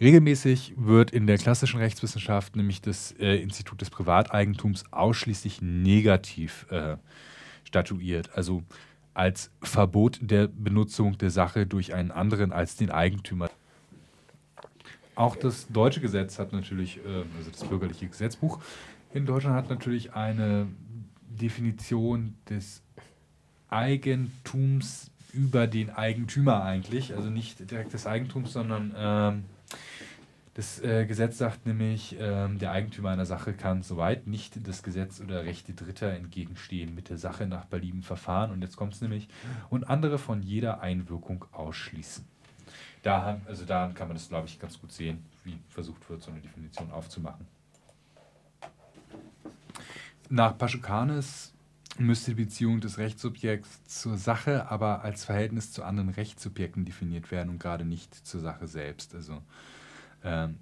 Regelmäßig 0.00 0.74
wird 0.76 1.10
in 1.10 1.26
der 1.26 1.38
klassischen 1.38 1.80
Rechtswissenschaft 1.80 2.56
nämlich 2.56 2.80
das 2.80 3.12
äh, 3.18 3.36
Institut 3.36 3.80
des 3.80 3.90
Privateigentums 3.90 4.84
ausschließlich 4.92 5.62
negativ 5.62 6.66
äh, 6.70 6.96
statuiert. 7.64 8.30
Also 8.36 8.62
als 9.14 9.50
Verbot 9.62 10.18
der 10.20 10.48
Benutzung 10.48 11.18
der 11.18 11.30
Sache 11.30 11.66
durch 11.66 11.94
einen 11.94 12.10
anderen 12.10 12.52
als 12.52 12.76
den 12.76 12.90
Eigentümer. 12.90 13.50
Auch 15.14 15.36
das 15.36 15.68
deutsche 15.68 16.00
Gesetz 16.00 16.38
hat 16.40 16.52
natürlich, 16.52 16.98
äh, 16.98 17.24
also 17.38 17.50
das 17.50 17.64
bürgerliche 17.64 18.08
Gesetzbuch 18.08 18.60
in 19.14 19.26
Deutschland 19.26 19.56
hat 19.56 19.70
natürlich 19.70 20.12
eine 20.12 20.66
Definition 21.30 22.34
des 22.50 22.82
Eigentums 23.68 25.10
über 25.32 25.66
den 25.66 25.90
Eigentümer 25.90 26.62
eigentlich, 26.62 27.14
also 27.14 27.30
nicht 27.30 27.70
direkt 27.70 27.92
des 27.92 28.06
Eigentums, 28.06 28.52
sondern 28.52 28.94
ähm, 28.96 29.44
das 30.54 30.80
äh, 30.80 31.06
Gesetz 31.06 31.38
sagt 31.38 31.66
nämlich, 31.66 32.16
ähm, 32.20 32.58
der 32.58 32.70
Eigentümer 32.70 33.10
einer 33.10 33.26
Sache 33.26 33.54
kann 33.54 33.82
soweit 33.82 34.26
nicht 34.26 34.66
das 34.68 34.82
Gesetz 34.84 35.20
oder 35.20 35.44
Rechte 35.44 35.74
Dritter 35.74 36.12
entgegenstehen 36.12 36.94
mit 36.94 37.08
der 37.08 37.18
Sache 37.18 37.46
nach 37.46 37.64
Belieben 37.64 38.02
verfahren. 38.02 38.52
Und 38.52 38.62
jetzt 38.62 38.76
kommt 38.76 38.94
es 38.94 39.00
nämlich, 39.00 39.28
und 39.70 39.84
andere 39.84 40.18
von 40.18 40.42
jeder 40.42 40.80
Einwirkung 40.80 41.44
ausschließen. 41.50 42.24
Da, 43.02 43.40
also 43.46 43.64
daran 43.64 43.94
kann 43.94 44.06
man 44.06 44.16
das, 44.16 44.28
glaube 44.28 44.46
ich, 44.46 44.60
ganz 44.60 44.80
gut 44.80 44.92
sehen, 44.92 45.24
wie 45.42 45.58
versucht 45.68 46.08
wird, 46.08 46.22
so 46.22 46.30
eine 46.30 46.40
Definition 46.40 46.90
aufzumachen. 46.92 47.46
Nach 50.30 50.56
Paschukanes 50.56 51.52
müsste 51.98 52.34
die 52.34 52.44
Beziehung 52.44 52.80
des 52.80 52.98
Rechtssubjekts 52.98 53.84
zur 53.84 54.16
Sache 54.16 54.68
aber 54.70 55.02
als 55.02 55.24
Verhältnis 55.24 55.72
zu 55.72 55.84
anderen 55.84 56.08
Rechtssubjekten 56.08 56.84
definiert 56.84 57.30
werden 57.30 57.50
und 57.50 57.60
gerade 57.60 57.84
nicht 57.84 58.14
zur 58.26 58.40
Sache 58.40 58.66
selbst. 58.66 59.14
Also 59.14 59.42
ähm, 60.24 60.58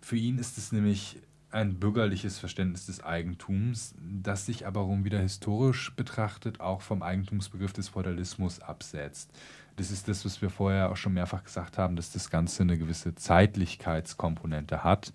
für 0.00 0.16
ihn 0.16 0.38
ist 0.38 0.56
es 0.56 0.72
nämlich 0.72 1.18
ein 1.50 1.78
bürgerliches 1.78 2.38
Verständnis 2.38 2.86
des 2.86 3.02
Eigentums, 3.02 3.94
das 4.00 4.46
sich 4.46 4.66
aber 4.66 4.84
um 4.84 5.04
wieder 5.04 5.20
historisch 5.20 5.94
betrachtet 5.94 6.60
auch 6.60 6.80
vom 6.80 7.02
Eigentumsbegriff 7.02 7.72
des 7.72 7.88
Feudalismus 7.88 8.60
absetzt. 8.60 9.30
Das 9.76 9.90
ist 9.90 10.08
das, 10.08 10.24
was 10.24 10.42
wir 10.42 10.50
vorher 10.50 10.90
auch 10.90 10.96
schon 10.96 11.12
mehrfach 11.12 11.44
gesagt 11.44 11.78
haben, 11.78 11.96
dass 11.96 12.12
das 12.12 12.30
Ganze 12.30 12.62
eine 12.62 12.78
gewisse 12.78 13.14
Zeitlichkeitskomponente 13.14 14.84
hat. 14.84 15.12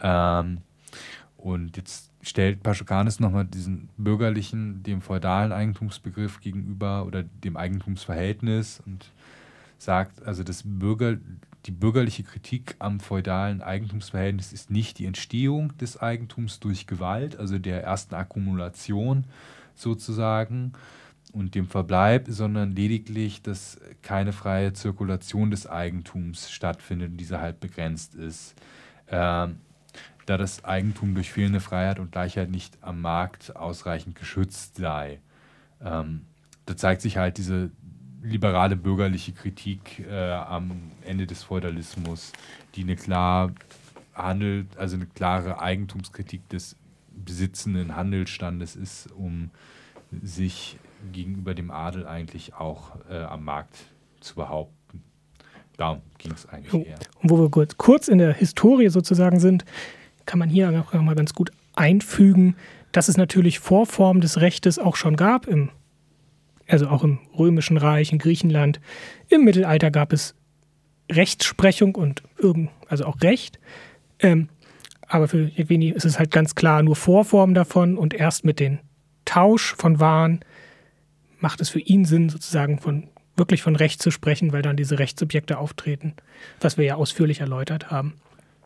Ähm, 0.00 0.62
und 1.36 1.76
jetzt 1.76 2.07
stellt 2.22 2.62
Paschukanis 2.62 3.20
nochmal 3.20 3.44
diesen 3.44 3.88
bürgerlichen, 3.96 4.82
dem 4.82 5.00
feudalen 5.00 5.52
Eigentumsbegriff 5.52 6.40
gegenüber 6.40 7.06
oder 7.06 7.22
dem 7.22 7.56
Eigentumsverhältnis 7.56 8.82
und 8.84 9.12
sagt, 9.78 10.22
also 10.24 10.42
das 10.42 10.62
Bürger, 10.64 11.16
die 11.66 11.70
bürgerliche 11.70 12.24
Kritik 12.24 12.74
am 12.78 13.00
feudalen 13.00 13.62
Eigentumsverhältnis 13.62 14.52
ist 14.52 14.70
nicht 14.70 14.98
die 14.98 15.06
Entstehung 15.06 15.76
des 15.78 16.00
Eigentums 16.00 16.60
durch 16.60 16.86
Gewalt, 16.86 17.38
also 17.38 17.58
der 17.58 17.84
ersten 17.84 18.14
Akkumulation 18.14 19.24
sozusagen 19.74 20.72
und 21.32 21.54
dem 21.54 21.66
Verbleib, 21.66 22.26
sondern 22.28 22.72
lediglich, 22.72 23.42
dass 23.42 23.78
keine 24.02 24.32
freie 24.32 24.72
Zirkulation 24.72 25.50
des 25.50 25.66
Eigentums 25.66 26.50
stattfindet 26.50 27.12
und 27.12 27.16
diese 27.18 27.40
halt 27.40 27.60
begrenzt 27.60 28.14
ist. 28.14 28.54
Ähm, 29.08 29.58
da 30.28 30.36
das 30.36 30.64
Eigentum 30.64 31.14
durch 31.14 31.30
fehlende 31.32 31.60
Freiheit 31.60 31.98
und 31.98 32.12
Gleichheit 32.12 32.50
nicht 32.50 32.76
am 32.82 33.00
Markt 33.00 33.56
ausreichend 33.56 34.14
geschützt 34.14 34.76
sei. 34.76 35.20
Ähm, 35.82 36.26
da 36.66 36.76
zeigt 36.76 37.00
sich 37.00 37.16
halt 37.16 37.38
diese 37.38 37.70
liberale 38.22 38.76
bürgerliche 38.76 39.32
Kritik 39.32 40.04
äh, 40.06 40.32
am 40.32 40.92
Ende 41.04 41.26
des 41.26 41.44
Feudalismus, 41.44 42.32
die 42.74 42.82
eine 42.82 42.96
klar 42.96 43.52
handelt, 44.12 44.76
also 44.76 44.96
eine 44.96 45.06
klare 45.06 45.60
Eigentumskritik 45.60 46.46
des 46.50 46.76
besitzenden 47.10 47.96
Handelsstandes 47.96 48.76
ist, 48.76 49.10
um 49.12 49.50
sich 50.22 50.78
gegenüber 51.12 51.54
dem 51.54 51.70
Adel 51.70 52.06
eigentlich 52.06 52.54
auch 52.54 52.96
äh, 53.08 53.16
am 53.16 53.44
Markt 53.44 53.76
zu 54.20 54.34
behaupten. 54.34 55.02
Darum 55.76 56.02
ging 56.18 56.32
es 56.32 56.46
eigentlich 56.46 56.86
eher. 56.86 56.98
Und 57.22 57.30
wo 57.30 57.38
wir 57.38 57.66
kurz 57.76 58.08
in 58.08 58.18
der 58.18 58.34
Historie 58.34 58.88
sozusagen 58.88 59.38
sind, 59.38 59.64
kann 60.28 60.38
man 60.38 60.50
hier 60.50 60.84
auch 60.92 61.00
mal 61.00 61.14
ganz 61.14 61.34
gut 61.34 61.50
einfügen, 61.74 62.54
dass 62.92 63.08
es 63.08 63.16
natürlich 63.16 63.58
Vorformen 63.58 64.20
des 64.20 64.40
Rechtes 64.40 64.78
auch 64.78 64.94
schon 64.94 65.16
gab 65.16 65.48
im 65.48 65.70
also 66.68 66.88
auch 66.88 67.02
im 67.02 67.18
Römischen 67.36 67.78
Reich, 67.78 68.12
in 68.12 68.18
Griechenland. 68.18 68.78
Im 69.30 69.42
Mittelalter 69.44 69.90
gab 69.90 70.12
es 70.12 70.34
Rechtsprechung 71.10 71.94
und 71.94 72.22
irgend, 72.36 72.68
also 72.88 73.06
auch 73.06 73.22
Recht. 73.22 73.58
Ähm, 74.18 74.50
aber 75.06 75.28
für 75.28 75.44
Jevgeni 75.44 75.88
ist 75.88 76.04
es 76.04 76.18
halt 76.18 76.30
ganz 76.30 76.54
klar 76.54 76.82
nur 76.82 76.94
Vorform 76.94 77.54
davon 77.54 77.96
und 77.96 78.12
erst 78.12 78.44
mit 78.44 78.60
dem 78.60 78.80
Tausch 79.24 79.74
von 79.76 79.98
Waren 79.98 80.40
macht 81.38 81.62
es 81.62 81.70
für 81.70 81.80
ihn 81.80 82.04
Sinn, 82.04 82.28
sozusagen 82.28 82.78
von 82.78 83.08
wirklich 83.34 83.62
von 83.62 83.74
Recht 83.74 84.02
zu 84.02 84.10
sprechen, 84.10 84.52
weil 84.52 84.60
dann 84.60 84.76
diese 84.76 84.98
Rechtssubjekte 84.98 85.56
auftreten, 85.56 86.12
was 86.60 86.76
wir 86.76 86.84
ja 86.84 86.94
ausführlich 86.96 87.40
erläutert 87.40 87.90
haben. 87.90 88.14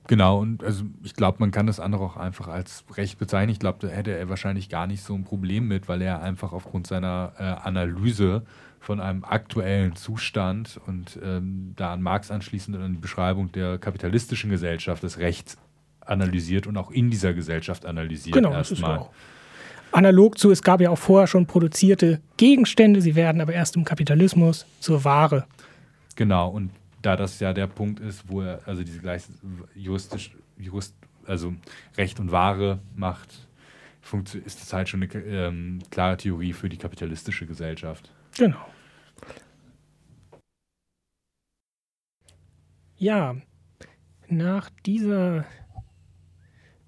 Genau, 0.09 0.41
und 0.41 0.65
also 0.65 0.85
ich 1.05 1.15
glaube, 1.15 1.39
man 1.41 1.53
kann 1.53 1.67
das 1.67 1.79
andere 1.79 2.03
auch 2.03 2.17
einfach 2.17 2.49
als 2.49 2.85
Recht 2.97 3.19
bezeichnen. 3.19 3.51
Ich 3.51 3.61
glaube, 3.61 3.87
da 3.87 3.93
hätte 3.93 4.17
er 4.17 4.29
wahrscheinlich 4.29 4.69
gar 4.69 4.87
nicht 4.87 5.03
so 5.03 5.15
ein 5.15 5.25
Problem 5.25 5.69
mit, 5.69 5.89
weil 5.89 6.03
er 6.03 6.23
einfach 6.23 6.53
aufgrund 6.53 6.87
seiner 6.87 7.33
äh, 7.39 7.43
Analyse 7.43 8.43
von 8.81 9.01
einem 9.01 9.23
aktuellen 9.23 9.95
Zustand 9.95 10.81
und 10.87 11.19
ähm, 11.23 11.75
da 11.77 11.93
an 11.93 12.03
Marx 12.03 12.33
anschließend 12.33 12.77
an 12.77 12.95
die 12.95 12.99
Beschreibung 12.99 13.53
der 13.53 13.79
kapitalistischen 13.79 14.51
Gesellschaft 14.51 15.05
das 15.05 15.19
Recht 15.19 15.57
analysiert 16.01 16.67
und 16.67 16.77
auch 16.77 16.91
in 16.91 17.09
dieser 17.09 17.33
Gesellschaft 17.33 17.87
analysiert. 17.87 18.35
Genau, 18.35 18.51
das 18.51 18.73
ist 18.73 18.83
auch. 18.83 19.11
Analog 19.93 20.39
zu, 20.39 20.51
es 20.51 20.63
gab 20.63 20.81
ja 20.81 20.91
auch 20.91 20.99
vorher 20.99 21.27
schon 21.27 21.47
produzierte 21.47 22.21
Gegenstände, 22.39 23.01
sie 23.01 23.15
werden 23.15 23.41
aber 23.41 23.53
erst 23.53 23.77
im 23.77 23.85
Kapitalismus 23.85 24.67
zur 24.81 25.05
Ware. 25.05 25.45
Genau, 26.17 26.49
und 26.49 26.71
da 27.03 27.17
das 27.17 27.41
ja 27.41 27.53
der 27.53 27.67
Punkt 27.67 28.01
ist, 28.01 28.29
wo 28.29 28.41
er 28.41 28.67
also 28.67 28.83
diese 28.83 29.01
gleich 29.01 29.25
juristisch, 29.75 30.31
jurist, 30.57 30.95
also 31.27 31.55
Recht 31.97 32.21
und 32.21 32.33
Ware 32.33 32.81
macht, 32.95 33.49
ist 34.45 34.61
das 34.61 34.73
halt 34.73 34.89
schon 34.89 35.03
eine 35.03 35.13
ähm, 35.25 35.81
klare 35.91 36.17
Theorie 36.17 36.53
für 36.53 36.69
die 36.69 36.77
kapitalistische 36.77 37.47
Gesellschaft. 37.47 38.11
Genau. 38.37 38.65
Ja, 42.97 43.37
nach 44.29 44.71
dieser 44.87 45.45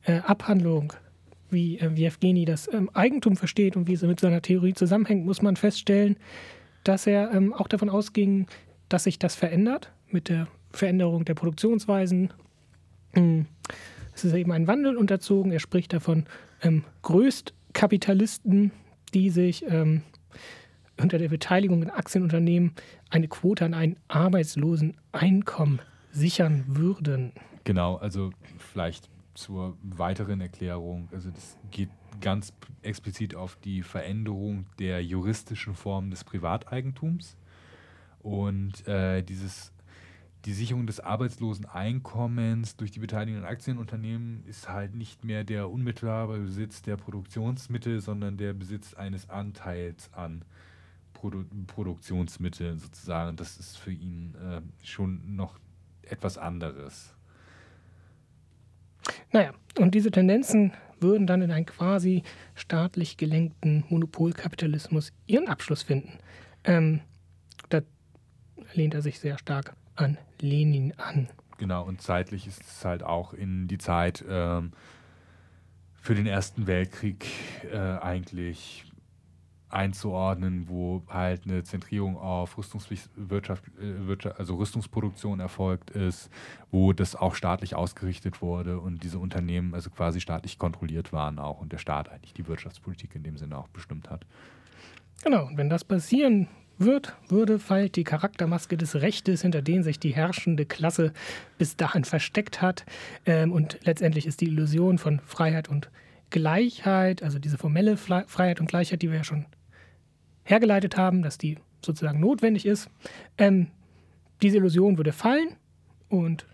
äh, 0.03 0.19
Abhandlung, 0.19 0.93
wie, 1.51 1.79
äh, 1.79 1.97
wie 1.97 2.05
Evgeny 2.05 2.45
das 2.45 2.73
ähm, 2.73 2.91
Eigentum 2.95 3.37
versteht 3.37 3.77
und 3.77 3.89
wie 3.89 3.95
es 3.95 4.03
mit 4.03 4.21
seiner 4.21 4.43
Theorie 4.43 4.75
zusammenhängt, 4.75 5.25
muss 5.25 5.43
man 5.43 5.57
feststellen, 5.57 6.17
dass 6.85 7.07
er 7.07 7.33
ähm, 7.33 7.53
auch 7.53 7.69
davon 7.69 7.91
ausging, 7.91 8.47
dass 8.89 9.05
sich 9.05 9.19
das 9.19 9.35
verändert 9.35 9.93
mit 10.15 10.31
der 10.31 10.49
Veränderung 10.71 11.27
der 11.27 11.35
Produktionsweisen. 11.35 12.33
Hm. 13.13 13.47
Es 14.15 14.25
ist 14.25 14.33
eben 14.33 14.53
ein 14.53 14.67
Wandel 14.67 14.97
unterzogen. 14.97 15.53
Er 15.53 15.61
spricht 15.61 15.93
davon 15.93 16.25
ähm, 16.63 16.85
Größtkapitalisten, 17.03 18.71
die 19.13 19.31
sich 19.31 19.65
ähm, 19.69 20.03
unter 21.01 21.19
der 21.19 21.29
Beteiligung 21.29 21.83
in 21.83 21.91
Aktienunternehmen 21.91 22.73
eine 23.11 23.29
Quote 23.29 23.65
an 23.65 23.75
ein 23.75 23.97
Arbeitsloseneinkommen 24.09 25.81
sichern 26.11 26.65
würden. 26.69 27.33
Genau, 27.65 27.97
also 27.97 28.31
vielleicht 28.59 29.11
zur 29.35 29.77
weiteren 29.83 30.41
Erklärung. 30.41 31.09
Also 31.13 31.31
das 31.31 31.59
geht 31.71 31.91
ganz 32.21 32.53
explizit 32.83 33.35
auf 33.35 33.57
die 33.57 33.83
Veränderung 33.83 34.67
der 34.79 35.03
juristischen 35.03 35.75
Form 35.75 36.11
des 36.11 36.23
Privateigentums. 36.23 37.37
Und 38.21 38.87
äh, 38.87 39.23
dieses, 39.23 39.74
die 40.45 40.53
Sicherung 40.53 40.87
des 40.87 41.01
arbeitslosen 41.01 41.65
Einkommens 41.65 42.77
durch 42.77 42.91
die 42.91 43.01
Beteiligung 43.01 43.43
an 43.43 43.49
Aktienunternehmen 43.49 44.45
ist 44.47 44.69
halt 44.69 44.95
nicht 44.95 45.25
mehr 45.25 45.43
der 45.43 45.71
unmittelbare 45.71 46.39
Besitz 46.39 46.83
der 46.83 46.97
Produktionsmittel, 46.97 48.01
sondern 48.01 48.37
der 48.37 48.53
Besitz 48.53 48.95
eines 48.95 49.31
Anteils 49.31 50.13
an 50.13 50.45
Produ 51.15 51.45
Produktionsmitteln 51.67 52.79
sozusagen. 52.79 53.37
Das 53.37 53.57
ist 53.57 53.79
für 53.79 53.93
ihn 53.93 54.35
äh, 54.35 54.61
schon 54.87 55.35
noch 55.35 55.59
etwas 56.03 56.37
anderes. 56.37 57.15
Naja, 59.33 59.53
und 59.79 59.95
diese 59.95 60.11
Tendenzen 60.11 60.73
würden 61.01 61.27
dann 61.27 61.41
in 61.41 61.51
einen 61.51 61.67
quasi 61.67 62.23
staatlich 62.55 63.17
gelenkten 63.17 63.85
Monopolkapitalismus 63.89 65.13
ihren 65.27 65.49
Abschluss 65.49 65.83
finden. 65.83 66.19
Ähm, 66.65 67.01
da 67.71 67.81
lehnt 68.75 68.95
er 68.95 69.03
sich 69.03 69.19
sehr 69.19 69.39
stark 69.39 69.75
an 69.97 70.19
Lenin 70.41 70.95
an. 70.99 71.29
Genau, 71.59 71.85
und 71.85 72.03
zeitlich 72.03 72.47
ist 72.47 72.63
es 72.63 72.85
halt 72.85 73.03
auch 73.03 73.33
in 73.33 73.69
die 73.69 73.79
Zeit 73.79 74.25
ähm, 74.29 74.73
für 75.95 76.15
den 76.15 76.27
Ersten 76.27 76.67
Weltkrieg 76.67 77.27
äh, 77.73 77.79
eigentlich 77.79 78.85
einzuordnen, 79.75 80.69
wo 80.69 81.03
halt 81.09 81.45
eine 81.45 81.65
Zentrierung 81.65 82.17
auf 82.17 82.57
Rüstungswirtschaft, 82.57 83.65
äh, 83.81 84.29
also 84.39 84.55
Rüstungsproduktion 84.57 85.41
erfolgt 85.41 85.91
ist, 85.91 86.31
wo 86.71 86.93
das 86.93 87.17
auch 87.17 87.35
staatlich 87.35 87.75
ausgerichtet 87.75 88.41
wurde 88.41 88.79
und 88.79 89.03
diese 89.03 89.19
Unternehmen 89.19 89.75
also 89.75 89.91
quasi 89.91 90.21
staatlich 90.21 90.59
kontrolliert 90.59 91.13
waren 91.13 91.39
auch 91.39 91.61
und 91.61 91.73
der 91.73 91.79
Staat 91.79 92.09
eigentlich 92.09 92.35
die 92.35 92.47
Wirtschaftspolitik 92.47 93.15
in 93.15 93.25
dem 93.25 93.37
Sinne 93.37 93.59
auch 93.59 93.69
bestimmt 93.69 94.11
hat. 94.11 94.25
Genau, 95.25 95.47
und 95.47 95.57
wenn 95.57 95.69
das 95.69 95.85
passieren 95.85 96.49
wird, 96.79 97.15
würde, 97.29 97.59
fällt 97.59 97.97
die 97.97 98.05
Charaktermaske 98.05 98.77
des 98.77 98.97
Rechtes, 98.97 99.43
hinter 99.43 99.63
denen 99.63 99.83
sich 99.83 99.99
die 99.99 100.15
herrschende 100.15 100.67
Klasse 100.67 101.13
bis 101.59 101.77
dahin 101.77 102.05
versteckt 102.05 102.63
hat. 102.63 102.85
Ähm, 103.27 103.53
und 103.53 103.79
letztendlich 103.85 104.27
ist 104.27 104.41
die 104.41 104.47
Illusion 104.47 104.99
von 104.99 105.21
Freiheit 105.21 105.69
und 105.69 105.91
Gleichheit, 106.31 107.23
also 107.23 107.39
diese 107.39 107.59
formelle 107.59 107.97
Freiheit 107.97 108.61
und 108.61 108.67
Gleichheit, 108.67 109.03
die 109.03 109.11
wir 109.11 109.19
ja 109.19 109.25
schon 109.25 109.47
hergeleitet 110.43 110.97
haben, 110.97 111.23
dass 111.23 111.39
die 111.39 111.59
sozusagen 111.85 112.21
notwendig 112.21 112.67
ist. 112.67 112.91
Ähm, 113.39 113.69
diese 114.43 114.57
Illusion 114.57 114.97
würde 114.97 115.13
fallen 115.13 115.57
und 116.09 116.47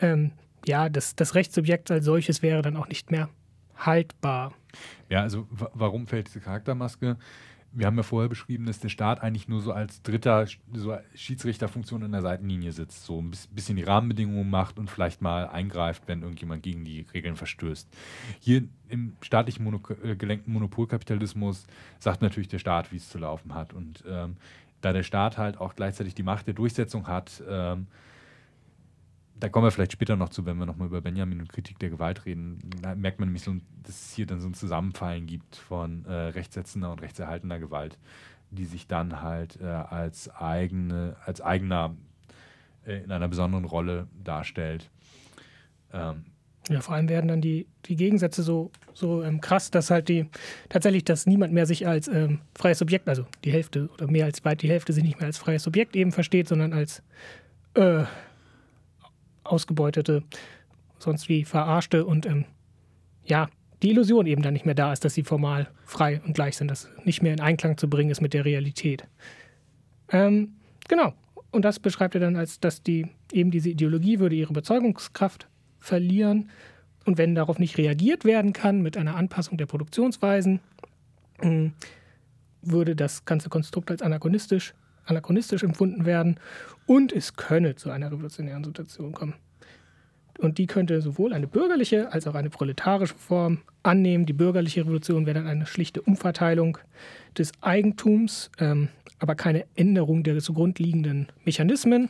ähm, 0.00 0.32
ja, 0.66 0.88
das, 0.88 1.14
das 1.14 1.34
Rechtssubjekt 1.34 1.90
als 1.90 2.04
solches 2.04 2.42
wäre 2.42 2.62
dann 2.62 2.76
auch 2.76 2.88
nicht 2.88 3.10
mehr 3.10 3.28
haltbar. 3.76 4.52
Ja, 5.08 5.22
also 5.22 5.46
warum 5.50 6.06
fällt 6.06 6.28
diese 6.28 6.40
Charaktermaske? 6.40 7.16
Wir 7.72 7.86
haben 7.86 7.96
ja 7.96 8.02
vorher 8.02 8.28
beschrieben, 8.28 8.66
dass 8.66 8.80
der 8.80 8.88
Staat 8.88 9.22
eigentlich 9.22 9.48
nur 9.48 9.60
so 9.60 9.72
als 9.72 10.02
dritter 10.02 10.46
so 10.72 10.96
Schiedsrichterfunktion 11.14 12.02
in 12.02 12.12
der 12.12 12.22
Seitenlinie 12.22 12.72
sitzt, 12.72 13.04
so 13.04 13.20
ein 13.20 13.32
bisschen 13.50 13.76
die 13.76 13.82
Rahmenbedingungen 13.82 14.48
macht 14.48 14.78
und 14.78 14.90
vielleicht 14.90 15.20
mal 15.20 15.48
eingreift, 15.48 16.04
wenn 16.06 16.22
irgendjemand 16.22 16.62
gegen 16.62 16.84
die 16.84 17.06
Regeln 17.12 17.36
verstößt. 17.36 17.88
Hier 18.40 18.64
im 18.88 19.16
staatlichen 19.20 19.64
Mono 19.64 19.80
äh, 20.02 20.16
gelenkten 20.16 20.52
Monopolkapitalismus 20.52 21.66
sagt 21.98 22.22
natürlich 22.22 22.48
der 22.48 22.58
Staat, 22.58 22.90
wie 22.90 22.96
es 22.96 23.10
zu 23.10 23.18
laufen 23.18 23.54
hat. 23.54 23.72
Und 23.72 24.02
ähm, 24.08 24.36
da 24.80 24.92
der 24.92 25.02
Staat 25.02 25.36
halt 25.36 25.58
auch 25.60 25.74
gleichzeitig 25.74 26.14
die 26.14 26.22
Macht 26.22 26.46
der 26.46 26.54
Durchsetzung 26.54 27.06
hat, 27.06 27.42
ähm, 27.48 27.86
da 29.40 29.48
kommen 29.48 29.66
wir 29.66 29.70
vielleicht 29.70 29.92
später 29.92 30.16
noch 30.16 30.28
zu, 30.30 30.46
wenn 30.46 30.56
wir 30.58 30.66
nochmal 30.66 30.88
über 30.88 31.00
Benjamin 31.00 31.40
und 31.40 31.52
Kritik 31.52 31.78
der 31.78 31.90
Gewalt 31.90 32.24
reden. 32.26 32.58
Da 32.82 32.94
merkt 32.94 33.20
man 33.20 33.28
nämlich, 33.28 33.42
so, 33.42 33.54
dass 33.82 33.94
es 33.94 34.12
hier 34.14 34.26
dann 34.26 34.40
so 34.40 34.48
ein 34.48 34.54
Zusammenfallen 34.54 35.26
gibt 35.26 35.56
von 35.56 36.04
äh, 36.06 36.12
rechtssetzender 36.12 36.90
und 36.90 37.02
rechtserhaltender 37.02 37.58
Gewalt, 37.58 37.98
die 38.50 38.64
sich 38.64 38.86
dann 38.86 39.22
halt 39.22 39.60
äh, 39.60 39.66
als, 39.66 40.28
eigene, 40.30 41.16
als 41.24 41.40
eigener 41.40 41.96
äh, 42.86 43.02
in 43.04 43.12
einer 43.12 43.28
besonderen 43.28 43.64
Rolle 43.64 44.08
darstellt. 44.22 44.90
Ähm, 45.92 46.24
ja, 46.68 46.80
vor 46.80 46.94
allem 46.94 47.08
werden 47.08 47.28
dann 47.28 47.40
die, 47.40 47.66
die 47.86 47.96
Gegensätze 47.96 48.42
so, 48.42 48.70
so 48.92 49.22
ähm, 49.22 49.40
krass, 49.40 49.70
dass 49.70 49.90
halt 49.90 50.08
die 50.08 50.26
tatsächlich, 50.68 51.04
dass 51.04 51.26
niemand 51.26 51.52
mehr 51.52 51.64
sich 51.64 51.86
als 51.86 52.08
ähm, 52.08 52.40
freies 52.54 52.78
Subjekt, 52.78 53.08
also 53.08 53.24
die 53.44 53.52
Hälfte 53.52 53.88
oder 53.94 54.06
mehr 54.06 54.26
als 54.26 54.44
weit 54.44 54.62
die 54.62 54.68
Hälfte 54.68 54.92
sich 54.92 55.02
nicht 55.02 55.18
mehr 55.18 55.26
als 55.26 55.38
freies 55.38 55.62
Subjekt 55.62 55.96
eben 55.96 56.12
versteht, 56.12 56.48
sondern 56.48 56.74
als 56.74 57.02
äh, 57.74 58.04
Ausgebeutete, 59.48 60.22
sonst 60.98 61.28
wie 61.28 61.44
Verarschte 61.44 62.04
und 62.04 62.26
ähm, 62.26 62.44
ja, 63.24 63.48
die 63.82 63.90
Illusion 63.90 64.26
eben 64.26 64.42
dann 64.42 64.52
nicht 64.52 64.66
mehr 64.66 64.74
da 64.74 64.92
ist, 64.92 65.04
dass 65.04 65.14
sie 65.14 65.22
formal 65.22 65.68
frei 65.84 66.20
und 66.24 66.34
gleich 66.34 66.56
sind, 66.56 66.68
dass 66.68 66.88
nicht 67.04 67.22
mehr 67.22 67.32
in 67.32 67.40
Einklang 67.40 67.76
zu 67.76 67.88
bringen 67.88 68.10
ist 68.10 68.20
mit 68.20 68.34
der 68.34 68.44
Realität. 68.44 69.04
Ähm, 70.10 70.56
genau. 70.88 71.14
Und 71.50 71.64
das 71.64 71.78
beschreibt 71.78 72.14
er 72.14 72.20
dann 72.20 72.36
als, 72.36 72.60
dass 72.60 72.82
die 72.82 73.06
eben 73.32 73.50
diese 73.50 73.70
Ideologie 73.70 74.18
würde 74.18 74.36
ihre 74.36 74.52
Bezeugungskraft 74.52 75.48
verlieren 75.78 76.50
und 77.04 77.16
wenn 77.16 77.34
darauf 77.34 77.58
nicht 77.58 77.78
reagiert 77.78 78.24
werden 78.24 78.52
kann 78.52 78.82
mit 78.82 78.96
einer 78.96 79.16
Anpassung 79.16 79.56
der 79.56 79.66
Produktionsweisen, 79.66 80.60
hm, 81.40 81.72
würde 82.62 82.96
das 82.96 83.24
ganze 83.24 83.48
Konstrukt 83.48 83.90
als 83.90 84.02
anachronistisch 84.02 84.74
anachronistisch 85.08 85.62
empfunden 85.62 86.04
werden 86.04 86.38
und 86.86 87.12
es 87.12 87.36
könne 87.36 87.76
zu 87.76 87.90
einer 87.90 88.10
revolutionären 88.10 88.64
Situation 88.64 89.12
kommen. 89.12 89.34
Und 90.38 90.58
die 90.58 90.66
könnte 90.66 91.00
sowohl 91.02 91.32
eine 91.32 91.48
bürgerliche 91.48 92.12
als 92.12 92.28
auch 92.28 92.34
eine 92.36 92.48
proletarische 92.48 93.14
Form 93.14 93.58
annehmen. 93.82 94.24
Die 94.24 94.32
bürgerliche 94.32 94.82
Revolution 94.82 95.26
wäre 95.26 95.38
dann 95.38 95.48
eine 95.48 95.66
schlichte 95.66 96.00
Umverteilung 96.00 96.78
des 97.36 97.50
Eigentums, 97.60 98.50
ähm, 98.58 98.88
aber 99.18 99.34
keine 99.34 99.64
Änderung 99.74 100.22
der 100.22 100.38
zugrunde 100.38 100.82
liegenden 100.82 101.26
Mechanismen. 101.44 102.08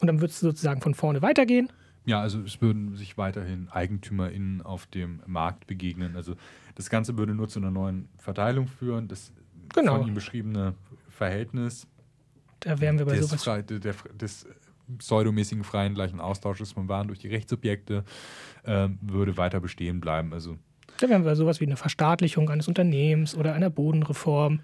Und 0.00 0.06
dann 0.06 0.20
wird 0.20 0.32
es 0.32 0.40
sozusagen 0.40 0.82
von 0.82 0.94
vorne 0.94 1.22
weitergehen. 1.22 1.70
Ja, 2.04 2.20
also 2.20 2.40
es 2.40 2.60
würden 2.60 2.96
sich 2.96 3.16
weiterhin 3.18 3.68
EigentümerInnen 3.70 4.62
auf 4.62 4.86
dem 4.86 5.20
Markt 5.26 5.66
begegnen. 5.66 6.16
Also 6.16 6.34
das 6.74 6.90
Ganze 6.90 7.16
würde 7.16 7.34
nur 7.34 7.48
zu 7.48 7.58
einer 7.58 7.70
neuen 7.70 8.08
Verteilung 8.16 8.66
führen. 8.66 9.08
Das 9.08 9.32
genau. 9.74 9.98
von 9.98 10.08
ihm 10.08 10.14
beschriebene 10.14 10.74
Verhältnis 11.08 11.86
da 12.60 12.78
wären 12.78 12.98
wir 12.98 13.06
bei 13.06 13.16
des, 13.16 13.28
sowas. 13.28 13.42
Frei, 13.42 13.62
der, 13.62 13.94
des 14.14 14.46
pseudomäßigen 14.98 15.64
freien 15.64 15.94
gleichen 15.94 16.20
Austausches 16.20 16.72
von 16.72 16.88
Waren 16.88 17.08
durch 17.08 17.18
die 17.18 17.28
Rechtssubjekte 17.28 18.04
äh, 18.64 18.88
würde 19.00 19.36
weiter 19.36 19.60
bestehen 19.60 20.00
bleiben. 20.00 20.32
Also 20.32 20.58
da 20.98 21.08
wären 21.08 21.22
wir 21.22 21.30
bei 21.30 21.34
sowas 21.34 21.60
wie 21.60 21.66
eine 21.66 21.76
Verstaatlichung 21.76 22.50
eines 22.50 22.68
Unternehmens 22.68 23.34
oder 23.34 23.54
einer 23.54 23.70
Bodenreform 23.70 24.60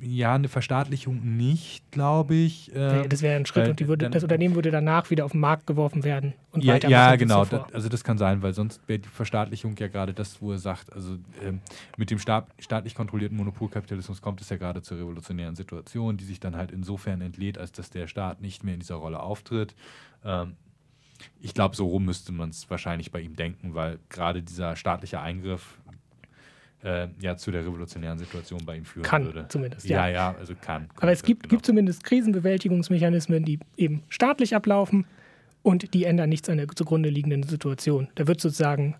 ja, 0.00 0.34
eine 0.34 0.48
Verstaatlichung 0.48 1.36
nicht, 1.36 1.90
glaube 1.90 2.34
ich. 2.34 2.70
Ähm, 2.74 3.08
das 3.08 3.22
wäre 3.22 3.36
ein 3.36 3.46
Schritt 3.46 3.68
und 3.68 3.88
würde, 3.88 4.04
dann, 4.04 4.12
das 4.12 4.22
Unternehmen 4.22 4.54
würde 4.54 4.70
danach 4.70 5.10
wieder 5.10 5.24
auf 5.24 5.32
den 5.32 5.40
Markt 5.40 5.66
geworfen 5.66 6.04
werden 6.04 6.34
und 6.52 6.64
ja, 6.64 6.74
weiter. 6.74 6.88
Ja, 6.88 7.16
genau. 7.16 7.44
Das, 7.44 7.72
also 7.72 7.88
das 7.88 8.04
kann 8.04 8.18
sein, 8.18 8.42
weil 8.42 8.54
sonst 8.54 8.80
wäre 8.86 9.00
die 9.00 9.08
Verstaatlichung 9.08 9.76
ja 9.78 9.88
gerade 9.88 10.12
das, 10.14 10.40
wo 10.40 10.52
er 10.52 10.58
sagt, 10.58 10.92
also 10.92 11.16
ähm, 11.42 11.60
mit 11.96 12.10
dem 12.10 12.18
staat, 12.18 12.46
staatlich 12.58 12.94
kontrollierten 12.94 13.36
Monopolkapitalismus 13.36 14.22
kommt 14.22 14.40
es 14.40 14.48
ja 14.48 14.56
gerade 14.56 14.82
zur 14.82 14.98
revolutionären 14.98 15.56
Situation, 15.56 16.16
die 16.16 16.24
sich 16.24 16.40
dann 16.40 16.56
halt 16.56 16.70
insofern 16.70 17.20
entlädt, 17.20 17.58
als 17.58 17.72
dass 17.72 17.90
der 17.90 18.06
Staat 18.06 18.40
nicht 18.40 18.64
mehr 18.64 18.74
in 18.74 18.80
dieser 18.80 18.96
Rolle 18.96 19.20
auftritt. 19.20 19.74
Ähm, 20.24 20.56
ich 21.40 21.54
glaube, 21.54 21.74
so 21.74 21.86
rum 21.86 22.04
müsste 22.04 22.32
man 22.32 22.50
es 22.50 22.70
wahrscheinlich 22.70 23.10
bei 23.10 23.20
ihm 23.20 23.34
denken, 23.34 23.74
weil 23.74 23.98
gerade 24.08 24.42
dieser 24.42 24.76
staatliche 24.76 25.20
Eingriff 25.20 25.78
äh, 26.82 27.08
ja 27.20 27.36
zu 27.36 27.50
der 27.50 27.62
revolutionären 27.64 28.18
Situation 28.18 28.64
bei 28.64 28.76
ihm 28.76 28.84
führen 28.84 29.04
kann, 29.04 29.24
würde. 29.24 29.46
zumindest. 29.48 29.88
Ja, 29.88 30.06
Ja, 30.08 30.14
ja, 30.14 30.36
also 30.38 30.54
kann. 30.60 30.88
Aber 30.96 31.12
es 31.12 31.22
gibt, 31.22 31.44
genau. 31.44 31.50
gibt 31.50 31.66
zumindest 31.66 32.04
Krisenbewältigungsmechanismen, 32.04 33.44
die 33.44 33.58
eben 33.76 34.02
staatlich 34.08 34.54
ablaufen 34.54 35.06
und 35.62 35.92
die 35.94 36.04
ändern 36.04 36.28
nichts 36.28 36.48
an 36.48 36.58
der 36.58 36.68
zugrunde 36.68 37.08
liegenden 37.08 37.42
Situation. 37.42 38.08
Da 38.14 38.26
wird 38.26 38.40
sozusagen, 38.40 38.96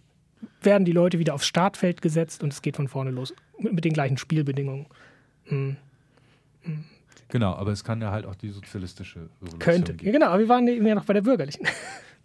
werden 0.62 0.84
die 0.84 0.92
Leute 0.92 1.18
wieder 1.18 1.34
aufs 1.34 1.46
Startfeld 1.46 2.02
gesetzt 2.02 2.42
und 2.42 2.52
es 2.52 2.62
geht 2.62 2.76
von 2.76 2.88
vorne 2.88 3.10
los. 3.10 3.34
Mit, 3.58 3.84
den 3.84 3.92
gleichen 3.92 4.18
Spielbedingungen. 4.18 4.86
Hm. 5.44 5.76
Genau, 7.28 7.54
aber 7.54 7.72
es 7.72 7.84
kann 7.84 8.00
ja 8.00 8.10
halt 8.10 8.24
auch 8.24 8.34
die 8.34 8.50
sozialistische 8.50 9.28
Revolution 9.36 9.58
Könnte. 9.58 9.92
Ja, 9.92 9.98
geben. 9.98 10.12
genau, 10.12 10.26
aber 10.26 10.38
wir 10.38 10.48
waren 10.48 10.66
eben 10.68 10.86
ja 10.86 10.94
noch 10.94 11.04
bei 11.04 11.14
der 11.14 11.22
bürgerlichen. 11.22 11.66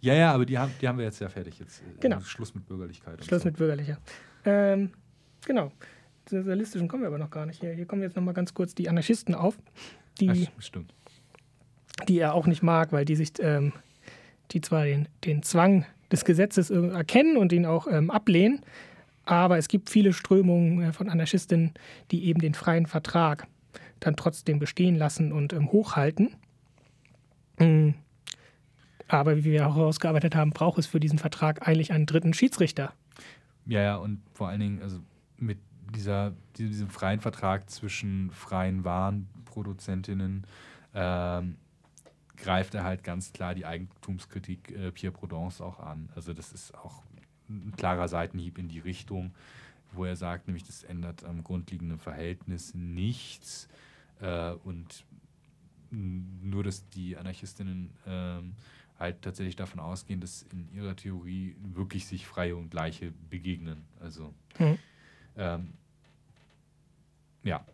Ja, 0.00 0.12
ja, 0.14 0.32
aber 0.32 0.44
die 0.44 0.58
haben, 0.58 0.70
die 0.82 0.86
haben 0.86 0.98
wir 0.98 1.06
jetzt 1.06 1.20
ja 1.20 1.30
fertig. 1.30 1.58
Jetzt 1.58 1.82
Genau. 2.00 2.20
Schluss 2.20 2.54
mit 2.54 2.66
Bürgerlichkeit. 2.66 3.24
Schluss 3.24 3.42
so. 3.42 3.48
mit 3.48 3.56
bürgerlicher. 3.56 3.98
Ähm, 4.44 4.90
genau. 5.46 5.72
Zur 6.26 6.40
sozialistischen 6.40 6.88
kommen 6.88 7.02
wir 7.02 7.08
aber 7.08 7.18
noch 7.18 7.30
gar 7.30 7.46
nicht. 7.46 7.60
Hier, 7.60 7.72
hier 7.72 7.86
kommen 7.86 8.02
jetzt 8.02 8.16
noch 8.16 8.22
mal 8.22 8.32
ganz 8.32 8.54
kurz 8.54 8.74
die 8.74 8.88
Anarchisten 8.88 9.34
auf, 9.34 9.58
die, 10.20 10.30
Ach, 10.30 10.62
stimmt. 10.62 10.94
die 12.08 12.18
er 12.18 12.34
auch 12.34 12.46
nicht 12.46 12.62
mag, 12.62 12.92
weil 12.92 13.04
die 13.04 13.16
sich, 13.16 13.32
ähm, 13.40 13.72
die 14.52 14.60
zwar 14.60 14.84
den, 14.84 15.08
den 15.24 15.42
Zwang 15.42 15.84
des 16.10 16.24
Gesetzes 16.24 16.70
erkennen 16.70 17.36
und 17.36 17.52
ihn 17.52 17.66
auch 17.66 17.86
ähm, 17.86 18.10
ablehnen, 18.10 18.60
aber 19.26 19.58
es 19.58 19.68
gibt 19.68 19.90
viele 19.90 20.12
Strömungen 20.12 20.82
äh, 20.82 20.92
von 20.92 21.08
Anarchistinnen, 21.08 21.72
die 22.10 22.24
eben 22.24 22.40
den 22.40 22.54
freien 22.54 22.86
Vertrag 22.86 23.46
dann 24.00 24.16
trotzdem 24.16 24.58
bestehen 24.58 24.96
lassen 24.96 25.32
und 25.32 25.52
ähm, 25.52 25.72
hochhalten. 25.72 26.36
Mm. 27.58 27.90
Aber 29.08 29.36
wie 29.36 29.44
wir 29.44 29.68
auch 29.68 29.76
herausgearbeitet 29.76 30.34
haben, 30.34 30.50
braucht 30.50 30.78
es 30.78 30.86
für 30.86 30.98
diesen 30.98 31.18
Vertrag 31.18 31.66
eigentlich 31.68 31.92
einen 31.92 32.06
dritten 32.06 32.32
Schiedsrichter. 32.32 32.94
Ja, 33.66 33.82
ja, 33.82 33.96
und 33.96 34.20
vor 34.32 34.48
allen 34.48 34.60
Dingen, 34.60 34.82
also 34.82 34.98
mit 35.38 35.58
dieser, 35.94 36.34
diesem, 36.56 36.88
freien 36.88 37.20
Vertrag 37.20 37.70
zwischen 37.70 38.30
freien 38.30 38.84
Warenproduzentinnen 38.84 40.46
ähm, 40.94 41.56
greift 42.36 42.74
er 42.74 42.84
halt 42.84 43.04
ganz 43.04 43.32
klar 43.32 43.54
die 43.54 43.66
Eigentumskritik 43.66 44.70
äh, 44.72 44.90
Pierre 44.90 45.12
Prudence 45.12 45.60
auch 45.60 45.78
an. 45.78 46.08
Also 46.14 46.32
das 46.32 46.52
ist 46.52 46.74
auch 46.74 47.02
ein 47.48 47.72
klarer 47.76 48.08
Seitenhieb 48.08 48.58
in 48.58 48.68
die 48.68 48.80
Richtung, 48.80 49.34
wo 49.92 50.04
er 50.04 50.16
sagt, 50.16 50.48
nämlich 50.48 50.64
das 50.64 50.82
ändert 50.82 51.24
am 51.24 51.44
grundlegenden 51.44 51.98
Verhältnis 51.98 52.74
nichts 52.74 53.68
äh, 54.20 54.52
und 54.52 55.04
nur, 55.90 56.64
dass 56.64 56.88
die 56.88 57.16
Anarchistinnen 57.16 57.90
ähm, 58.06 58.56
halt 58.98 59.22
tatsächlich 59.22 59.54
davon 59.54 59.78
ausgehen, 59.78 60.20
dass 60.20 60.42
in 60.50 60.72
ihrer 60.72 60.96
Theorie 60.96 61.54
wirklich 61.62 62.06
sich 62.06 62.26
Freie 62.26 62.56
und 62.56 62.70
Gleiche 62.70 63.12
begegnen. 63.30 63.84
Also 64.00 64.34
Mhm. 64.58 64.78
Ähm, 65.36 65.74
ja, 67.42 67.64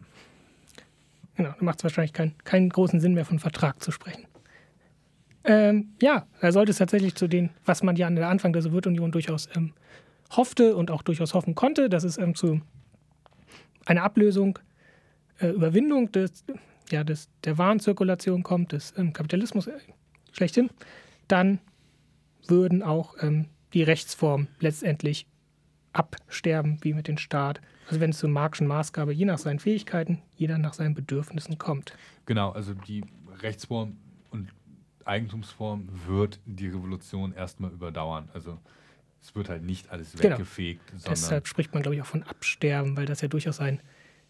Genau, 1.40 1.54
da 1.58 1.64
macht 1.64 1.78
es 1.78 1.84
wahrscheinlich 1.84 2.12
kein, 2.12 2.36
keinen 2.44 2.68
großen 2.68 3.00
Sinn 3.00 3.14
mehr, 3.14 3.24
von 3.24 3.38
Vertrag 3.38 3.82
zu 3.82 3.90
sprechen. 3.90 4.26
Ähm, 5.42 5.94
ja, 6.02 6.26
da 6.42 6.52
sollte 6.52 6.70
es 6.70 6.76
tatsächlich 6.76 7.14
zu 7.14 7.28
den, 7.28 7.48
was 7.64 7.82
man 7.82 7.96
ja 7.96 8.06
an 8.06 8.14
der 8.14 8.28
Anfang 8.28 8.52
der 8.52 8.60
Sowjetunion 8.60 9.10
durchaus 9.10 9.48
ähm, 9.56 9.72
hoffte 10.36 10.76
und 10.76 10.90
auch 10.90 11.00
durchaus 11.00 11.32
hoffen 11.32 11.54
konnte, 11.54 11.88
dass 11.88 12.04
es 12.04 12.18
ähm, 12.18 12.34
zu 12.34 12.60
einer 13.86 14.02
Ablösung, 14.02 14.58
äh, 15.38 15.48
Überwindung 15.48 16.12
des, 16.12 16.44
ja, 16.90 17.04
des, 17.04 17.30
der 17.44 17.56
Warenzirkulation 17.56 18.42
kommt, 18.42 18.72
des 18.72 18.92
ähm, 18.98 19.14
Kapitalismus 19.14 19.66
äh, 19.66 19.78
schlechthin, 20.32 20.68
dann 21.26 21.58
würden 22.48 22.82
auch 22.82 23.14
ähm, 23.22 23.46
die 23.72 23.82
Rechtsformen 23.82 24.48
letztendlich 24.58 25.26
absterben, 25.92 26.78
wie 26.82 26.94
mit 26.94 27.08
dem 27.08 27.18
Staat. 27.18 27.60
Also 27.88 28.00
wenn 28.00 28.10
es 28.10 28.18
zur 28.18 28.30
Marxischen 28.30 28.66
Maßgabe 28.68 29.12
je 29.12 29.24
nach 29.24 29.38
seinen 29.38 29.58
Fähigkeiten, 29.58 30.22
jeder 30.36 30.58
nach 30.58 30.74
seinen 30.74 30.94
Bedürfnissen 30.94 31.58
kommt. 31.58 31.94
genau, 32.26 32.50
also 32.50 32.74
die 32.74 33.04
Rechtsform 33.42 33.96
und 34.30 34.50
Eigentumsform 35.04 35.88
wird 36.06 36.38
die 36.46 36.68
Revolution 36.68 37.32
erstmal 37.34 37.72
überdauern. 37.72 38.28
Also 38.34 38.58
es 39.22 39.34
wird 39.34 39.48
halt 39.48 39.62
nicht 39.64 39.90
alles 39.90 40.12
Genau. 40.12 40.34
weggefegt, 40.36 40.88
sondern 40.90 41.10
Deshalb 41.10 41.48
spricht 41.48 41.72
man, 41.74 41.82
glaube 41.82 41.96
ich, 41.96 42.02
auch 42.02 42.06
von 42.06 42.22
Absterben, 42.22 42.96
weil 42.96 43.06
das 43.06 43.20
ja 43.20 43.28
durchaus 43.28 43.60
ein 43.60 43.82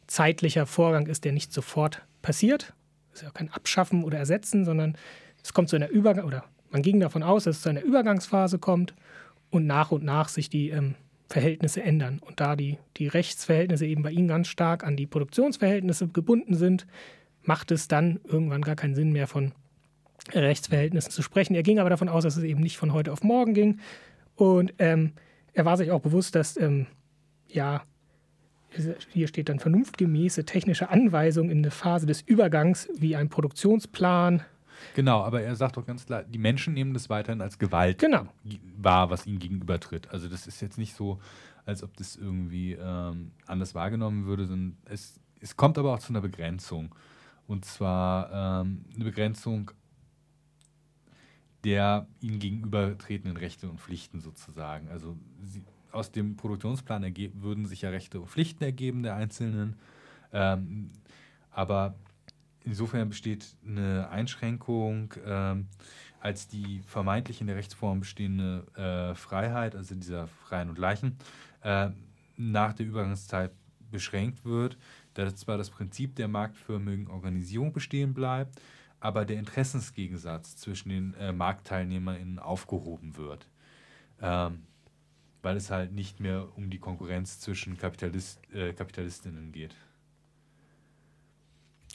zeitlicher 0.06 0.66
Vorgang 0.66 1.06
ist, 1.06 1.24
der 1.24 1.32
nicht 1.32 1.52
sofort 1.52 2.02
passiert. 2.22 2.72
Das 3.11 3.20
ist 3.20 3.22
ja 3.26 3.30
kein 3.30 3.52
Abschaffen 3.52 4.04
oder 4.04 4.18
Ersetzen, 4.18 4.64
sondern 4.64 4.96
es 5.42 5.52
kommt 5.52 5.68
zu 5.68 5.76
einer 5.76 5.88
Übergang 5.88 6.24
oder 6.24 6.44
man 6.70 6.82
ging 6.82 7.00
davon 7.00 7.22
aus, 7.22 7.44
dass 7.44 7.56
es 7.56 7.62
zu 7.62 7.68
einer 7.68 7.82
Übergangsphase 7.82 8.58
kommt 8.58 8.94
und 9.50 9.66
nach 9.66 9.90
und 9.90 10.04
nach 10.04 10.28
sich 10.28 10.48
die 10.48 10.70
ähm, 10.70 10.94
Verhältnisse 11.31 11.83
ändern. 11.83 12.18
Und 12.18 12.41
da 12.41 12.57
die, 12.57 12.78
die 12.97 13.07
Rechtsverhältnisse 13.07 13.87
eben 13.87 14.03
bei 14.03 14.11
ihnen 14.11 14.28
ganz 14.28 14.49
stark 14.49 14.85
an 14.85 14.97
die 14.97 15.07
Produktionsverhältnisse 15.07 16.09
gebunden 16.09 16.55
sind, 16.55 16.87
macht 17.43 17.70
es 17.70 17.89
dann 17.89 18.20
irgendwann 18.24 18.62
gar 18.62 18.74
keinen 18.74 18.97
Sinn 18.97 19.12
mehr 19.12 19.28
von 19.28 19.53
Rechtsverhältnissen 20.35 21.12
zu 21.12 21.22
sprechen. 21.22 21.55
Er 21.55 21.62
ging 21.62 21.78
aber 21.78 21.89
davon 21.89 22.09
aus, 22.09 22.24
dass 22.24 22.37
es 22.37 22.43
eben 22.43 22.61
nicht 22.61 22.76
von 22.76 22.93
heute 22.93 23.12
auf 23.12 23.22
morgen 23.22 23.55
ging. 23.55 23.78
Und 24.35 24.74
ähm, 24.78 25.12
er 25.53 25.64
war 25.64 25.76
sich 25.76 25.93
auch 25.93 26.01
bewusst, 26.01 26.35
dass, 26.35 26.57
ähm, 26.57 26.87
ja, 27.49 27.83
hier 29.12 29.28
steht 29.28 29.49
dann 29.49 29.59
vernunftgemäße 29.59 30.45
technische 30.45 30.91
Anweisungen 30.91 31.51
in 31.51 31.62
der 31.62 31.72
Phase 31.72 32.07
des 32.07 32.22
Übergangs 32.22 32.89
wie 32.97 33.16
ein 33.16 33.28
Produktionsplan. 33.28 34.43
Genau, 34.95 35.22
aber 35.22 35.43
er 35.43 35.57
sagt 35.57 35.76
doch 35.76 35.87
ganz 35.87 36.07
klar, 36.07 36.24
die 36.24 36.39
Menschen 36.39 36.74
nehmen 36.74 36.95
das 36.95 37.09
weiterhin 37.11 37.41
als 37.41 37.59
Gewalt 37.59 37.99
Genau. 37.99 38.26
wahr, 38.76 39.11
was 39.11 39.26
ihnen 39.26 39.39
gegenübertritt. 39.39 40.11
Also 40.11 40.28
das 40.28 40.47
ist 40.47 40.61
jetzt 40.61 40.78
nicht 40.78 40.95
so, 40.95 41.20
als 41.66 41.83
ob 41.83 41.97
das 41.97 42.16
irgendwie 42.16 42.72
ähm, 42.72 43.33
anders 43.47 43.74
wahrgenommen 43.74 44.26
würde, 44.26 44.47
sondern 44.47 44.76
es, 44.87 45.20
es 45.41 45.57
kommt 45.57 45.78
aber 45.78 45.95
auch 45.95 45.99
zu 46.01 46.12
einer 46.12 46.20
Begrenzung. 46.20 46.95
Und 47.47 47.64
zwar 47.64 48.62
ähm, 48.62 48.85
eine 48.95 49.05
Begrenzung 49.05 49.70
der 51.64 52.07
ihnen 52.20 52.39
gegenübertretenden 52.39 53.37
Rechte 53.37 53.68
und 53.68 53.81
Pflichten 53.81 54.20
sozusagen. 54.20 54.89
Also 54.89 55.16
sie, 55.43 55.62
aus 55.93 56.11
dem 56.11 56.37
Produktionsplan 56.37 57.03
würden 57.35 57.66
sich 57.66 57.83
ja 57.83 57.91
Rechte 57.91 58.20
und 58.20 58.28
Pflichten 58.28 58.64
ergeben 58.64 59.03
der 59.03 59.16
Einzelnen. 59.16 59.76
Ähm, 60.33 60.91
aber 61.51 61.95
insofern 62.64 63.08
besteht 63.08 63.56
eine 63.64 64.08
Einschränkung 64.11 65.14
ähm, 65.24 65.68
als 66.20 66.48
die 66.48 66.82
vermeintlich 66.86 67.40
in 67.40 67.46
der 67.46 67.56
Rechtsform 67.56 68.00
bestehende 68.00 68.66
äh, 68.76 69.14
Freiheit, 69.14 69.74
also 69.74 69.94
dieser 69.94 70.26
Freien 70.26 70.68
und 70.68 70.74
Gleichen, 70.74 71.16
äh, 71.62 71.90
nach 72.36 72.74
der 72.74 72.86
Übergangszeit 72.86 73.52
beschränkt 73.90 74.44
wird, 74.44 74.76
da 75.14 75.34
zwar 75.34 75.58
das 75.58 75.70
Prinzip 75.70 76.14
der 76.16 76.28
marktförmigen 76.28 77.08
Organisierung 77.08 77.72
bestehen 77.72 78.14
bleibt, 78.14 78.61
aber 79.00 79.24
der 79.24 79.38
Interessensgegensatz 79.38 80.56
zwischen 80.56 80.90
den 80.90 81.14
äh, 81.14 81.32
MarktteilnehmerInnen 81.32 82.38
aufgehoben 82.38 83.16
wird. 83.16 83.48
Ähm, 84.20 84.62
weil 85.42 85.56
es 85.56 85.70
halt 85.70 85.92
nicht 85.92 86.20
mehr 86.20 86.48
um 86.56 86.68
die 86.68 86.78
Konkurrenz 86.78 87.40
zwischen 87.40 87.78
Kapitalist, 87.78 88.40
äh, 88.52 88.74
Kapitalistinnen 88.74 89.52
geht. 89.52 89.74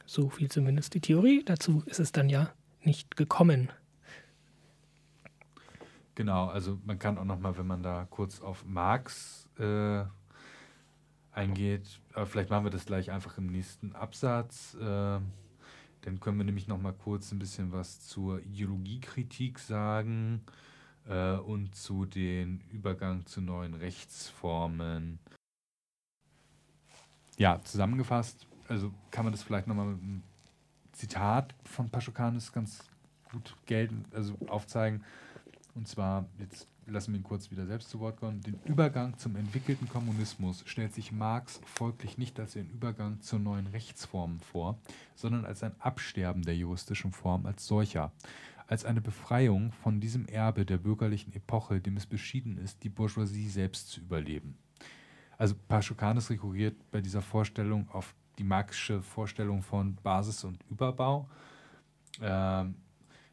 So 0.05 0.29
viel 0.29 0.49
zumindest 0.49 0.93
die 0.93 1.01
Theorie. 1.01 1.43
Dazu 1.43 1.83
ist 1.85 1.99
es 1.99 2.11
dann 2.11 2.29
ja 2.29 2.51
nicht 2.83 3.15
gekommen. 3.15 3.71
Genau, 6.15 6.47
also 6.47 6.79
man 6.85 6.97
kann 6.97 7.17
auch 7.17 7.25
nochmal, 7.25 7.57
wenn 7.57 7.67
man 7.67 7.83
da 7.83 8.07
kurz 8.09 8.39
auf 8.39 8.63
Marx 8.65 9.49
äh, 9.59 10.05
eingeht, 11.31 11.99
aber 12.13 12.25
vielleicht 12.25 12.49
machen 12.49 12.63
wir 12.63 12.71
das 12.71 12.85
gleich 12.85 13.11
einfach 13.11 13.37
im 13.37 13.47
nächsten 13.47 13.93
Absatz. 13.93 14.75
Äh, 14.75 15.19
dann 16.05 16.19
können 16.19 16.37
wir 16.37 16.45
nämlich 16.45 16.67
nochmal 16.67 16.93
kurz 16.93 17.31
ein 17.31 17.39
bisschen 17.39 17.73
was 17.73 18.07
zur 18.07 18.39
Ideologiekritik 18.43 19.59
sagen 19.59 20.41
äh, 21.09 21.33
und 21.33 21.75
zu 21.75 22.05
den 22.05 22.61
Übergang 22.71 23.25
zu 23.25 23.41
neuen 23.41 23.73
Rechtsformen. 23.73 25.19
Ja, 27.37 27.59
zusammengefasst, 27.61 28.47
also 28.67 28.93
kann 29.11 29.25
man 29.25 29.33
das 29.33 29.43
vielleicht 29.43 29.67
nochmal 29.67 29.87
mit 29.87 30.01
einem 30.01 30.23
Zitat 30.91 31.53
von 31.63 31.89
Paschokanis 31.89 32.51
ganz 32.51 32.83
gut 33.31 33.55
gelten, 33.65 34.05
also 34.13 34.37
aufzeigen. 34.47 35.03
Und 35.73 35.87
zwar, 35.87 36.25
jetzt 36.39 36.67
lassen 36.87 37.13
wir 37.13 37.19
ihn 37.19 37.23
kurz 37.23 37.51
wieder 37.51 37.65
selbst 37.65 37.89
zu 37.89 37.99
Wort 37.99 38.17
kommen. 38.17 38.41
Den 38.41 38.59
Übergang 38.65 39.17
zum 39.17 39.35
entwickelten 39.35 39.89
Kommunismus 39.89 40.63
stellt 40.65 40.93
sich 40.93 41.11
Marx 41.11 41.59
folglich 41.65 42.17
nicht 42.17 42.39
als 42.39 42.53
den 42.53 42.69
Übergang 42.69 43.21
zur 43.21 43.39
neuen 43.39 43.67
Rechtsformen 43.67 44.39
vor, 44.39 44.79
sondern 45.15 45.45
als 45.45 45.63
ein 45.63 45.79
Absterben 45.79 46.43
der 46.43 46.55
juristischen 46.55 47.11
Form 47.11 47.45
als 47.45 47.65
solcher, 47.65 48.11
als 48.67 48.85
eine 48.85 49.01
Befreiung 49.01 49.71
von 49.71 49.99
diesem 49.99 50.27
Erbe 50.27 50.65
der 50.65 50.77
bürgerlichen 50.77 51.33
Epoche, 51.33 51.81
dem 51.81 51.97
es 51.97 52.05
beschieden 52.05 52.57
ist, 52.57 52.83
die 52.83 52.89
Bourgeoisie 52.89 53.49
selbst 53.49 53.89
zu 53.89 54.01
überleben. 54.01 54.57
Also 55.37 55.55
Paschokanis 55.67 56.29
rekurriert 56.29 56.75
bei 56.91 57.01
dieser 57.01 57.21
Vorstellung 57.21 57.89
auf 57.89 58.15
die 58.37 58.43
marxische 58.43 59.01
Vorstellung 59.01 59.61
von 59.61 59.95
Basis 59.95 60.43
und 60.43 60.63
Überbau. 60.69 61.29
Ähm, 62.21 62.75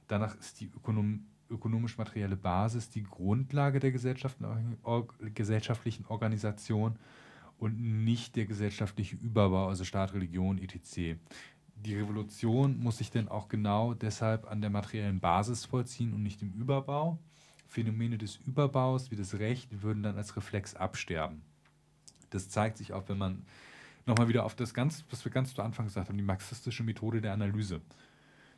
danach 0.08 0.36
ist 0.36 0.60
die 0.60 0.66
Ökonom 0.66 1.26
ökonomisch-materielle 1.52 2.36
Basis 2.36 2.88
die 2.88 3.02
Grundlage 3.02 3.78
der 3.78 3.92
gesellschaftlichen 3.92 6.06
Organisation 6.06 6.96
und 7.58 8.04
nicht 8.04 8.34
der 8.36 8.46
gesellschaftliche 8.46 9.16
Überbau, 9.16 9.68
also 9.68 9.84
Staat, 9.84 10.14
Religion, 10.14 10.58
etc. 10.58 11.18
Die 11.76 11.94
Revolution 11.94 12.80
muss 12.80 12.98
sich 12.98 13.10
denn 13.10 13.28
auch 13.28 13.48
genau 13.48 13.94
deshalb 13.94 14.50
an 14.50 14.60
der 14.60 14.70
materiellen 14.70 15.20
Basis 15.20 15.64
vollziehen 15.64 16.12
und 16.14 16.22
nicht 16.22 16.42
im 16.42 16.52
Überbau. 16.54 17.18
Phänomene 17.68 18.18
des 18.18 18.36
Überbaus 18.46 19.10
wie 19.10 19.16
das 19.16 19.34
Recht 19.34 19.82
würden 19.82 20.02
dann 20.02 20.16
als 20.16 20.36
Reflex 20.36 20.74
absterben. 20.74 21.42
Das 22.30 22.48
zeigt 22.48 22.78
sich 22.78 22.92
auch, 22.92 23.08
wenn 23.08 23.18
man 23.18 23.44
nochmal 24.06 24.28
wieder 24.28 24.44
auf 24.44 24.54
das 24.54 24.74
ganz, 24.74 25.04
was 25.10 25.24
wir 25.24 25.32
ganz 25.32 25.54
zu 25.54 25.62
Anfang 25.62 25.86
gesagt 25.86 26.08
haben, 26.08 26.16
die 26.16 26.24
marxistische 26.24 26.82
Methode 26.82 27.20
der 27.20 27.32
Analyse 27.32 27.80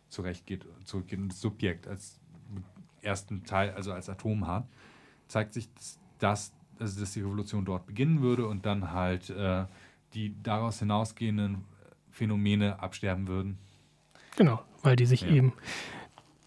zurechtgeht, 0.09 0.65
zurückgeht 0.85 1.19
und 1.19 1.29
das 1.29 1.41
Subjekt 1.41 1.87
als 1.87 2.21
ersten 3.03 3.45
Teil, 3.45 3.71
also 3.73 3.93
als 3.93 4.09
Atom 4.09 4.47
hat, 4.47 4.67
zeigt 5.29 5.53
sich, 5.53 5.69
dass, 6.19 6.53
also 6.79 7.01
dass 7.01 7.13
die 7.13 7.21
Revolution 7.21 7.65
dort 7.65 7.87
beginnen 7.87 8.23
würde 8.23 8.47
und 8.47 8.65
dann 8.67 8.93
halt 8.93 9.31
äh, 9.31 9.67
die 10.15 10.35
daraus 10.43 10.79
hinausgehenden 10.79 11.65
Phänomene 12.11 12.81
absterben 12.81 13.27
würden. 13.27 13.59
Genau, 14.37 14.63
weil 14.83 14.97
die 14.97 15.07
sich 15.07 15.23
ja. 15.23 15.29
eben 15.29 15.53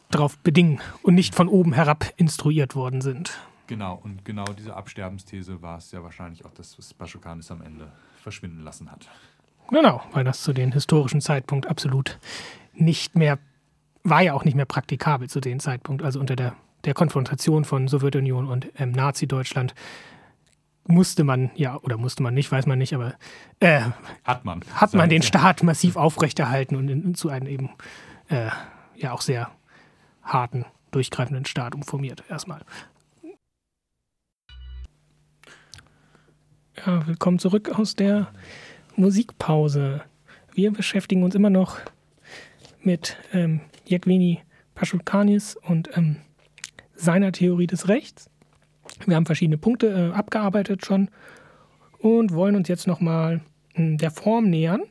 darauf 0.09 0.37
bedingen 0.39 0.79
und 1.03 1.15
nicht 1.15 1.35
von 1.35 1.47
oben 1.47 1.73
herab 1.73 2.13
instruiert 2.17 2.75
worden 2.75 3.01
sind. 3.01 3.37
Genau, 3.67 3.95
und 4.01 4.23
genau 4.23 4.45
diese 4.45 4.75
Absterbensthese 4.75 5.61
war 5.61 5.77
es 5.77 5.91
ja 5.91 6.01
wahrscheinlich 6.01 6.45
auch 6.45 6.53
das, 6.53 6.77
was 6.77 6.93
Paschokanis 6.93 7.51
am 7.51 7.61
Ende 7.61 7.91
verschwinden 8.27 8.61
lassen 8.61 8.91
hat. 8.91 9.07
Genau, 9.69 10.01
weil 10.11 10.25
das 10.25 10.43
zu 10.43 10.51
dem 10.51 10.73
historischen 10.73 11.21
Zeitpunkt 11.21 11.65
absolut 11.65 12.19
nicht 12.73 13.15
mehr, 13.15 13.39
war 14.03 14.21
ja 14.21 14.33
auch 14.33 14.43
nicht 14.43 14.55
mehr 14.55 14.65
praktikabel 14.65 15.29
zu 15.29 15.39
dem 15.39 15.61
Zeitpunkt. 15.61 16.03
Also 16.03 16.19
unter 16.19 16.35
der, 16.35 16.53
der 16.83 16.93
Konfrontation 16.93 17.63
von 17.63 17.87
Sowjetunion 17.87 18.45
und 18.45 18.67
ähm, 18.77 18.91
Nazi-Deutschland 18.91 19.73
musste 20.87 21.23
man, 21.23 21.51
ja, 21.55 21.77
oder 21.77 21.95
musste 21.97 22.21
man 22.21 22.33
nicht, 22.33 22.51
weiß 22.51 22.65
man 22.65 22.77
nicht, 22.77 22.93
aber 22.93 23.13
äh, 23.61 23.81
hat 24.25 24.43
man. 24.43 24.61
Hat 24.73 24.93
man 24.93 25.09
den 25.09 25.21
Staat 25.21 25.63
massiv 25.63 25.95
aufrechterhalten 25.95 26.75
und 26.75 26.89
in, 26.89 27.15
zu 27.15 27.29
einem 27.29 27.47
eben 27.47 27.69
äh, 28.27 28.49
ja 28.97 29.13
auch 29.13 29.21
sehr 29.21 29.51
harten, 30.21 30.65
durchgreifenden 30.91 31.45
Staat 31.45 31.75
umformiert, 31.75 32.25
erstmal. 32.29 32.61
Ja, 36.85 37.05
willkommen 37.07 37.39
zurück 37.39 37.77
aus 37.77 37.95
der 37.95 38.27
Musikpause. 38.95 40.01
Wir 40.53 40.71
beschäftigen 40.71 41.23
uns 41.23 41.33
immer 41.33 41.49
noch 41.49 41.79
mit 42.81 43.17
ähm, 43.33 43.61
Jekveni 43.85 44.41
Paschulkanis 44.75 45.55
und 45.55 45.89
ähm, 45.97 46.17
seiner 46.93 47.31
Theorie 47.31 47.65
des 47.65 47.87
Rechts. 47.87 48.29
Wir 49.05 49.15
haben 49.15 49.25
verschiedene 49.25 49.57
Punkte 49.57 49.87
äh, 49.87 50.15
abgearbeitet 50.15 50.85
schon 50.85 51.09
und 51.97 52.31
wollen 52.33 52.55
uns 52.55 52.67
jetzt 52.67 52.85
nochmal 52.85 53.41
hm, 53.73 53.97
der 53.97 54.11
Form 54.11 54.49
nähern. 54.49 54.81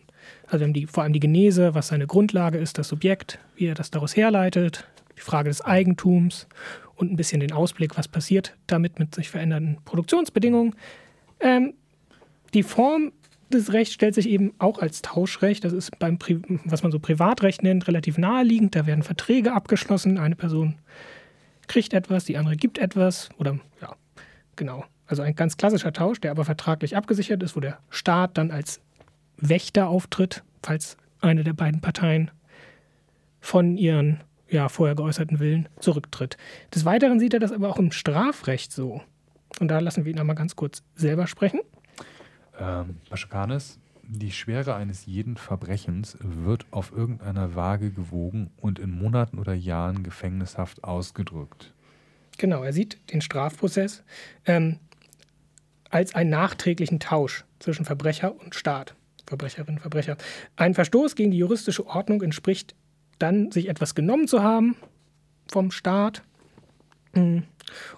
Also 0.47 0.61
wir 0.61 0.65
haben 0.67 0.75
die, 0.75 0.87
vor 0.87 1.05
allem 1.05 1.13
die 1.13 1.21
Genese, 1.21 1.75
was 1.75 1.89
seine 1.89 2.09
Grundlage 2.09 2.59
ist, 2.59 2.79
das 2.79 2.89
Subjekt, 2.89 3.39
wie 3.55 3.67
er 3.67 3.75
das 3.75 3.93
daraus 3.93 4.17
herleitet, 4.17 4.89
die 5.17 5.23
Frage 5.23 5.51
des 5.51 5.61
Eigentums 5.61 6.49
und 6.97 7.13
ein 7.13 7.17
bisschen 7.17 7.41
den 7.41 7.53
Ausblick, 7.53 7.97
was 7.97 8.09
passiert 8.09 8.57
damit 8.67 8.99
mit 8.99 9.15
sich 9.15 9.31
verändernden 9.31 9.79
Produktionsbedingungen. 9.85 10.75
Ähm, 11.41 11.75
die 12.55 12.63
Form 12.63 13.13
des 13.53 13.73
Rechts 13.73 13.95
stellt 13.95 14.15
sich 14.15 14.29
eben 14.29 14.53
auch 14.59 14.79
als 14.79 15.03
Tauschrecht. 15.03 15.65
Das 15.65 15.73
ist 15.73 15.99
beim, 15.99 16.19
Pri 16.19 16.41
was 16.65 16.83
man 16.83 16.93
so 16.93 16.99
Privatrecht 16.99 17.63
nennt, 17.63 17.87
relativ 17.87 18.19
naheliegend. 18.19 18.75
Da 18.75 18.87
werden 18.87 19.03
Verträge 19.03 19.53
abgeschlossen. 19.53 20.19
Eine 20.19 20.37
Person 20.37 20.77
kriegt 21.69 21.95
etwas, 21.95 22.25
die 22.25 22.37
andere 22.37 22.57
gibt 22.57 22.79
etwas. 22.79 23.29
Oder 23.39 23.59
ja, 23.81 23.95
genau. 24.57 24.85
Also 25.07 25.23
ein 25.23 25.37
ganz 25.37 25.57
klassischer 25.57 25.93
Tausch, 25.93 26.21
der 26.21 26.33
aber 26.33 26.45
vertraglich 26.45 26.97
abgesichert 26.97 27.43
ist, 27.43 27.55
wo 27.57 27.61
der 27.61 27.79
Staat 27.91 28.37
dann 28.37 28.51
als 28.51 28.81
Wächter 29.37 29.89
auftritt, 29.89 30.43
falls 30.63 30.97
eine 31.21 31.45
der 31.45 31.53
beiden 31.53 31.81
Parteien 31.81 32.31
von 33.41 33.77
ihren 33.77 34.21
ja, 34.49 34.69
vorher 34.69 34.97
geäußerten 34.97 35.39
Willen 35.39 35.69
zurücktritt. 35.79 36.37
Des 36.75 36.85
Weiteren 36.85 37.21
sieht 37.21 37.35
er 37.35 37.41
das 37.41 37.53
aber 37.53 37.69
auch 37.69 37.79
im 37.79 37.93
Strafrecht 37.93 38.73
so. 38.73 39.03
Und 39.61 39.69
da 39.69 39.79
lassen 39.79 40.05
wir 40.05 40.13
ihn 40.13 40.21
einmal 40.21 40.37
ganz 40.37 40.57
kurz 40.57 40.83
selber 40.95 41.27
sprechen. 41.27 41.61
Ähm, 42.59 42.97
Paschakanes, 43.09 43.79
die 44.03 44.31
Schwere 44.31 44.75
eines 44.75 45.07
jeden 45.07 45.37
Verbrechens 45.37 46.17
wird 46.21 46.67
auf 46.71 46.93
irgendeiner 46.93 47.55
Waage 47.55 47.91
gewogen 47.91 48.51
und 48.57 48.79
in 48.79 48.91
Monaten 48.91 49.39
oder 49.39 49.55
Jahren 49.55 50.03
Gefängnishaft 50.03 50.85
ausgedrückt. 50.85 51.73
Genau, 52.39 52.63
er 52.63 52.73
sieht 52.73 52.99
den 53.13 53.21
Strafprozess 53.21 54.05
ähm, 54.45 54.79
als 55.91 56.15
einen 56.15 56.31
nachträglichen 56.31 57.01
Tausch 57.01 57.45
zwischen 57.59 57.85
Verbrecher 57.85 58.39
und 58.39 58.55
Staat. 58.55 58.95
Verbrecherin, 59.27 59.79
Verbrecher. 59.79 60.17
Ein 60.55 60.75
Verstoß 60.75 61.17
gegen 61.17 61.33
die 61.33 61.39
juristische 61.39 61.87
Ordnung 61.87 62.23
entspricht 62.23 62.75
dann 63.19 63.51
sich 63.51 63.69
etwas 63.69 63.95
genommen 63.95 64.29
zu 64.29 64.43
haben 64.43 64.77
vom 65.51 65.71
Staat. 65.71 66.23
Mm. 67.15 67.39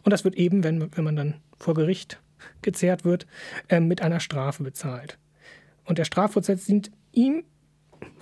Und 0.02 0.12
das 0.12 0.24
wird 0.24 0.36
eben, 0.36 0.64
wenn, 0.64 0.96
wenn 0.96 1.04
man 1.04 1.16
dann 1.16 1.34
vor 1.58 1.74
Gericht 1.74 2.20
gezehrt 2.62 3.04
wird, 3.04 3.26
äh, 3.68 3.80
mit 3.80 4.02
einer 4.02 4.20
Strafe 4.20 4.62
bezahlt. 4.62 5.18
Und 5.84 5.98
der 5.98 6.04
Strafprozess 6.04 6.66
dient 6.66 6.90
ihm 7.12 7.44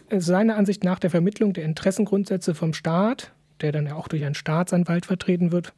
äh, 0.08 0.20
seiner 0.20 0.56
Ansicht 0.56 0.84
nach 0.84 0.98
der 0.98 1.10
Vermittlung 1.10 1.52
der 1.52 1.64
Interessengrundsätze 1.64 2.54
vom 2.54 2.72
Staat, 2.72 3.32
der 3.60 3.72
dann 3.72 3.86
ja 3.86 3.94
auch 3.94 4.08
durch 4.08 4.24
einen 4.24 4.34
Staatsanwalt 4.34 5.06
vertreten 5.06 5.52
wird, 5.52 5.72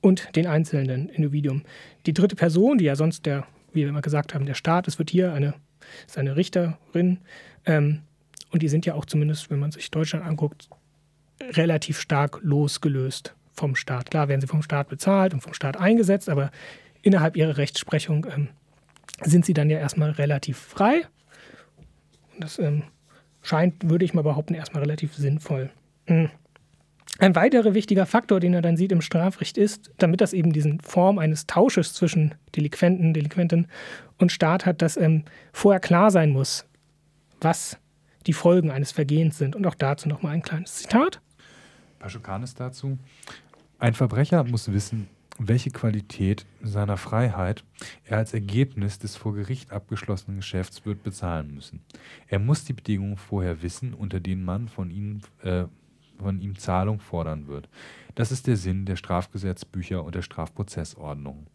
und 0.00 0.34
den 0.36 0.46
einzelnen 0.46 1.08
Individuum. 1.08 1.62
Die 2.06 2.14
dritte 2.14 2.36
Person, 2.36 2.78
die 2.78 2.84
ja 2.84 2.96
sonst 2.96 3.26
der, 3.26 3.46
wie 3.72 3.82
wir 3.82 3.88
immer 3.88 4.02
gesagt 4.02 4.34
haben, 4.34 4.46
der 4.46 4.54
Staat 4.54 4.86
ist, 4.86 4.98
wird 4.98 5.10
hier 5.10 5.32
eine, 5.32 5.54
ist 6.06 6.18
eine 6.18 6.36
Richterin, 6.36 7.18
ähm, 7.66 8.02
und 8.50 8.62
die 8.62 8.68
sind 8.68 8.86
ja 8.86 8.94
auch 8.94 9.04
zumindest, 9.04 9.50
wenn 9.50 9.58
man 9.58 9.72
sich 9.72 9.90
Deutschland 9.90 10.24
anguckt, 10.24 10.68
relativ 11.40 11.98
stark 11.98 12.38
losgelöst 12.42 13.34
vom 13.52 13.74
Staat. 13.74 14.12
Klar 14.12 14.28
werden 14.28 14.40
sie 14.40 14.46
vom 14.46 14.62
Staat 14.62 14.88
bezahlt 14.88 15.34
und 15.34 15.40
vom 15.40 15.54
Staat 15.54 15.76
eingesetzt, 15.76 16.28
aber 16.28 16.52
innerhalb 17.04 17.36
ihrer 17.36 17.56
Rechtsprechung 17.56 18.26
ähm, 18.34 18.48
sind 19.22 19.44
sie 19.44 19.54
dann 19.54 19.70
ja 19.70 19.78
erstmal 19.78 20.10
relativ 20.10 20.58
frei. 20.58 21.02
Und 22.34 22.42
das 22.42 22.58
ähm, 22.58 22.84
scheint, 23.42 23.88
würde 23.88 24.04
ich 24.04 24.14
mal 24.14 24.22
behaupten, 24.22 24.54
erstmal 24.54 24.82
relativ 24.82 25.14
sinnvoll. 25.14 25.70
Mhm. 26.06 26.30
Ein 27.20 27.36
weiterer 27.36 27.74
wichtiger 27.74 28.06
Faktor, 28.06 28.40
den 28.40 28.54
er 28.54 28.62
dann 28.62 28.76
sieht 28.76 28.90
im 28.90 29.00
Strafrecht 29.00 29.56
ist, 29.56 29.92
damit 29.98 30.20
das 30.20 30.32
eben 30.32 30.52
diesen 30.52 30.80
Form 30.80 31.18
eines 31.20 31.46
Tausches 31.46 31.94
zwischen 31.94 32.34
Delinquenten, 32.56 33.14
Delinquentin 33.14 33.68
und 34.18 34.32
Staat 34.32 34.66
hat, 34.66 34.82
dass 34.82 34.96
ähm, 34.96 35.24
vorher 35.52 35.78
klar 35.78 36.10
sein 36.10 36.30
muss, 36.30 36.64
was 37.40 37.78
die 38.26 38.32
Folgen 38.32 38.70
eines 38.72 38.90
Vergehens 38.90 39.38
sind. 39.38 39.54
Und 39.54 39.64
auch 39.66 39.76
dazu 39.76 40.08
nochmal 40.08 40.34
ein 40.34 40.42
kleines 40.42 40.74
Zitat. 40.74 41.20
Paschokanis 42.00 42.54
dazu. 42.54 42.98
Ein 43.78 43.94
Verbrecher 43.94 44.42
muss 44.42 44.72
wissen, 44.72 45.08
welche 45.38 45.70
Qualität 45.70 46.46
seiner 46.62 46.96
Freiheit 46.96 47.64
er 48.04 48.18
als 48.18 48.34
Ergebnis 48.34 48.98
des 48.98 49.16
vor 49.16 49.34
Gericht 49.34 49.72
abgeschlossenen 49.72 50.38
Geschäfts 50.38 50.86
wird 50.86 51.02
bezahlen 51.02 51.54
müssen. 51.54 51.82
Er 52.28 52.38
muss 52.38 52.64
die 52.64 52.72
Bedingungen 52.72 53.16
vorher 53.16 53.62
wissen, 53.62 53.94
unter 53.94 54.20
denen 54.20 54.44
man 54.44 54.68
von 54.68 54.90
ihm, 54.90 55.20
äh, 55.42 55.64
von 56.18 56.40
ihm 56.40 56.56
Zahlung 56.58 57.00
fordern 57.00 57.48
wird. 57.48 57.68
Das 58.14 58.30
ist 58.30 58.46
der 58.46 58.56
Sinn 58.56 58.86
der 58.86 58.96
Strafgesetzbücher 58.96 60.04
und 60.04 60.14
der 60.14 60.22
Strafprozessordnung. 60.22 61.46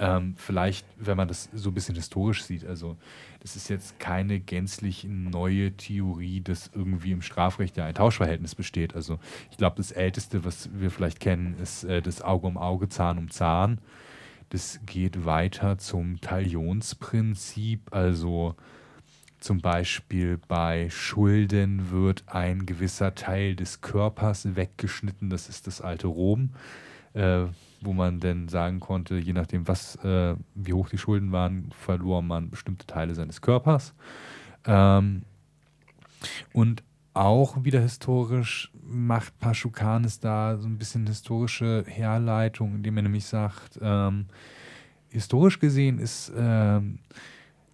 Ähm, 0.00 0.34
vielleicht, 0.36 0.86
wenn 0.96 1.16
man 1.16 1.26
das 1.26 1.48
so 1.52 1.70
ein 1.70 1.74
bisschen 1.74 1.96
historisch 1.96 2.44
sieht, 2.44 2.64
also 2.64 2.96
das 3.40 3.56
ist 3.56 3.68
jetzt 3.68 3.98
keine 3.98 4.38
gänzlich 4.38 5.04
neue 5.04 5.76
Theorie, 5.76 6.40
dass 6.40 6.70
irgendwie 6.72 7.12
im 7.12 7.22
Strafrecht 7.22 7.76
ja 7.76 7.84
ein 7.84 7.94
Tauschverhältnis 7.94 8.54
besteht. 8.54 8.94
Also 8.94 9.18
ich 9.50 9.56
glaube, 9.56 9.76
das 9.76 9.90
Älteste, 9.90 10.44
was 10.44 10.70
wir 10.72 10.90
vielleicht 10.90 11.18
kennen, 11.18 11.56
ist 11.60 11.84
äh, 11.84 12.00
das 12.00 12.22
Auge 12.22 12.46
um 12.46 12.56
Auge, 12.56 12.88
Zahn 12.88 13.18
um 13.18 13.30
Zahn. 13.30 13.80
Das 14.50 14.80
geht 14.86 15.26
weiter 15.26 15.78
zum 15.78 16.20
Talionsprinzip, 16.20 17.92
also 17.92 18.54
zum 19.40 19.60
Beispiel 19.60 20.38
bei 20.48 20.90
Schulden 20.90 21.90
wird 21.90 22.24
ein 22.26 22.66
gewisser 22.66 23.14
Teil 23.14 23.54
des 23.54 23.80
Körpers 23.80 24.56
weggeschnitten, 24.56 25.30
das 25.30 25.48
ist 25.48 25.66
das 25.66 25.80
alte 25.80 26.08
Rom. 26.08 26.50
Äh, 27.14 27.46
wo 27.80 27.92
man 27.92 28.20
dann 28.20 28.48
sagen 28.48 28.80
konnte, 28.80 29.16
je 29.16 29.32
nachdem, 29.32 29.68
was, 29.68 29.96
äh, 30.04 30.34
wie 30.54 30.72
hoch 30.72 30.88
die 30.88 30.98
Schulden 30.98 31.32
waren, 31.32 31.70
verlor 31.72 32.22
man 32.22 32.50
bestimmte 32.50 32.86
Teile 32.86 33.14
seines 33.14 33.40
Körpers. 33.40 33.94
Ähm, 34.64 35.22
und 36.52 36.82
auch 37.14 37.64
wieder 37.64 37.80
historisch 37.80 38.70
macht 38.82 39.38
Paschukanes 39.38 40.20
da 40.20 40.56
so 40.58 40.68
ein 40.68 40.78
bisschen 40.78 41.06
historische 41.06 41.84
Herleitung, 41.86 42.76
indem 42.76 42.96
er 42.96 43.02
nämlich 43.02 43.26
sagt, 43.26 43.78
ähm, 43.82 44.26
historisch 45.10 45.58
gesehen 45.58 45.98
ist 45.98 46.32
ähm, 46.36 47.00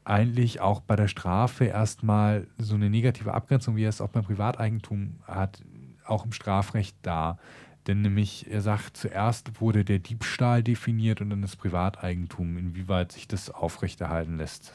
eigentlich 0.04 0.60
auch 0.60 0.80
bei 0.80 0.96
der 0.96 1.08
Strafe 1.08 1.66
erstmal 1.66 2.46
so 2.58 2.74
eine 2.74 2.90
negative 2.90 3.34
Abgrenzung, 3.34 3.76
wie 3.76 3.84
er 3.84 3.88
es 3.88 4.00
auch 4.00 4.08
beim 4.08 4.24
Privateigentum 4.24 5.16
hat, 5.26 5.62
auch 6.06 6.24
im 6.24 6.32
Strafrecht 6.32 6.96
da. 7.02 7.38
Denn 7.86 8.02
nämlich, 8.02 8.50
er 8.50 8.62
sagt, 8.62 8.96
zuerst 8.96 9.60
wurde 9.60 9.84
der 9.84 9.98
Diebstahl 9.98 10.62
definiert 10.62 11.20
und 11.20 11.30
dann 11.30 11.42
das 11.42 11.56
Privateigentum, 11.56 12.56
inwieweit 12.56 13.12
sich 13.12 13.28
das 13.28 13.50
aufrechterhalten 13.50 14.38
lässt. 14.38 14.72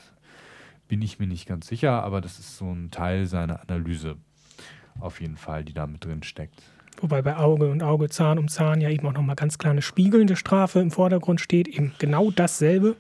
bin 0.88 1.02
ich 1.02 1.20
mir 1.20 1.28
nicht 1.28 1.48
ganz 1.48 1.68
sicher, 1.68 2.04
aber 2.04 2.22
das 2.22 2.40
ist 2.40 2.58
so 2.58 2.72
ein 2.72 2.92
Teil 2.92 3.26
seiner 3.26 3.62
Analyse 3.62 4.18
auf 5.00 5.22
jeden 5.22 5.38
Fall, 5.38 5.64
die 5.64 5.74
da 5.74 5.88
mit 5.88 6.04
drin 6.04 6.24
steckt. 6.24 6.62
Wobei 7.02 7.22
bei 7.22 7.38
Auge 7.38 7.70
und 7.70 7.82
Auge, 7.82 8.10
Zahn 8.10 8.38
um 8.38 8.48
Zahn 8.48 8.82
ja 8.82 8.90
eben 8.90 9.08
auch 9.08 9.14
nochmal 9.14 9.36
ganz 9.36 9.58
klar 9.58 9.72
eine 9.72 9.82
spiegelnde 9.82 10.36
Strafe 10.36 10.80
im 10.80 10.92
Vordergrund 10.92 11.40
steht. 11.40 11.68
Eben 11.68 11.94
genau 11.98 12.30
dasselbe 12.32 12.98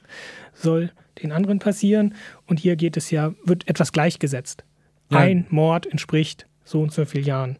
soll 0.53 0.91
den 1.21 1.31
anderen 1.31 1.59
passieren. 1.59 2.15
Und 2.47 2.59
hier 2.59 2.75
geht 2.75 2.95
es 2.95 3.11
ja, 3.11 3.33
wird 3.43 3.67
etwas 3.67 3.91
gleichgesetzt. 3.91 4.63
Ja. 5.11 5.19
Ein 5.19 5.47
Mord 5.49 5.85
entspricht 5.85 6.47
so 6.63 6.81
und 6.81 6.93
so 6.93 7.03
vielen 7.05 7.25
Jahren. 7.25 7.57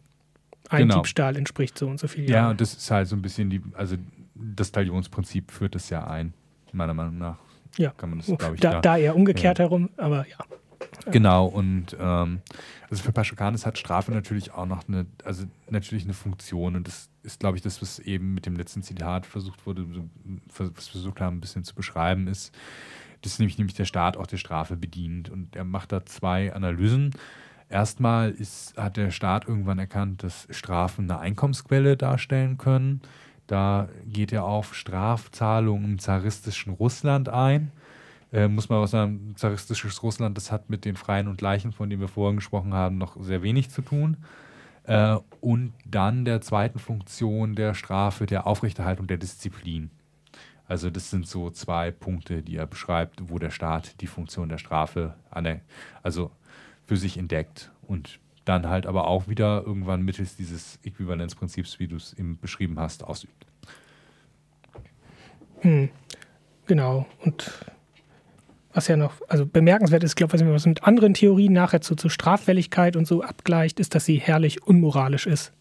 Ein 0.70 0.82
genau. 0.82 0.96
Diebstahl 0.96 1.36
entspricht 1.36 1.76
so 1.76 1.88
und 1.88 1.98
so 1.98 2.06
Jahren. 2.06 2.28
Ja, 2.28 2.50
und 2.50 2.60
das 2.60 2.74
ist 2.74 2.90
halt 2.90 3.08
so 3.08 3.16
ein 3.16 3.22
bisschen 3.22 3.50
die, 3.50 3.60
also 3.74 3.96
das 4.34 4.70
Talionsprinzip 4.70 5.50
führt 5.50 5.74
das 5.74 5.90
ja 5.90 6.06
ein, 6.06 6.32
meiner 6.72 6.94
Meinung 6.94 7.18
nach. 7.18 7.38
Ja, 7.76 7.90
kann 7.90 8.10
man 8.10 8.20
das, 8.20 8.26
glaube 8.26 8.54
ich, 8.54 8.60
da, 8.60 8.74
da, 8.74 8.80
da 8.80 8.96
eher 8.96 9.16
umgekehrt 9.16 9.58
ja. 9.58 9.64
herum, 9.64 9.90
aber 9.96 10.26
ja. 10.28 10.38
Genau, 11.10 11.46
und 11.46 11.96
ähm, 11.98 12.40
also 12.88 13.02
für 13.02 13.12
Paschokanis 13.12 13.66
hat 13.66 13.78
Strafe 13.78 14.12
natürlich 14.12 14.52
auch 14.52 14.66
noch 14.66 14.88
eine, 14.88 15.06
also 15.24 15.44
natürlich 15.68 16.04
eine 16.04 16.14
Funktion 16.14 16.76
und 16.76 16.86
das 16.86 17.08
ist, 17.22 17.40
glaube 17.40 17.56
ich, 17.56 17.62
das, 17.62 17.82
was 17.82 17.98
eben 17.98 18.34
mit 18.34 18.46
dem 18.46 18.56
letzten 18.56 18.82
Zitat 18.82 19.26
versucht 19.26 19.66
wurde, 19.66 19.86
was 20.56 20.66
wir 20.66 20.72
versucht 20.74 21.20
haben, 21.20 21.36
ein 21.36 21.40
bisschen 21.40 21.64
zu 21.64 21.74
beschreiben, 21.74 22.28
ist, 22.28 22.54
dass 23.22 23.38
nämlich, 23.38 23.58
nämlich 23.58 23.74
der 23.74 23.84
Staat 23.84 24.16
auch 24.16 24.26
der 24.26 24.38
Strafe 24.38 24.76
bedient 24.76 25.28
und 25.28 25.54
er 25.54 25.64
macht 25.64 25.92
da 25.92 26.06
zwei 26.06 26.52
Analysen. 26.54 27.10
Erstmal 27.70 28.32
ist, 28.32 28.76
hat 28.76 28.96
der 28.96 29.10
Staat 29.10 29.48
irgendwann 29.48 29.78
erkannt, 29.78 30.22
dass 30.22 30.46
Strafen 30.50 31.10
eine 31.10 31.20
Einkommensquelle 31.20 31.96
darstellen 31.96 32.58
können. 32.58 33.00
Da 33.46 33.88
geht 34.06 34.32
er 34.32 34.44
auf 34.44 34.74
Strafzahlungen 34.74 35.92
im 35.92 35.98
zaristischen 35.98 36.74
Russland 36.74 37.28
ein 37.28 37.72
äh, 38.32 38.48
muss 38.48 38.68
man 38.68 38.78
auch 38.78 38.86
sagen, 38.86 39.34
zaristisches 39.36 40.02
Russland, 40.02 40.36
das 40.36 40.52
hat 40.52 40.70
mit 40.70 40.84
den 40.84 40.96
Freien 40.96 41.28
und 41.28 41.40
Leichen, 41.40 41.72
von 41.72 41.90
denen 41.90 42.00
wir 42.00 42.08
vorhin 42.08 42.36
gesprochen 42.36 42.74
haben, 42.74 42.98
noch 42.98 43.16
sehr 43.20 43.42
wenig 43.42 43.70
zu 43.70 43.82
tun. 43.82 44.18
Äh, 44.84 45.16
und 45.40 45.72
dann 45.84 46.24
der 46.24 46.40
zweiten 46.40 46.78
Funktion 46.78 47.54
der 47.54 47.74
Strafe, 47.74 48.26
der 48.26 48.46
Aufrechterhaltung 48.46 49.06
der 49.06 49.18
Disziplin. 49.18 49.90
Also 50.66 50.88
das 50.88 51.10
sind 51.10 51.26
so 51.26 51.50
zwei 51.50 51.90
Punkte, 51.90 52.42
die 52.42 52.56
er 52.56 52.66
beschreibt, 52.66 53.20
wo 53.28 53.40
der 53.40 53.50
Staat 53.50 54.00
die 54.00 54.06
Funktion 54.06 54.48
der 54.48 54.58
Strafe 54.58 55.16
der, 55.34 55.60
also 56.04 56.30
für 56.90 56.96
sich 56.96 57.18
entdeckt 57.18 57.70
und 57.82 58.18
dann 58.44 58.68
halt 58.68 58.84
aber 58.84 59.06
auch 59.06 59.28
wieder 59.28 59.62
irgendwann 59.64 60.02
mittels 60.02 60.34
dieses 60.34 60.80
Äquivalenzprinzips, 60.82 61.78
wie 61.78 61.86
du 61.86 61.94
es 61.94 62.14
eben 62.14 62.36
beschrieben 62.40 62.80
hast, 62.80 63.04
ausübt. 63.04 63.46
Hm. 65.60 65.88
Genau. 66.66 67.06
Und 67.20 67.64
was 68.72 68.88
ja 68.88 68.96
noch, 68.96 69.12
also 69.28 69.46
bemerkenswert 69.46 70.02
ist, 70.02 70.16
glaube 70.16 70.36
ich, 70.36 70.44
was 70.44 70.66
mit 70.66 70.82
anderen 70.82 71.14
Theorien 71.14 71.52
nachher 71.52 71.80
zu, 71.80 71.94
zu 71.94 72.08
Straffälligkeit 72.08 72.96
und 72.96 73.06
so 73.06 73.22
abgleicht, 73.22 73.78
ist, 73.78 73.94
dass 73.94 74.04
sie 74.04 74.16
herrlich 74.16 74.60
unmoralisch 74.64 75.28
ist. 75.28 75.52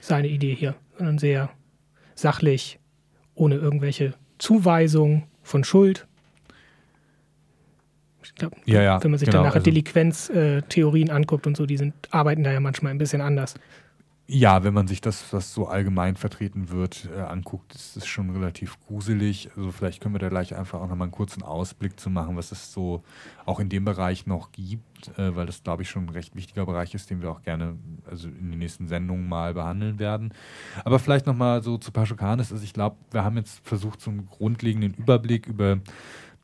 Seine 0.00 0.28
Idee 0.28 0.54
hier. 0.54 0.74
Sondern 0.96 1.18
sehr 1.18 1.50
sachlich, 2.14 2.80
ohne 3.34 3.56
irgendwelche 3.56 4.14
Zuweisung 4.38 5.24
von 5.42 5.64
Schuld. 5.64 6.08
Ich 8.24 8.34
glaube, 8.34 8.56
ja, 8.64 8.82
ja, 8.82 9.02
wenn 9.02 9.10
man 9.10 9.18
sich 9.18 9.26
genau, 9.26 9.38
dann 9.38 9.46
nachher 9.46 9.56
also, 9.56 9.64
Delinquenztheorien 9.64 11.08
äh, 11.08 11.12
anguckt 11.12 11.46
und 11.46 11.56
so, 11.56 11.66
die 11.66 11.76
sind, 11.76 11.94
arbeiten 12.10 12.42
da 12.44 12.52
ja 12.52 12.60
manchmal 12.60 12.92
ein 12.92 12.98
bisschen 12.98 13.20
anders. 13.20 13.54
Ja, 14.34 14.62
wenn 14.62 14.72
man 14.72 14.86
sich 14.86 15.00
das, 15.00 15.30
was 15.32 15.52
so 15.52 15.66
allgemein 15.66 16.16
vertreten 16.16 16.70
wird, 16.70 17.08
äh, 17.14 17.20
anguckt, 17.20 17.74
ist 17.74 17.96
es 17.96 18.06
schon 18.06 18.30
relativ 18.30 18.78
gruselig. 18.86 19.50
Also 19.56 19.72
vielleicht 19.72 20.00
können 20.00 20.14
wir 20.14 20.20
da 20.20 20.28
gleich 20.28 20.54
einfach 20.54 20.80
auch 20.80 20.88
nochmal 20.88 21.06
einen 21.06 21.12
kurzen 21.12 21.42
Ausblick 21.42 21.98
zu 21.98 22.08
machen, 22.08 22.36
was 22.36 22.52
es 22.52 22.72
so 22.72 23.02
auch 23.44 23.58
in 23.58 23.68
dem 23.68 23.84
Bereich 23.84 24.26
noch 24.26 24.52
gibt, 24.52 25.08
äh, 25.18 25.34
weil 25.36 25.46
das, 25.46 25.62
glaube 25.62 25.82
ich, 25.82 25.90
schon 25.90 26.06
ein 26.06 26.08
recht 26.08 26.36
wichtiger 26.36 26.64
Bereich 26.64 26.94
ist, 26.94 27.10
den 27.10 27.20
wir 27.20 27.30
auch 27.30 27.42
gerne 27.42 27.76
also 28.08 28.28
in 28.28 28.52
den 28.52 28.58
nächsten 28.60 28.86
Sendungen 28.86 29.28
mal 29.28 29.54
behandeln 29.54 29.98
werden. 29.98 30.32
Aber 30.84 30.98
vielleicht 30.98 31.26
nochmal 31.26 31.62
so 31.62 31.76
zu 31.76 31.90
Paschokanis. 31.90 32.52
Also 32.52 32.64
ich 32.64 32.72
glaube, 32.72 32.96
wir 33.10 33.24
haben 33.24 33.36
jetzt 33.36 33.60
versucht, 33.66 34.00
so 34.00 34.10
einen 34.10 34.28
grundlegenden 34.28 34.94
Überblick 34.94 35.46
über 35.46 35.80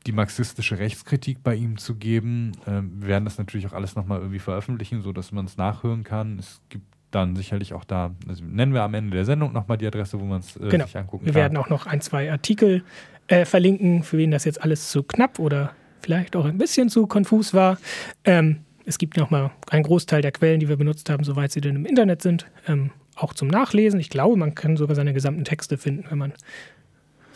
die 0.05 0.11
marxistische 0.11 0.79
Rechtskritik 0.79 1.43
bei 1.43 1.55
ihm 1.55 1.77
zu 1.77 1.95
geben. 1.95 2.53
Ähm, 2.67 3.01
wir 3.01 3.09
werden 3.09 3.25
das 3.25 3.37
natürlich 3.37 3.67
auch 3.67 3.73
alles 3.73 3.95
nochmal 3.95 4.19
irgendwie 4.19 4.39
veröffentlichen, 4.39 5.01
sodass 5.01 5.31
man 5.31 5.45
es 5.45 5.57
nachhören 5.57 6.03
kann. 6.03 6.39
Es 6.39 6.61
gibt 6.69 6.85
dann 7.11 7.35
sicherlich 7.35 7.73
auch 7.73 7.83
da, 7.83 8.15
also 8.27 8.43
nennen 8.43 8.73
wir 8.73 8.83
am 8.83 8.93
Ende 8.93 9.15
der 9.15 9.25
Sendung 9.25 9.51
nochmal 9.51 9.77
die 9.77 9.87
Adresse, 9.87 10.19
wo 10.19 10.25
man 10.25 10.39
es 10.39 10.55
äh, 10.55 10.69
genau. 10.69 10.85
sich 10.85 10.97
angucken 10.97 11.25
kann. 11.25 11.35
Wir 11.35 11.41
werden 11.41 11.57
auch 11.57 11.69
noch 11.69 11.85
ein, 11.85 12.01
zwei 12.01 12.31
Artikel 12.31 12.83
äh, 13.27 13.45
verlinken, 13.45 14.03
für 14.03 14.17
wen 14.17 14.31
das 14.31 14.45
jetzt 14.45 14.61
alles 14.61 14.89
zu 14.89 15.03
knapp 15.03 15.39
oder 15.39 15.71
vielleicht 16.01 16.35
auch 16.35 16.45
ein 16.45 16.57
bisschen 16.57 16.89
zu 16.89 17.07
konfus 17.07 17.53
war. 17.53 17.77
Ähm, 18.23 18.59
es 18.85 18.97
gibt 18.97 19.17
nochmal 19.17 19.51
einen 19.69 19.83
Großteil 19.83 20.21
der 20.21 20.31
Quellen, 20.31 20.59
die 20.59 20.69
wir 20.69 20.77
benutzt 20.77 21.09
haben, 21.09 21.23
soweit 21.23 21.51
sie 21.51 21.61
denn 21.61 21.75
im 21.75 21.85
Internet 21.85 22.21
sind, 22.21 22.47
ähm, 22.67 22.91
auch 23.15 23.33
zum 23.33 23.47
Nachlesen. 23.47 23.99
Ich 23.99 24.09
glaube, 24.09 24.37
man 24.37 24.55
kann 24.55 24.77
sogar 24.77 24.95
seine 24.95 25.13
gesamten 25.13 25.43
Texte 25.43 25.77
finden, 25.77 26.05
wenn 26.09 26.17
man 26.17 26.33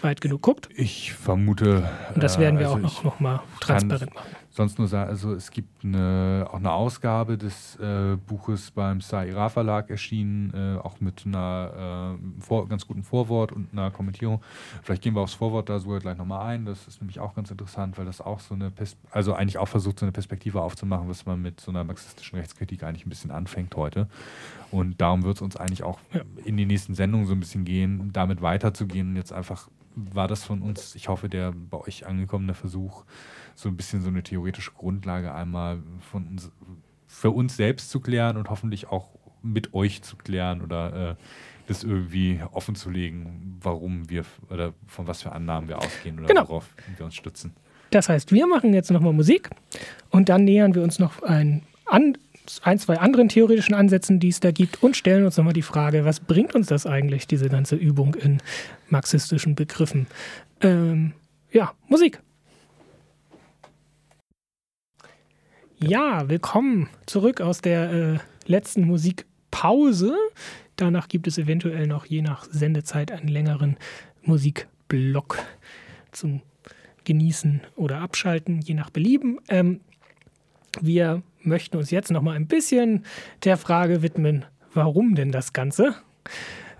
weit 0.04 0.22
genug 0.22 0.42
guckt. 0.42 0.70
Ich 0.76 1.14
vermute. 1.14 1.90
Und 2.14 2.24
das 2.24 2.38
werden 2.38 2.60
wir 2.60 2.68
äh, 2.68 2.70
also 2.70 2.78
auch 2.78 2.82
noch, 2.82 3.04
noch 3.04 3.20
mal 3.20 3.44
transparent 3.60 4.14
machen 4.14 4.36
sonst 4.54 4.78
nur 4.78 4.88
sagen, 4.88 5.10
also 5.10 5.34
es 5.34 5.50
gibt 5.50 5.84
eine, 5.84 6.48
auch 6.50 6.58
eine 6.58 6.72
Ausgabe 6.72 7.38
des 7.38 7.76
äh, 7.78 8.18
Buches 8.28 8.70
beim 8.70 9.02
Saira 9.02 9.50
Verlag 9.50 9.90
erschienen, 9.90 10.54
äh, 10.54 10.80
auch 10.80 11.00
mit 11.02 11.26
einer 11.26 12.18
äh, 12.20 12.42
vor, 12.42 12.68
ganz 12.68 12.86
guten 12.86 13.04
Vorwort 13.04 13.52
und 13.52 13.70
einer 13.72 13.90
Kommentierung. 13.90 14.42
Vielleicht 14.84 15.02
gehen 15.02 15.16
wir 15.16 15.22
aufs 15.22 15.34
Vorwort 15.34 15.70
da 15.70 15.80
sogar 15.80 16.00
gleich 16.00 16.18
nochmal 16.18 16.46
ein. 16.48 16.66
Das 16.66 16.88
ist 16.88 17.02
nämlich 17.02 17.20
auch 17.20 17.34
ganz 17.34 17.50
interessant, 17.50 17.98
weil 17.98 18.06
das 18.06 18.22
auch 18.22 18.40
so 18.40 18.54
eine, 18.54 18.70
Pers 18.70 18.96
also 19.10 19.34
eigentlich 19.34 19.58
auch 19.58 19.68
versucht, 19.68 20.00
so 20.00 20.06
eine 20.06 20.12
Perspektive 20.12 20.62
aufzumachen, 20.62 21.10
was 21.10 21.26
man 21.26 21.42
mit 21.42 21.60
so 21.60 21.72
einer 21.72 21.84
marxistischen 21.84 22.38
Rechtskritik 22.38 22.84
eigentlich 22.84 23.08
ein 23.08 23.10
bisschen 23.10 23.32
anfängt 23.32 23.76
heute. 23.76 24.08
Und 24.70 25.02
darum 25.02 25.24
wird 25.24 25.38
es 25.38 25.42
uns 25.42 25.58
eigentlich 25.58 25.84
auch 25.84 26.00
ja. 26.14 26.22
in 26.46 26.58
den 26.58 26.68
nächsten 26.68 26.94
Sendungen 26.94 27.26
so 27.26 27.34
ein 27.34 27.40
bisschen 27.40 27.66
gehen, 27.66 28.12
damit 28.14 28.44
weiterzugehen. 28.44 29.10
Und 29.10 29.16
jetzt 29.16 29.34
einfach 29.34 29.68
war 29.96 30.28
das 30.28 30.44
von 30.44 30.62
uns, 30.62 30.96
ich 30.96 31.08
hoffe, 31.08 31.30
der 31.30 31.52
bei 31.52 31.78
euch 31.78 32.06
angekommene 32.06 32.54
Versuch, 32.54 33.04
so 33.56 33.70
ein 33.70 33.78
bisschen 33.78 34.02
so 34.02 34.10
eine 34.10 34.24
theoretische 34.24 34.72
Grundlage 34.72 35.34
einmal 35.34 35.82
von 36.00 36.28
uns, 36.28 36.52
für 37.08 37.32
uns 37.32 37.56
selbst 37.56 37.90
zu 37.90 38.00
klären 38.00 38.38
und 38.38 38.50
hoffentlich 38.50 38.88
auch 38.88 39.10
mit 39.42 39.74
euch 39.74 40.02
zu 40.02 40.16
klären 40.16 40.62
oder 40.62 41.12
äh, 41.12 41.16
das 41.68 41.84
irgendwie 41.84 42.42
offen 42.52 42.76
zu 42.76 42.90
legen, 42.90 43.58
warum 43.62 44.10
wir 44.10 44.26
oder 44.50 44.74
von 44.88 45.08
was 45.08 45.22
für 45.22 45.32
Annahmen 45.32 45.70
wir 45.70 45.78
ausgehen 45.78 46.18
oder 46.20 46.28
genau. 46.28 46.48
worauf 46.48 46.70
wir 46.98 47.06
uns 47.06 47.16
stützen. 47.16 47.54
Das 47.92 48.10
heißt, 48.10 48.32
wir 48.32 48.48
machen 48.48 48.74
jetzt 48.74 48.90
nochmal 48.90 49.14
Musik 49.14 49.50
und 50.10 50.30
dann 50.30 50.46
nähern 50.46 50.74
wir 50.74 50.82
uns 50.82 50.98
noch 50.98 51.22
ein, 51.22 51.62
an, 51.86 52.18
ein, 52.62 52.80
zwei 52.80 52.98
anderen 53.00 53.30
theoretischen 53.30 53.76
Ansätzen, 53.76 54.20
die 54.20 54.30
es 54.30 54.40
da 54.40 54.52
gibt 54.52 54.84
und 54.84 54.98
stellen 54.98 55.26
uns 55.26 55.38
nochmal 55.38 55.54
die 55.54 55.62
Frage, 55.62 56.06
was 56.06 56.20
bringt 56.20 56.56
uns 56.56 56.68
das 56.68 56.86
eigentlich, 56.86 57.28
diese 57.28 57.50
ganze 57.50 57.76
Übung 57.76 58.16
in 58.16 58.40
marxistischen 58.90 59.56
Begriffen? 59.56 60.08
Ähm, 60.62 61.14
ja, 61.52 61.74
Musik. 61.88 62.22
Ja, 65.78 66.30
willkommen 66.30 66.90
zurück 67.06 67.42
aus 67.42 67.62
der 67.62 67.92
äh, 67.92 68.18
letzten 68.46 68.86
Musikpause. 68.86 70.16
Danach 70.76 71.08
gibt 71.08 71.28
es 71.28 71.38
eventuell 71.38 71.88
noch 71.88 72.06
je 72.06 72.22
nach 72.22 72.46
Sendezeit 72.50 73.12
einen 73.12 73.28
längeren 73.28 73.78
Musikblock 74.24 75.40
zum 76.12 76.42
Genießen 77.04 77.62
oder 77.76 78.00
Abschalten, 78.00 78.62
je 78.62 78.74
nach 78.74 78.90
Belieben. 78.90 79.40
Ähm, 79.50 79.82
wir 80.82 81.22
möchten 81.42 81.78
uns 81.78 81.92
jetzt 81.92 82.12
noch 82.12 82.22
mal 82.22 82.36
ein 82.36 82.48
bisschen 82.48 83.06
der 83.44 83.58
Frage 83.58 84.02
widmen, 84.02 84.46
warum 84.74 85.16
denn 85.16 85.32
das 85.32 85.54
Ganze? 85.54 85.96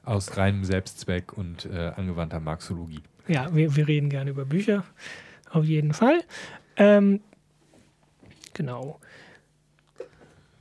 Aus 0.04 0.38
reinem 0.38 0.64
Selbstzweck 0.64 1.34
und 1.34 1.66
äh, 1.66 1.92
angewandter 1.96 2.40
Marxologie. 2.40 3.02
Ja, 3.28 3.54
wir, 3.56 3.76
wir 3.76 3.88
reden 3.88 4.10
gerne 4.10 4.32
über 4.32 4.46
Bücher, 4.46 4.84
auf 5.50 5.64
jeden 5.66 5.94
Fall. 5.94 6.22
Ähm, 6.76 7.22
Genau. 8.54 9.00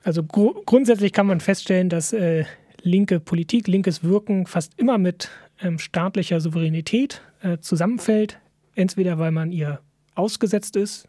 Also 0.03 0.25
gru 0.25 0.55
grundsätzlich 0.67 1.13
kann 1.13 1.27
man 1.27 1.41
feststellen, 1.41 1.89
dass 1.89 2.13
äh, 2.13 2.45
linke 2.83 3.21
Politik, 3.21 3.69
linkes 3.69 4.03
Wirken 4.03 4.47
fast 4.47 4.79
immer 4.79 4.99
mit 4.99 5.31
ähm, 5.61 5.79
staatlicher 5.79 6.41
Souveränität 6.41 7.23
äh, 7.43 7.59
zusammenfällt. 7.59 8.41
Entweder 8.75 9.19
weil 9.19 9.31
man 9.31 9.53
ihr 9.53 9.81
ausgesetzt 10.15 10.77
ist, 10.77 11.07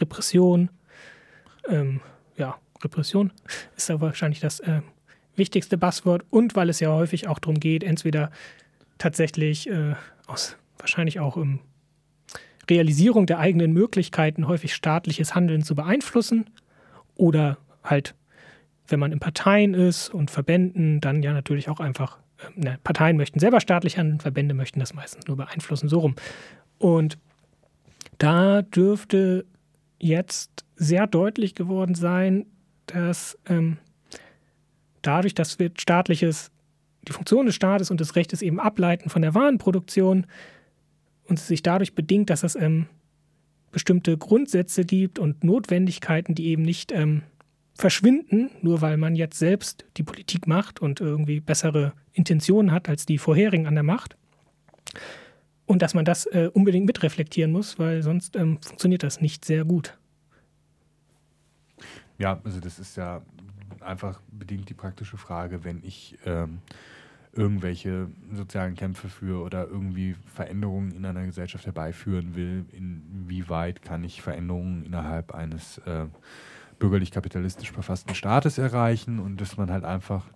Repression, 0.00 0.70
ähm, 1.68 2.00
ja, 2.36 2.56
Repression 2.82 3.32
ist 3.76 3.88
da 3.88 4.00
wahrscheinlich 4.00 4.40
das 4.40 4.60
äh, 4.60 4.80
wichtigste 5.36 5.78
Buzzword 5.78 6.24
und 6.30 6.56
weil 6.56 6.68
es 6.68 6.80
ja 6.80 6.90
häufig 6.90 7.28
auch 7.28 7.38
darum 7.38 7.60
geht, 7.60 7.84
entweder 7.84 8.30
tatsächlich 8.98 9.68
äh, 9.68 9.94
aus 10.26 10.56
wahrscheinlich 10.78 11.20
auch 11.20 11.36
im 11.36 11.60
Realisierung 12.68 13.26
der 13.26 13.38
eigenen 13.38 13.72
Möglichkeiten 13.72 14.48
häufig 14.48 14.74
staatliches 14.74 15.34
Handeln 15.34 15.62
zu 15.62 15.74
beeinflussen 15.74 16.50
oder 17.14 17.58
halt, 17.84 18.14
wenn 18.88 19.00
man 19.00 19.12
in 19.12 19.20
Parteien 19.20 19.74
ist 19.74 20.08
und 20.08 20.30
Verbänden, 20.30 21.00
dann 21.00 21.22
ja 21.22 21.32
natürlich 21.32 21.68
auch 21.68 21.80
einfach, 21.80 22.18
äh, 22.38 22.60
ne, 22.60 22.78
Parteien 22.82 23.16
möchten 23.16 23.38
selber 23.38 23.60
staatlich 23.60 23.98
handeln, 23.98 24.20
Verbände 24.20 24.54
möchten 24.54 24.80
das 24.80 24.94
meistens 24.94 25.26
nur 25.26 25.36
beeinflussen, 25.36 25.88
so 25.88 26.00
rum. 26.00 26.16
Und 26.78 27.18
da 28.18 28.62
dürfte 28.62 29.44
jetzt 29.98 30.65
sehr 30.76 31.06
deutlich 31.06 31.54
geworden 31.54 31.94
sein, 31.94 32.46
dass 32.86 33.38
ähm, 33.46 33.78
dadurch, 35.02 35.34
dass 35.34 35.58
wir 35.58 35.70
staatliches, 35.76 36.50
die 37.08 37.12
Funktion 37.12 37.46
des 37.46 37.54
Staates 37.54 37.90
und 37.90 38.00
des 38.00 38.16
Rechtes 38.16 38.42
eben 38.42 38.60
ableiten 38.60 39.10
von 39.10 39.22
der 39.22 39.34
Warenproduktion 39.34 40.26
und 41.24 41.38
sich 41.38 41.62
dadurch 41.62 41.94
bedingt, 41.94 42.30
dass 42.30 42.42
es 42.42 42.54
ähm, 42.56 42.86
bestimmte 43.72 44.16
Grundsätze 44.16 44.84
gibt 44.84 45.18
und 45.18 45.44
Notwendigkeiten, 45.44 46.34
die 46.34 46.46
eben 46.46 46.62
nicht 46.62 46.92
ähm, 46.92 47.22
verschwinden, 47.74 48.50
nur 48.62 48.80
weil 48.80 48.96
man 48.96 49.16
jetzt 49.16 49.38
selbst 49.38 49.84
die 49.96 50.02
Politik 50.02 50.46
macht 50.46 50.80
und 50.80 51.00
irgendwie 51.00 51.40
bessere 51.40 51.92
Intentionen 52.12 52.72
hat 52.72 52.88
als 52.88 53.06
die 53.06 53.18
vorherigen 53.18 53.66
an 53.66 53.74
der 53.74 53.82
Macht. 53.84 54.16
Und 55.66 55.82
dass 55.82 55.94
man 55.94 56.04
das 56.04 56.26
äh, 56.26 56.48
unbedingt 56.52 56.86
mitreflektieren 56.86 57.52
muss, 57.52 57.78
weil 57.78 58.02
sonst 58.02 58.36
ähm, 58.36 58.58
funktioniert 58.62 59.02
das 59.02 59.20
nicht 59.20 59.44
sehr 59.44 59.64
gut. 59.64 59.98
Ja, 62.18 62.40
also 62.44 62.60
das 62.60 62.78
ist 62.78 62.96
ja 62.96 63.22
einfach 63.80 64.20
bedingt 64.30 64.68
die 64.68 64.74
praktische 64.74 65.16
Frage, 65.16 65.64
wenn 65.64 65.82
ich 65.82 66.18
ähm, 66.24 66.60
irgendwelche 67.32 68.08
sozialen 68.32 68.74
Kämpfe 68.74 69.08
führe 69.08 69.42
oder 69.42 69.66
irgendwie 69.66 70.16
Veränderungen 70.26 70.92
in 70.92 71.04
einer 71.04 71.26
Gesellschaft 71.26 71.66
herbeiführen 71.66 72.34
will, 72.34 72.64
inwieweit 72.72 73.82
kann 73.82 74.04
ich 74.04 74.22
Veränderungen 74.22 74.84
innerhalb 74.84 75.34
eines 75.34 75.78
äh, 75.78 76.06
bürgerlich-kapitalistisch 76.78 77.72
verfassten 77.72 78.14
Staates 78.14 78.58
erreichen 78.58 79.18
und 79.18 79.40
dass 79.40 79.56
man 79.56 79.70
halt 79.70 79.84
einfach 79.84 80.26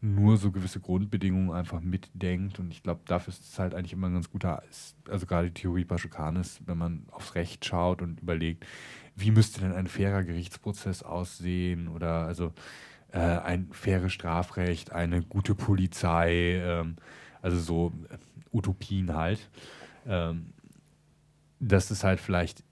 nur 0.00 0.36
so 0.36 0.52
gewisse 0.52 0.80
Grundbedingungen 0.80 1.50
einfach 1.50 1.80
mitdenkt. 1.80 2.58
Und 2.58 2.70
ich 2.70 2.82
glaube, 2.82 3.00
dafür 3.06 3.32
ist 3.32 3.42
es 3.42 3.58
halt 3.58 3.74
eigentlich 3.74 3.92
immer 3.92 4.08
ein 4.08 4.14
ganz 4.14 4.30
guter, 4.30 4.62
also 5.08 5.26
gerade 5.26 5.48
die 5.48 5.54
Theorie 5.54 5.84
Paschukanis, 5.84 6.60
wenn 6.66 6.78
man 6.78 7.06
aufs 7.10 7.34
Recht 7.34 7.64
schaut 7.64 8.02
und 8.02 8.20
überlegt, 8.20 8.66
wie 9.16 9.30
müsste 9.30 9.60
denn 9.60 9.72
ein 9.72 9.86
fairer 9.86 10.22
Gerichtsprozess 10.22 11.02
aussehen 11.02 11.88
oder 11.88 12.26
also 12.26 12.52
äh, 13.12 13.18
ein 13.18 13.68
faires 13.72 14.12
Strafrecht, 14.12 14.92
eine 14.92 15.22
gute 15.22 15.54
Polizei, 15.54 16.60
ähm, 16.62 16.96
also 17.42 17.58
so 17.58 17.92
äh, 18.10 18.18
Utopien 18.52 19.14
halt. 19.14 19.48
Ähm, 20.06 20.52
dass 21.58 21.90
es 21.90 22.04
halt 22.04 22.20
vielleicht 22.20 22.62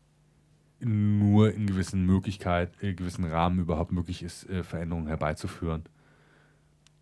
nur 0.81 1.53
in 1.53 1.67
gewissen 1.67 2.05
Möglichkeiten, 2.05 2.75
in 2.85 2.97
gewissen 2.97 3.25
Rahmen 3.25 3.61
überhaupt 3.61 3.93
möglich 3.93 4.23
ist, 4.23 4.49
äh, 4.51 4.63
Veränderungen 4.63 5.07
herbeizuführen. 5.07 5.85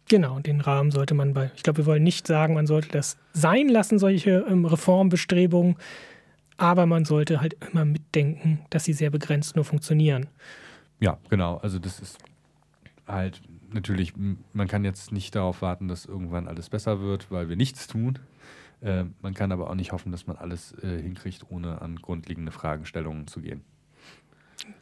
Genau, 0.08 0.40
den 0.40 0.60
Rahmen 0.60 0.90
sollte 0.90 1.14
man 1.14 1.32
bei, 1.32 1.50
ich 1.56 1.62
glaube, 1.62 1.78
wir 1.78 1.86
wollen 1.86 2.02
nicht 2.02 2.26
sagen, 2.26 2.54
man 2.54 2.66
sollte 2.66 2.88
das 2.88 3.16
sein 3.32 3.68
lassen, 3.68 3.98
solche 3.98 4.44
ähm, 4.48 4.64
Reformbestrebungen, 4.64 5.76
aber 6.56 6.86
man 6.86 7.04
sollte 7.04 7.40
halt 7.40 7.56
immer 7.72 7.86
mitdenken, 8.12 8.60
dass 8.70 8.84
sie 8.84 8.92
sehr 8.92 9.10
begrenzt 9.10 9.56
nur 9.56 9.64
funktionieren. 9.64 10.28
Ja, 11.00 11.18
genau. 11.30 11.56
Also 11.58 11.78
das 11.78 12.00
ist 12.00 12.18
halt 13.06 13.40
natürlich, 13.72 14.12
man 14.52 14.68
kann 14.68 14.84
jetzt 14.84 15.12
nicht 15.12 15.34
darauf 15.34 15.62
warten, 15.62 15.88
dass 15.88 16.04
irgendwann 16.04 16.46
alles 16.46 16.68
besser 16.68 17.00
wird, 17.00 17.30
weil 17.30 17.48
wir 17.48 17.56
nichts 17.56 17.86
tun. 17.86 18.18
Äh, 18.82 19.04
man 19.22 19.34
kann 19.34 19.50
aber 19.52 19.70
auch 19.70 19.74
nicht 19.74 19.92
hoffen, 19.92 20.12
dass 20.12 20.26
man 20.26 20.36
alles 20.36 20.74
äh, 20.82 21.00
hinkriegt, 21.00 21.46
ohne 21.48 21.80
an 21.80 21.96
grundlegende 21.96 22.52
Fragestellungen 22.52 23.26
zu 23.26 23.40
gehen. 23.40 23.62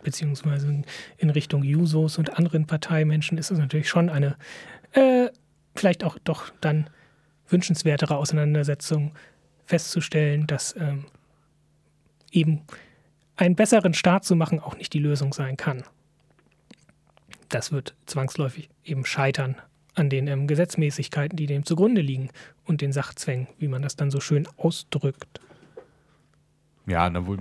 Beziehungsweise 0.03 0.83
in 1.17 1.31
Richtung 1.31 1.63
Jusos 1.63 2.19
und 2.19 2.37
anderen 2.37 2.67
Parteimenschen 2.67 3.39
ist 3.39 3.51
es 3.51 3.59
natürlich 3.59 3.89
schon 3.89 4.11
eine 4.11 4.37
äh, 4.93 5.29
vielleicht 5.75 6.05
auch 6.05 6.19
doch 6.19 6.51
dann 6.61 6.91
wünschenswertere 7.49 8.17
Auseinandersetzung 8.17 9.13
festzustellen, 9.65 10.47
dass 10.47 10.75
ähm, 10.77 11.07
eben 12.33 12.63
einen 13.41 13.57
besseren 13.57 13.95
Staat 13.95 14.25
zu 14.25 14.37
machen 14.37 14.61
auch 14.61 14.77
nicht 14.77 14.93
die 14.93 14.99
Lösung 14.99 15.33
sein 15.33 15.57
kann. 15.57 15.83
Das 17.49 17.73
wird 17.73 17.95
zwangsläufig 18.07 18.69
eben 18.85 19.07
scheitern 19.07 19.57
an 19.95 20.11
den 20.11 20.29
ähm, 20.29 20.47
Gesetzmäßigkeiten, 20.47 21.37
die 21.37 21.47
dem 21.47 21.65
zugrunde 21.65 22.03
liegen 22.03 22.29
und 22.65 22.81
den 22.81 22.93
Sachzwängen, 22.93 23.49
wie 23.59 23.69
man 23.69 23.83
das 23.83 23.97
dann 23.97 24.11
so 24.11 24.21
schön 24.21 24.47
ausdrückt. 24.57 25.41
Ja, 26.87 27.09
da 27.09 27.27
wohl 27.27 27.39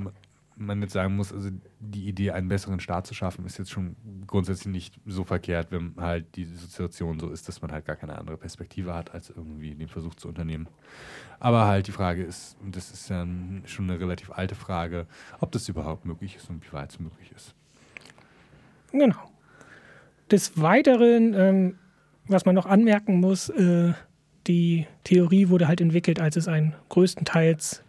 man 0.60 0.82
jetzt 0.82 0.94
sagen 0.94 1.16
muss, 1.16 1.34
also 1.34 1.50
die 1.80 2.08
Idee, 2.08 2.32
einen 2.32 2.50
besseren 2.50 2.80
Staat 2.80 3.08
zu 3.08 3.14
schaffen, 3.14 3.46
ist 3.46 3.58
jetzt 3.58 3.72
schon 3.72 3.96
grundsätzlich 4.28 4.68
nicht 4.68 5.00
so 5.06 5.24
verkehrt, 5.24 5.72
wenn 5.72 5.96
halt 5.98 6.36
die 6.36 6.46
Situation 6.46 7.20
so 7.20 7.30
ist, 7.30 7.48
dass 7.48 7.62
man 7.62 7.72
halt 7.72 7.86
gar 7.86 7.96
keine 7.96 8.18
andere 8.18 8.38
Perspektive 8.38 8.94
hat, 8.94 9.14
als 9.14 9.30
irgendwie 9.30 9.74
den 9.74 9.88
Versuch 9.88 10.16
zu 10.16 10.28
unternehmen. 10.28 10.68
Aber 11.40 11.66
halt 11.66 11.88
die 11.88 11.92
Frage 11.92 12.24
ist, 12.24 12.58
und 12.62 12.76
das 12.76 12.92
ist 12.92 13.10
ja 13.10 13.26
schon 13.66 13.90
eine 13.90 14.00
relativ 14.00 14.32
alte 14.32 14.56
Frage, 14.56 15.08
ob 15.40 15.52
das 15.52 15.70
überhaupt 15.70 16.06
möglich 16.06 16.36
ist 16.36 16.50
und 16.50 16.66
wie 16.68 16.74
weit 16.74 16.92
es 16.92 17.00
möglich 17.00 17.32
ist. 17.36 17.56
Genau. 18.92 19.32
Des 20.30 20.62
Weiteren, 20.62 21.34
ähm, 21.34 21.76
was 22.28 22.46
man 22.46 22.56
noch 22.56 22.66
anmerken 22.66 23.20
muss, 23.20 23.50
äh, 23.50 23.94
die 24.48 24.88
Theorie 25.04 25.50
wurde 25.50 25.68
halt 25.68 25.80
entwickelt, 25.80 26.20
als 26.20 26.36
es 26.36 26.48
ein 26.48 26.76
größtenteils 26.90 27.84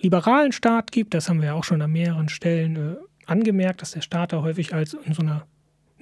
liberalen 0.00 0.52
Staat 0.52 0.92
gibt. 0.92 1.14
Das 1.14 1.28
haben 1.28 1.40
wir 1.40 1.48
ja 1.48 1.54
auch 1.54 1.64
schon 1.64 1.82
an 1.82 1.92
mehreren 1.92 2.28
Stellen 2.28 2.76
äh, 2.76 2.96
angemerkt, 3.26 3.82
dass 3.82 3.92
der 3.92 4.00
Staat 4.00 4.32
da 4.32 4.42
häufig 4.42 4.74
als 4.74 4.94
in 4.94 5.12
so 5.12 5.22
einer 5.22 5.46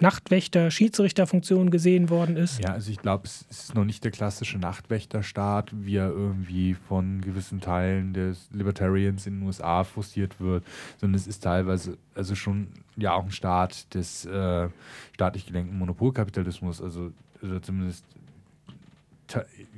Nachtwächter, 0.00 0.70
Schiedsrichterfunktion 0.70 1.70
gesehen 1.70 2.08
worden 2.08 2.36
ist. 2.36 2.62
Ja, 2.62 2.72
also 2.72 2.90
ich 2.90 2.98
glaube, 2.98 3.26
es 3.26 3.42
ist 3.50 3.74
noch 3.74 3.84
nicht 3.84 4.04
der 4.04 4.12
klassische 4.12 4.58
Nachtwächterstaat, 4.58 5.70
wie 5.74 5.96
er 5.96 6.10
irgendwie 6.10 6.74
von 6.74 7.20
gewissen 7.20 7.60
Teilen 7.60 8.12
des 8.12 8.48
Libertarians 8.52 9.26
in 9.26 9.40
den 9.40 9.46
USA 9.46 9.82
forciert 9.82 10.40
wird, 10.40 10.64
sondern 10.98 11.16
es 11.16 11.26
ist 11.26 11.42
teilweise 11.42 11.98
also 12.14 12.36
schon 12.36 12.68
ja 12.96 13.12
auch 13.14 13.24
ein 13.24 13.32
Staat 13.32 13.92
des 13.94 14.24
äh, 14.24 14.68
staatlich 15.14 15.46
gelenkten 15.46 15.76
Monopolkapitalismus, 15.78 16.80
also, 16.80 17.10
also 17.42 17.58
zumindest 17.58 18.04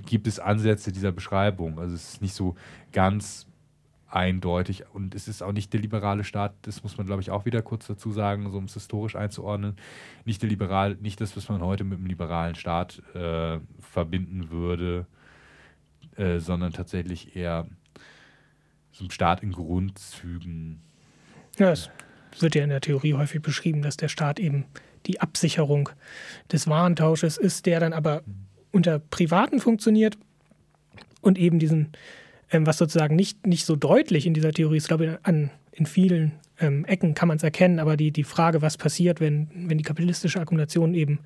gibt 0.06 0.26
es 0.26 0.38
Ansätze 0.38 0.92
dieser 0.92 1.12
Beschreibung. 1.12 1.78
Also 1.78 1.94
es 1.94 2.14
ist 2.14 2.22
nicht 2.22 2.34
so 2.34 2.54
ganz 2.92 3.46
eindeutig. 4.10 4.84
Und 4.92 5.14
es 5.14 5.28
ist 5.28 5.42
auch 5.42 5.52
nicht 5.52 5.72
der 5.72 5.80
liberale 5.80 6.24
Staat, 6.24 6.54
das 6.62 6.82
muss 6.82 6.98
man, 6.98 7.06
glaube 7.06 7.22
ich, 7.22 7.30
auch 7.30 7.44
wieder 7.44 7.62
kurz 7.62 7.86
dazu 7.86 8.12
sagen, 8.12 8.50
so 8.50 8.58
um 8.58 8.64
es 8.64 8.74
historisch 8.74 9.16
einzuordnen. 9.16 9.76
Nicht 10.24 10.42
der 10.42 10.48
liberal, 10.48 10.96
nicht 11.00 11.20
das, 11.20 11.36
was 11.36 11.48
man 11.48 11.62
heute 11.62 11.84
mit 11.84 11.98
dem 11.98 12.06
liberalen 12.06 12.54
Staat 12.54 13.02
äh, 13.14 13.58
verbinden 13.80 14.50
würde, 14.50 15.06
äh, 16.16 16.38
sondern 16.38 16.72
tatsächlich 16.72 17.36
eher 17.36 17.66
so 18.92 19.04
ein 19.04 19.10
Staat 19.10 19.42
in 19.42 19.52
Grundzügen. 19.52 20.80
Ja, 21.58 21.70
es 21.70 21.90
wird 22.38 22.54
ja 22.54 22.64
in 22.64 22.70
der 22.70 22.80
Theorie 22.80 23.14
häufig 23.14 23.42
beschrieben, 23.42 23.82
dass 23.82 23.96
der 23.96 24.08
Staat 24.08 24.40
eben 24.40 24.64
die 25.06 25.20
Absicherung 25.20 25.88
des 26.52 26.68
Warentausches 26.68 27.38
ist, 27.38 27.66
der 27.66 27.80
dann 27.80 27.92
aber 27.92 28.22
mhm. 28.26 28.46
unter 28.72 28.98
Privaten 28.98 29.60
funktioniert 29.60 30.18
und 31.20 31.38
eben 31.38 31.58
diesen 31.58 31.92
ähm, 32.50 32.66
was 32.66 32.78
sozusagen 32.78 33.16
nicht, 33.16 33.46
nicht 33.46 33.64
so 33.64 33.76
deutlich 33.76 34.26
in 34.26 34.34
dieser 34.34 34.52
Theorie 34.52 34.78
ist, 34.78 34.88
glaube 34.88 35.04
ich, 35.04 35.26
an, 35.26 35.50
in 35.72 35.86
vielen 35.86 36.32
ähm, 36.58 36.84
Ecken 36.84 37.14
kann 37.14 37.28
man 37.28 37.36
es 37.36 37.42
erkennen, 37.42 37.78
aber 37.78 37.96
die, 37.96 38.10
die 38.10 38.24
Frage, 38.24 38.62
was 38.62 38.76
passiert, 38.76 39.20
wenn, 39.20 39.48
wenn 39.54 39.78
die 39.78 39.84
kapitalistische 39.84 40.40
Akkumulation 40.40 40.94
eben 40.94 41.20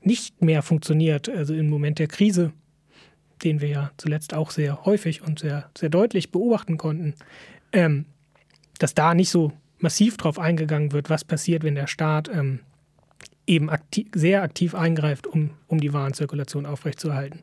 nicht 0.00 0.40
mehr 0.42 0.62
funktioniert, 0.62 1.28
also 1.28 1.54
im 1.54 1.68
Moment 1.68 1.98
der 1.98 2.06
Krise, 2.06 2.52
den 3.42 3.60
wir 3.60 3.68
ja 3.68 3.90
zuletzt 3.96 4.34
auch 4.34 4.50
sehr 4.50 4.84
häufig 4.84 5.22
und 5.22 5.40
sehr, 5.40 5.70
sehr 5.76 5.88
deutlich 5.88 6.30
beobachten 6.30 6.78
konnten, 6.78 7.14
ähm, 7.72 8.06
dass 8.78 8.94
da 8.94 9.14
nicht 9.14 9.30
so 9.30 9.52
massiv 9.78 10.16
drauf 10.16 10.38
eingegangen 10.38 10.92
wird, 10.92 11.10
was 11.10 11.24
passiert, 11.24 11.62
wenn 11.62 11.74
der 11.74 11.86
Staat 11.86 12.30
ähm, 12.32 12.60
eben 13.46 13.68
aktiv, 13.70 14.08
sehr 14.14 14.42
aktiv 14.42 14.74
eingreift, 14.74 15.26
um, 15.26 15.50
um 15.66 15.80
die 15.80 15.92
Warenzirkulation 15.92 16.66
aufrechtzuerhalten. 16.66 17.42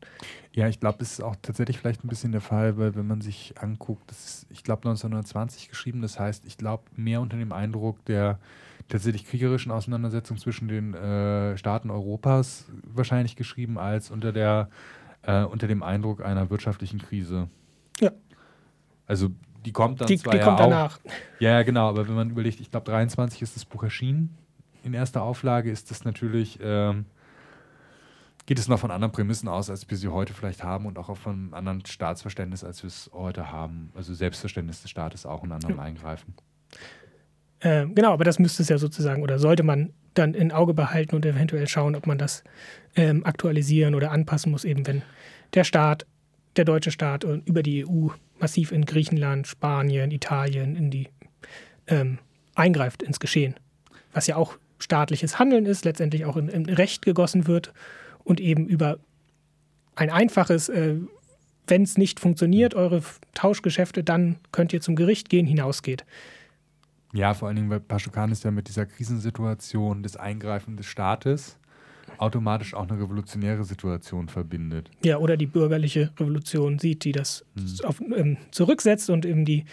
Ja, 0.56 0.68
ich 0.68 0.80
glaube, 0.80 1.00
das 1.00 1.14
ist 1.14 1.22
auch 1.22 1.36
tatsächlich 1.42 1.80
vielleicht 1.80 2.04
ein 2.04 2.08
bisschen 2.08 2.32
der 2.32 2.42
Fall, 2.42 2.78
weil 2.78 2.96
wenn 2.96 3.08
man 3.08 3.22
sich 3.22 3.56
anguckt, 3.60 4.10
das 4.10 4.26
ist, 4.26 4.48
ich 4.52 4.64
glaube, 4.64 4.88
1920 4.88 5.68
geschrieben, 5.70 6.02
das 6.02 6.20
heißt, 6.20 6.46
ich 6.46 6.58
glaube, 6.58 6.84
mehr 6.96 7.22
unter 7.22 7.38
dem 7.38 7.52
Eindruck 7.52 8.06
der 8.06 8.40
tatsächlich 8.88 9.26
kriegerischen 9.26 9.72
Auseinandersetzung 9.72 10.38
zwischen 10.38 10.68
den 10.68 10.94
äh, 10.94 11.58
Staaten 11.58 11.90
Europas 11.90 12.66
wahrscheinlich 12.84 13.36
geschrieben, 13.36 13.80
als 13.80 14.12
unter, 14.12 14.32
der, 14.32 14.70
äh, 15.24 15.44
unter 15.44 15.68
dem 15.68 15.82
Eindruck 15.82 16.24
einer 16.24 16.50
wirtschaftlichen 16.52 17.00
Krise. 17.00 17.50
Ja. 18.00 18.12
Also 19.08 19.30
die 19.66 19.72
kommt 19.72 20.02
dann 20.02 20.08
die, 20.08 20.18
zwar 20.18 20.34
die 20.34 20.40
ja 20.40 20.46
kommt 20.46 20.60
auch, 20.60 20.70
danach. 20.70 21.00
Ja, 21.40 21.64
genau, 21.64 21.90
aber 21.90 22.08
wenn 22.08 22.16
man 22.16 22.30
überlegt, 22.30 22.60
ich 22.60 22.70
glaube 22.70 22.92
23 22.92 23.42
ist 23.42 23.56
das 23.56 23.66
Buch 23.66 23.84
erschienen 23.84 24.38
in 24.84 24.94
erster 24.94 25.24
Auflage, 25.24 25.72
ist 25.72 25.90
das 25.90 26.04
natürlich 26.04 26.60
ähm, 26.62 27.06
geht 28.46 28.60
es 28.60 28.68
noch 28.68 28.80
von 28.80 28.92
anderen 28.92 29.12
Prämissen 29.12 29.48
aus, 29.48 29.70
als 29.70 29.90
wir 29.90 29.98
sie 29.98 30.10
heute 30.10 30.34
vielleicht 30.34 30.64
haben 30.64 30.86
und 30.86 30.98
auch 30.98 31.16
von 31.16 31.34
einem 31.34 31.54
anderen 31.54 31.86
Staatsverständnis, 31.86 32.64
als 32.64 32.84
wir 32.84 32.88
es 32.88 33.10
heute 33.14 33.52
haben. 33.52 33.92
Also 33.96 34.14
Selbstverständnis 34.14 34.82
des 34.82 34.92
Staates 34.92 35.26
auch 35.26 35.44
in 35.44 35.52
anderen 35.52 35.78
ja. 35.78 35.82
eingreifen. 35.82 36.34
Äh, 37.62 37.88
genau, 37.88 38.12
aber 38.12 38.26
das 38.26 38.40
müsste 38.40 38.64
es 38.64 38.70
ja 38.70 38.78
sozusagen 38.78 39.24
oder 39.24 39.40
sollte 39.40 39.64
man 39.64 39.94
dann 40.14 40.34
in 40.34 40.52
Auge 40.52 40.74
behalten 40.74 41.16
und 41.16 41.26
eventuell 41.26 41.68
schauen, 41.68 41.96
ob 41.96 42.06
man 42.06 42.18
das 42.18 42.44
ähm, 42.96 43.26
aktualisieren 43.26 43.96
oder 43.96 44.12
anpassen 44.12 44.52
muss, 44.52 44.66
eben 44.66 44.86
wenn 44.86 45.02
der 45.54 45.64
Staat, 45.64 46.06
der 46.58 46.66
deutsche 46.66 46.92
Staat 46.92 47.24
über 47.24 47.64
die 47.64 47.86
EU 47.86 48.10
massiv 48.40 48.72
in 48.72 48.86
Griechenland, 48.86 49.48
Spanien, 49.48 50.12
Italien, 50.12 50.76
in 50.76 50.92
die 50.92 51.08
ähm, 51.88 52.20
eingreift 52.54 53.02
ins 53.02 53.20
Geschehen. 53.20 53.56
Was 54.12 54.28
ja 54.28 54.36
auch 54.36 54.58
staatliches 54.78 55.40
Handeln 55.40 55.66
ist, 55.66 55.86
letztendlich 55.86 56.26
auch 56.26 56.36
in, 56.36 56.50
in 56.50 56.66
Recht 56.66 57.04
gegossen 57.04 57.48
wird 57.48 57.74
und 58.24 58.40
eben 58.40 58.68
über 58.68 59.00
ein 59.96 60.10
einfaches, 60.10 60.70
äh, 60.70 60.96
wenn 61.68 61.84
es 61.84 61.98
nicht 61.98 62.20
funktioniert, 62.20 62.76
eure 62.76 63.02
Tauschgeschäfte, 63.34 64.04
dann 64.04 64.38
könnt 64.52 64.74
ihr 64.74 64.82
zum 64.82 64.96
Gericht 64.96 65.30
gehen, 65.30 65.46
hinausgeht. 65.46 66.06
Ja, 67.14 67.34
vor 67.34 67.48
allen 67.48 67.58
Dingen, 67.58 67.70
weil 67.70 67.80
Paschukan 67.80 68.32
ist 68.32 68.44
ja 68.44 68.52
mit 68.52 68.68
dieser 68.68 68.86
Krisensituation 68.86 70.02
des 70.04 70.18
Eingreifen 70.18 70.78
des 70.78 70.88
Staates 70.88 71.58
automatisch 72.18 72.74
auch 72.74 72.88
eine 72.90 73.00
revolutionäre 73.00 73.64
Situation 73.64 74.28
verbindet. 74.28 74.90
Ja, 75.04 75.18
oder 75.18 75.38
die 75.38 75.46
bürgerliche 75.46 76.12
Revolution 76.20 76.80
sieht, 76.80 77.04
die 77.04 77.12
das 77.12 77.46
hm. 77.56 77.86
auf, 77.86 78.02
ähm, 78.02 78.38
zurücksetzt 78.52 79.10
und 79.10 79.26
eben 79.26 79.46
die, 79.46 79.66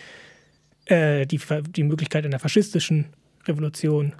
äh, 0.86 1.26
die, 1.26 1.40
die 1.70 1.84
Möglichkeit 1.84 2.24
einer 2.24 2.38
faschistischen 2.38 3.06
Revolution, 3.46 4.14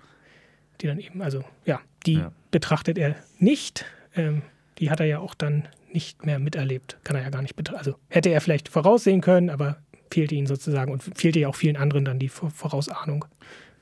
die 0.80 0.86
dann 0.86 0.98
eben, 0.98 1.22
also 1.22 1.44
ja, 1.64 1.80
die 2.06 2.14
ja. 2.14 2.32
betrachtet 2.50 2.98
er 2.98 3.16
nicht. 3.38 3.84
Ähm, 4.14 4.42
die 4.78 4.90
hat 4.90 5.00
er 5.00 5.06
ja 5.06 5.18
auch 5.18 5.34
dann 5.34 5.68
nicht 5.92 6.24
mehr 6.24 6.38
miterlebt. 6.38 6.98
Kann 7.04 7.16
er 7.16 7.22
ja 7.22 7.30
gar 7.30 7.42
nicht 7.42 7.56
betrachten. 7.56 7.78
Also 7.78 7.96
hätte 8.08 8.30
er 8.30 8.40
vielleicht 8.40 8.68
voraussehen 8.68 9.20
können, 9.20 9.50
aber 9.50 9.78
fehlte 10.10 10.34
ihm 10.34 10.46
sozusagen 10.46 10.92
und 10.92 11.02
fehlte 11.02 11.38
ja 11.38 11.48
auch 11.48 11.54
vielen 11.54 11.76
anderen 11.76 12.04
dann 12.04 12.18
die 12.18 12.28
Vorausahnung. 12.28 13.24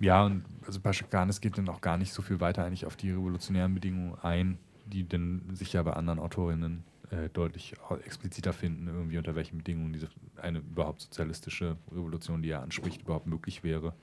Ja, 0.01 0.25
und 0.25 0.45
also 0.67 0.81
Paschakanis 0.81 1.41
geht 1.41 1.59
dann 1.59 1.69
auch 1.69 1.81
gar 1.81 1.97
nicht 1.97 2.13
so 2.13 2.23
viel 2.23 2.41
weiter 2.41 2.65
eigentlich 2.65 2.87
auf 2.87 2.97
die 2.97 3.11
revolutionären 3.11 3.75
Bedingungen 3.75 4.17
ein, 4.23 4.59
die 4.87 5.09
dann 5.09 5.43
sich 5.55 5.73
ja 5.73 5.83
bei 5.83 5.93
anderen 5.95 6.19
Autorinnen 6.19 6.85
äh, 7.11 7.29
deutlich 7.31 7.75
expliziter 8.05 8.53
finden, 8.53 8.87
irgendwie 8.87 9.19
unter 9.19 9.35
welchen 9.35 9.59
Bedingungen 9.59 9.93
diese 9.93 10.09
eine 10.37 10.59
überhaupt 10.59 11.01
sozialistische 11.01 11.77
Revolution, 11.91 12.43
die 12.43 12.51
er 12.51 12.63
anspricht, 12.63 13.03
überhaupt 13.03 13.27
möglich 13.27 13.65
wäre. 13.65 13.95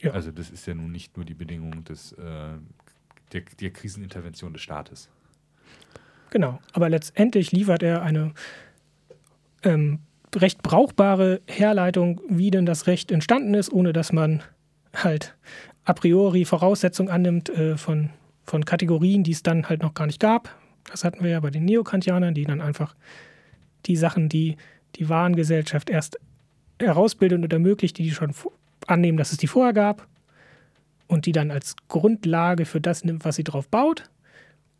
Ja. 0.00 0.12
Also 0.12 0.30
das 0.32 0.50
ist 0.50 0.66
ja 0.66 0.74
nun 0.74 0.90
nicht 0.90 1.16
nur 1.16 1.26
die 1.26 1.34
Bedingung 1.34 1.84
des, 1.84 2.12
äh, 2.12 2.54
der, 3.32 3.42
der 3.60 3.70
Krisenintervention 3.70 4.52
des 4.52 4.62
Staates. 4.62 5.08
Genau, 6.30 6.60
aber 6.72 6.88
letztendlich 6.88 7.52
liefert 7.52 7.82
er 7.82 8.02
eine 8.02 8.32
ähm, 9.64 10.00
recht 10.34 10.62
brauchbare 10.62 11.40
Herleitung, 11.46 12.20
wie 12.28 12.50
denn 12.50 12.66
das 12.66 12.86
Recht 12.86 13.10
entstanden 13.10 13.54
ist, 13.54 13.72
ohne 13.72 13.92
dass 13.92 14.12
man 14.12 14.42
halt 14.94 15.36
a 15.84 15.92
priori 15.92 16.44
Voraussetzungen 16.44 17.10
annimmt 17.10 17.48
äh, 17.48 17.76
von, 17.76 18.10
von 18.44 18.64
Kategorien, 18.64 19.24
die 19.24 19.32
es 19.32 19.42
dann 19.42 19.68
halt 19.68 19.82
noch 19.82 19.94
gar 19.94 20.06
nicht 20.06 20.20
gab. 20.20 20.56
Das 20.90 21.04
hatten 21.04 21.22
wir 21.22 21.30
ja 21.30 21.40
bei 21.40 21.50
den 21.50 21.64
Neokantianern, 21.64 22.34
die 22.34 22.44
dann 22.44 22.60
einfach 22.60 22.94
die 23.86 23.96
Sachen, 23.96 24.28
die 24.28 24.56
die 24.96 25.08
Warengesellschaft 25.08 25.90
erst 25.90 26.18
herausbildet 26.80 27.42
und 27.42 27.52
ermöglicht, 27.52 27.98
die 27.98 28.10
schon 28.10 28.34
annehmen, 28.86 29.18
dass 29.18 29.32
es 29.32 29.38
die 29.38 29.46
vorher 29.46 29.72
gab 29.72 30.06
und 31.10 31.26
die 31.26 31.32
dann 31.32 31.50
als 31.50 31.74
Grundlage 31.88 32.64
für 32.64 32.80
das 32.80 33.04
nimmt, 33.04 33.24
was 33.24 33.36
sie 33.36 33.44
drauf 33.44 33.68
baut. 33.68 34.08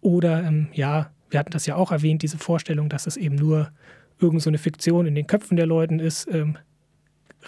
Oder 0.00 0.44
ähm, 0.44 0.68
ja, 0.72 1.10
wir 1.28 1.40
hatten 1.40 1.50
das 1.50 1.66
ja 1.66 1.74
auch 1.74 1.90
erwähnt, 1.90 2.22
diese 2.22 2.38
Vorstellung, 2.38 2.88
dass 2.88 3.08
es 3.08 3.16
eben 3.16 3.34
nur 3.34 3.72
irgend 4.20 4.40
so 4.40 4.48
eine 4.48 4.58
Fiktion 4.58 5.06
in 5.06 5.16
den 5.16 5.26
Köpfen 5.26 5.56
der 5.56 5.66
Leuten 5.66 5.98
ist, 5.98 6.32
ähm, 6.32 6.56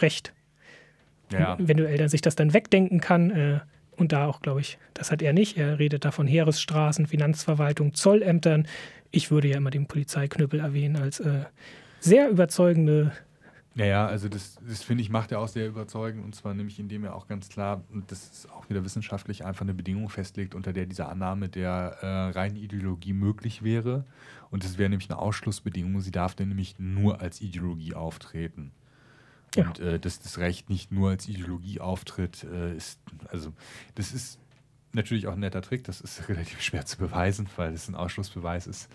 recht. 0.01 0.33
Ja. 1.33 1.57
Wenn 1.61 1.77
du 1.77 1.89
Eltern 1.89 2.09
sich 2.09 2.23
das 2.23 2.35
dann 2.35 2.53
wegdenken 2.53 3.01
kann, 3.01 3.31
äh, 3.31 3.61
und 3.97 4.13
da 4.13 4.27
auch, 4.27 4.41
glaube 4.41 4.61
ich, 4.61 4.79
das 4.95 5.13
hat 5.13 5.23
er 5.23 5.33
nicht. 5.33 5.59
Er 5.59 5.79
redet 5.79 6.05
da 6.05 6.11
von 6.11 6.27
Heeresstraßen, 6.27 7.07
Finanzverwaltung, 7.07 7.95
Zollämtern. 7.95 8.67
Ich 9.11 9.31
würde 9.31 9.49
ja 9.49 9.59
immer 9.59 9.71
den 9.71 9.87
Polizeiknüppel 9.87 10.61
erwähnen 10.61 10.97
als 10.97 11.21
äh, 11.21 11.45
sehr 12.01 12.31
überzeugende. 12.31 13.13
Ja, 13.75 13.87
ja, 13.87 14.07
also 14.07 14.29
das, 14.29 14.59
das 14.67 14.83
finde 14.83 15.03
ich, 15.03 15.09
macht 15.09 15.33
er 15.33 15.41
auch 15.41 15.49
sehr 15.49 15.67
überzeugend. 15.67 16.25
Und 16.25 16.35
zwar 16.35 16.53
nämlich, 16.53 16.79
indem 16.79 17.05
er 17.05 17.15
auch 17.15 17.27
ganz 17.27 17.49
klar, 17.49 17.83
und 17.91 18.11
das 18.11 18.25
ist 18.25 18.51
auch 18.51 18.69
wieder 18.69 18.85
wissenschaftlich, 18.85 19.45
einfach 19.45 19.63
eine 19.63 19.75
Bedingung 19.75 20.09
festlegt, 20.11 20.55
unter 20.55 20.73
der 20.73 20.87
diese 20.87 21.07
Annahme 21.07 21.49
der 21.49 21.97
äh, 22.03 22.07
reinen 22.31 22.57
Ideologie 22.57 23.15
möglich 23.15 23.63
wäre. 23.63 24.05
Und 24.51 24.65
das 24.65 24.77
wäre 24.77 24.91
nämlich 24.91 25.11
eine 25.11 25.19
Ausschlussbedingung. 25.19 26.01
Sie 26.01 26.11
darf 26.11 26.35
dann 26.35 26.49
nämlich 26.49 26.79
nur 26.79 27.21
als 27.21 27.41
Ideologie 27.41 27.95
auftreten. 27.95 28.73
Ja. 29.55 29.67
Und 29.67 29.81
äh, 29.81 29.99
dass 29.99 30.21
das 30.21 30.39
Recht 30.39 30.69
nicht 30.69 30.93
nur 30.93 31.11
als 31.11 31.29
Ideologie 31.29 31.81
auftritt, 31.81 32.45
äh, 32.45 32.75
ist, 32.77 33.01
also 33.29 33.53
das 33.95 34.13
ist 34.13 34.39
natürlich 34.93 35.27
auch 35.27 35.33
ein 35.33 35.41
netter 35.41 35.63
Trick, 35.63 35.85
das 35.85 36.01
ist 36.01 36.29
relativ 36.29 36.61
schwer 36.61 36.85
zu 36.85 36.99
beweisen, 36.99 37.49
weil 37.57 37.73
es 37.73 37.89
ein 37.89 37.95
Ausschlussbeweis 37.95 38.67
ist. 38.67 38.91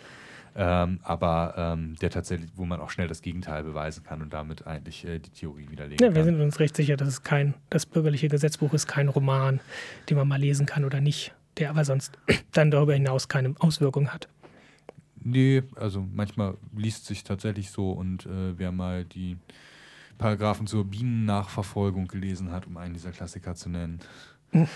Ähm, 0.59 0.99
aber 1.03 1.53
ähm, 1.55 1.95
der 2.01 2.09
tatsächlich, 2.09 2.49
wo 2.55 2.65
man 2.65 2.81
auch 2.81 2.89
schnell 2.89 3.07
das 3.07 3.21
Gegenteil 3.21 3.63
beweisen 3.63 4.03
kann 4.03 4.23
und 4.23 4.33
damit 4.33 4.65
eigentlich 4.65 5.05
äh, 5.05 5.19
die 5.19 5.29
Theorie 5.29 5.69
widerlegen 5.69 6.03
ja, 6.03 6.07
kann. 6.07 6.15
Wir 6.15 6.23
sind 6.23 6.41
uns 6.41 6.59
recht 6.59 6.75
sicher, 6.75 6.97
dass 6.97 7.07
es 7.07 7.21
kein, 7.21 7.53
das 7.69 7.85
bürgerliche 7.85 8.27
Gesetzbuch 8.27 8.73
ist 8.73 8.87
kein 8.87 9.07
Roman, 9.07 9.59
den 10.09 10.17
man 10.17 10.27
mal 10.27 10.39
lesen 10.39 10.65
kann 10.65 10.83
oder 10.83 10.99
nicht, 10.99 11.35
der 11.57 11.69
aber 11.69 11.85
sonst 11.85 12.17
dann 12.53 12.71
darüber 12.71 12.95
hinaus 12.95 13.27
keine 13.27 13.53
Auswirkung 13.59 14.11
hat. 14.11 14.29
Nee, 15.23 15.61
also 15.75 16.03
manchmal 16.11 16.55
liest 16.75 17.05
sich 17.05 17.23
tatsächlich 17.23 17.69
so 17.69 17.91
und 17.91 18.25
äh, 18.25 18.57
wer 18.57 18.71
mal 18.71 19.05
die 19.05 19.37
Paragraphen 20.17 20.65
zur 20.65 20.85
Bienennachverfolgung 20.85 22.07
gelesen 22.07 22.51
hat, 22.51 22.65
um 22.65 22.77
einen 22.77 22.95
dieser 22.95 23.11
Klassiker 23.11 23.53
zu 23.53 23.69
nennen. 23.69 23.99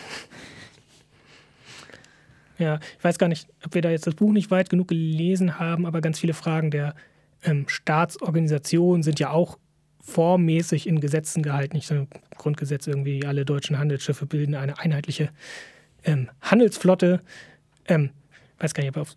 Ja, 2.57 2.79
ich 2.97 3.03
weiß 3.03 3.17
gar 3.17 3.27
nicht, 3.27 3.47
ob 3.65 3.73
wir 3.73 3.81
da 3.81 3.89
jetzt 3.89 4.07
das 4.07 4.15
Buch 4.15 4.31
nicht 4.31 4.51
weit 4.51 4.69
genug 4.69 4.89
gelesen 4.89 5.59
haben, 5.59 5.85
aber 5.85 6.01
ganz 6.01 6.19
viele 6.19 6.33
Fragen 6.33 6.71
der 6.71 6.95
ähm, 7.43 7.67
Staatsorganisation 7.67 9.03
sind 9.03 9.19
ja 9.19 9.31
auch 9.31 9.57
formmäßig 10.03 10.87
in 10.87 10.99
Gesetzen 10.99 11.43
gehalten. 11.43 11.79
So 11.81 11.93
ein 11.93 12.07
Grundgesetz 12.37 12.87
irgendwie, 12.87 13.25
alle 13.25 13.45
deutschen 13.45 13.77
Handelsschiffe 13.77 14.25
bilden 14.25 14.55
eine 14.55 14.79
einheitliche 14.79 15.29
ähm, 16.03 16.29
Handelsflotte. 16.41 17.21
Ähm, 17.87 18.11
weiß 18.59 18.73
gar 18.73 18.83
nicht, 18.83 18.95
ob 18.95 19.01
auf 19.01 19.15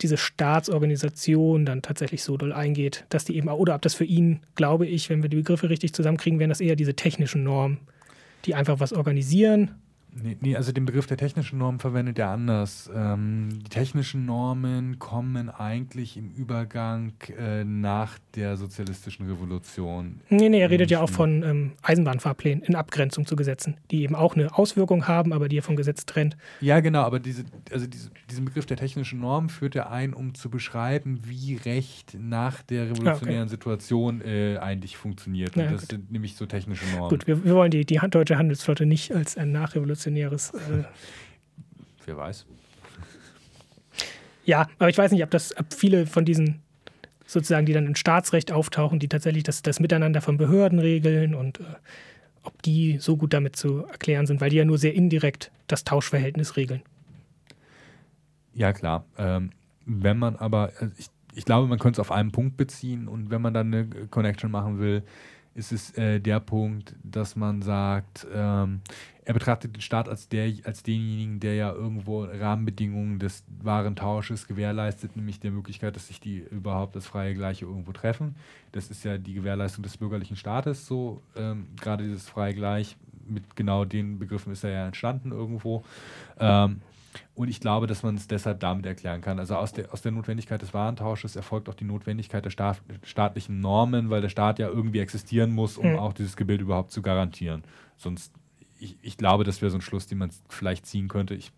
diese 0.00 0.16
Staatsorganisation 0.16 1.66
dann 1.66 1.82
tatsächlich 1.82 2.22
so 2.22 2.36
doll 2.36 2.52
eingeht, 2.52 3.04
dass 3.08 3.24
die 3.24 3.36
eben, 3.36 3.48
oder 3.48 3.74
ob 3.74 3.82
das 3.82 3.94
für 3.94 4.04
ihn, 4.04 4.40
glaube 4.54 4.86
ich, 4.86 5.10
wenn 5.10 5.22
wir 5.22 5.28
die 5.28 5.38
Begriffe 5.38 5.70
richtig 5.70 5.92
zusammenkriegen, 5.92 6.38
wären 6.38 6.50
das 6.50 6.60
eher 6.60 6.76
diese 6.76 6.94
technischen 6.94 7.42
Normen, 7.42 7.78
die 8.44 8.54
einfach 8.54 8.78
was 8.78 8.92
organisieren 8.92 9.74
Nee, 10.12 10.36
nee, 10.40 10.56
also 10.56 10.72
den 10.72 10.84
Begriff 10.84 11.06
der 11.06 11.16
technischen 11.16 11.58
Normen 11.58 11.78
verwendet 11.78 12.18
er 12.18 12.30
anders. 12.30 12.90
Ähm, 12.94 13.48
die 13.52 13.68
technischen 13.68 14.26
Normen 14.26 14.98
kommen 14.98 15.48
eigentlich 15.48 16.16
im 16.16 16.30
Übergang 16.30 17.12
äh, 17.38 17.64
nach 17.64 18.18
der 18.34 18.56
sozialistischen 18.56 19.26
Revolution. 19.28 20.20
Nee, 20.28 20.48
nee, 20.48 20.60
er 20.60 20.70
redet 20.70 20.90
ja 20.90 21.00
auch 21.00 21.10
von 21.10 21.42
ähm, 21.42 21.72
Eisenbahnfahrplänen 21.82 22.64
in 22.64 22.74
Abgrenzung 22.74 23.26
zu 23.26 23.36
Gesetzen, 23.36 23.76
die 23.90 24.02
eben 24.02 24.14
auch 24.14 24.34
eine 24.34 24.56
Auswirkung 24.56 25.06
haben, 25.06 25.32
aber 25.32 25.48
die 25.48 25.58
er 25.58 25.62
vom 25.62 25.76
Gesetz 25.76 26.06
trennt. 26.06 26.36
Ja, 26.60 26.80
genau, 26.80 27.02
aber 27.02 27.20
diese, 27.20 27.44
also 27.72 27.86
diese, 27.86 28.10
diesen 28.30 28.44
Begriff 28.44 28.66
der 28.66 28.76
technischen 28.76 29.20
Normen 29.20 29.50
führt 29.50 29.76
er 29.76 29.90
ein, 29.90 30.14
um 30.14 30.34
zu 30.34 30.50
beschreiben, 30.50 31.20
wie 31.24 31.56
Recht 31.56 32.16
nach 32.18 32.62
der 32.62 32.90
revolutionären 32.90 33.42
okay. 33.42 33.50
Situation 33.50 34.20
äh, 34.22 34.58
eigentlich 34.58 34.96
funktioniert. 34.96 35.56
Und 35.56 35.64
ja, 35.64 35.70
das 35.70 35.82
gut. 35.82 35.90
sind 35.90 36.10
nämlich 36.10 36.34
so 36.34 36.46
technische 36.46 36.84
Normen. 36.96 37.10
Gut, 37.10 37.26
wir, 37.26 37.44
wir 37.44 37.54
wollen 37.54 37.70
die, 37.70 37.84
die 37.84 38.00
deutsche 38.10 38.38
Handelsflotte 38.38 38.86
nicht 38.86 39.12
als 39.12 39.36
ein 39.36 39.52
nachrevolutionäres 39.52 40.07
Revolutionäres. 40.08 40.52
Äh 40.54 40.84
Wer 42.06 42.16
weiß. 42.16 42.46
Ja, 44.44 44.66
aber 44.78 44.88
ich 44.88 44.96
weiß 44.96 45.12
nicht, 45.12 45.22
ob 45.22 45.30
das 45.30 45.56
ob 45.58 45.72
viele 45.74 46.06
von 46.06 46.24
diesen 46.24 46.62
sozusagen, 47.26 47.66
die 47.66 47.74
dann 47.74 47.86
im 47.86 47.94
Staatsrecht 47.94 48.50
auftauchen, 48.50 48.98
die 48.98 49.08
tatsächlich 49.08 49.42
das, 49.42 49.60
das 49.60 49.80
Miteinander 49.80 50.22
von 50.22 50.38
Behörden 50.38 50.78
regeln 50.78 51.34
und 51.34 51.60
äh, 51.60 51.64
ob 52.42 52.62
die 52.62 52.96
so 52.98 53.18
gut 53.18 53.34
damit 53.34 53.56
zu 53.56 53.84
erklären 53.84 54.26
sind, 54.26 54.40
weil 54.40 54.48
die 54.48 54.56
ja 54.56 54.64
nur 54.64 54.78
sehr 54.78 54.94
indirekt 54.94 55.50
das 55.66 55.84
Tauschverhältnis 55.84 56.56
regeln. 56.56 56.80
Ja, 58.54 58.72
klar. 58.72 59.04
Ähm, 59.18 59.50
wenn 59.84 60.16
man 60.16 60.36
aber, 60.36 60.72
äh, 60.80 60.88
ich, 60.96 61.08
ich 61.34 61.44
glaube, 61.44 61.68
man 61.68 61.78
könnte 61.78 62.00
es 62.00 62.06
auf 62.06 62.10
einen 62.10 62.32
Punkt 62.32 62.56
beziehen 62.56 63.06
und 63.06 63.28
wenn 63.28 63.42
man 63.42 63.52
dann 63.52 63.66
eine 63.66 63.86
Connection 64.06 64.50
machen 64.50 64.78
will, 64.78 65.02
ist 65.58 65.72
es 65.72 65.90
äh, 65.98 66.20
der 66.20 66.40
Punkt, 66.40 66.94
dass 67.02 67.36
man 67.36 67.60
sagt, 67.62 68.26
ähm, 68.32 68.80
er 69.24 69.34
betrachtet 69.34 69.74
den 69.74 69.82
Staat 69.82 70.08
als, 70.08 70.28
der, 70.28 70.50
als 70.64 70.82
denjenigen, 70.82 71.40
der 71.40 71.54
ja 71.54 71.72
irgendwo 71.72 72.24
Rahmenbedingungen 72.24 73.18
des 73.18 73.44
Warentausches 73.62 74.46
gewährleistet, 74.46 75.16
nämlich 75.16 75.40
der 75.40 75.50
Möglichkeit, 75.50 75.96
dass 75.96 76.06
sich 76.06 76.20
die 76.20 76.38
überhaupt 76.38 76.96
das 76.96 77.06
freie 77.06 77.34
Gleiche 77.34 77.66
irgendwo 77.66 77.92
treffen. 77.92 78.36
Das 78.72 78.90
ist 78.90 79.04
ja 79.04 79.18
die 79.18 79.34
Gewährleistung 79.34 79.82
des 79.82 79.98
bürgerlichen 79.98 80.36
Staates, 80.36 80.86
so 80.86 81.20
ähm, 81.36 81.66
gerade 81.78 82.04
dieses 82.04 82.28
freie 82.28 82.54
Gleich, 82.54 82.96
mit 83.26 83.56
genau 83.56 83.84
den 83.84 84.18
Begriffen 84.18 84.52
ist 84.52 84.64
er 84.64 84.70
ja 84.70 84.86
entstanden 84.86 85.32
irgendwo. 85.32 85.84
Ähm, 86.40 86.80
und 87.34 87.48
ich 87.48 87.60
glaube, 87.60 87.86
dass 87.86 88.02
man 88.02 88.16
es 88.16 88.28
deshalb 88.28 88.60
damit 88.60 88.86
erklären 88.86 89.20
kann. 89.20 89.38
Also 89.38 89.56
aus 89.56 89.72
der, 89.72 89.92
aus 89.92 90.02
der 90.02 90.12
Notwendigkeit 90.12 90.60
des 90.60 90.74
Warentausches 90.74 91.36
erfolgt 91.36 91.68
auch 91.68 91.74
die 91.74 91.84
Notwendigkeit 91.84 92.44
der 92.44 92.50
Staat, 92.50 92.80
staatlichen 93.02 93.60
Normen, 93.60 94.10
weil 94.10 94.20
der 94.20 94.28
Staat 94.28 94.58
ja 94.58 94.68
irgendwie 94.68 95.00
existieren 95.00 95.52
muss, 95.52 95.78
um 95.78 95.92
mhm. 95.92 95.98
auch 95.98 96.12
dieses 96.12 96.36
Gebild 96.36 96.60
überhaupt 96.60 96.90
zu 96.90 97.02
garantieren. 97.02 97.64
Sonst 97.96 98.32
ich, 98.78 98.96
ich 99.02 99.16
glaube, 99.16 99.44
das 99.44 99.60
wäre 99.60 99.70
so 99.70 99.78
ein 99.78 99.82
Schluss, 99.82 100.06
den 100.06 100.18
man 100.18 100.30
vielleicht 100.48 100.86
ziehen 100.86 101.08
könnte. 101.08 101.34
Ich 101.34 101.52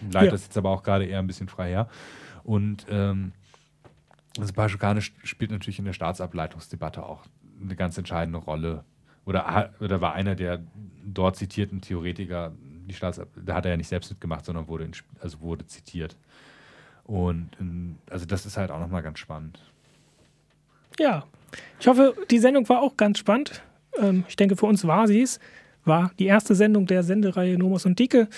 leite 0.00 0.26
ja. 0.26 0.30
das 0.32 0.44
jetzt 0.44 0.56
aber 0.56 0.70
auch 0.70 0.82
gerade 0.82 1.04
eher 1.04 1.18
ein 1.18 1.26
bisschen 1.26 1.48
frei 1.48 1.70
her. 1.70 1.88
Und 2.42 2.86
ähm, 2.88 3.32
das 4.34 4.52
Paschukane 4.52 5.00
spielt 5.00 5.50
natürlich 5.50 5.78
in 5.78 5.84
der 5.84 5.92
Staatsableitungsdebatte 5.92 7.04
auch 7.04 7.24
eine 7.60 7.76
ganz 7.76 7.96
entscheidende 7.98 8.38
Rolle, 8.38 8.84
oder, 9.24 9.70
oder 9.80 10.00
war 10.00 10.12
einer 10.12 10.34
der 10.34 10.62
dort 11.04 11.36
zitierten 11.36 11.80
Theoretiker, 11.80 12.52
die 12.86 12.94
Staats, 12.94 13.20
da 13.36 13.54
hat 13.54 13.64
er 13.64 13.72
ja 13.72 13.76
nicht 13.76 13.88
selbst 13.88 14.10
mitgemacht, 14.10 14.44
sondern 14.44 14.68
wurde, 14.68 14.84
in, 14.84 14.92
also 15.20 15.40
wurde 15.40 15.66
zitiert. 15.66 16.16
Und 17.04 17.50
also 18.08 18.24
das 18.24 18.46
ist 18.46 18.56
halt 18.56 18.70
auch 18.70 18.80
nochmal 18.80 19.02
ganz 19.02 19.18
spannend. 19.18 19.60
Ja, 20.98 21.24
ich 21.78 21.86
hoffe, 21.86 22.14
die 22.30 22.38
Sendung 22.38 22.68
war 22.68 22.80
auch 22.80 22.96
ganz 22.96 23.18
spannend. 23.18 23.62
Ähm, 23.98 24.24
ich 24.28 24.36
denke, 24.36 24.56
für 24.56 24.66
uns 24.66 24.86
war 24.86 25.06
sie 25.06 25.22
es. 25.22 25.38
War 25.84 26.12
die 26.18 26.26
erste 26.26 26.54
Sendung 26.54 26.86
der 26.86 27.02
Sendereihe 27.02 27.58
Nomos 27.58 27.84
und 27.84 27.98
Dike. 27.98 28.28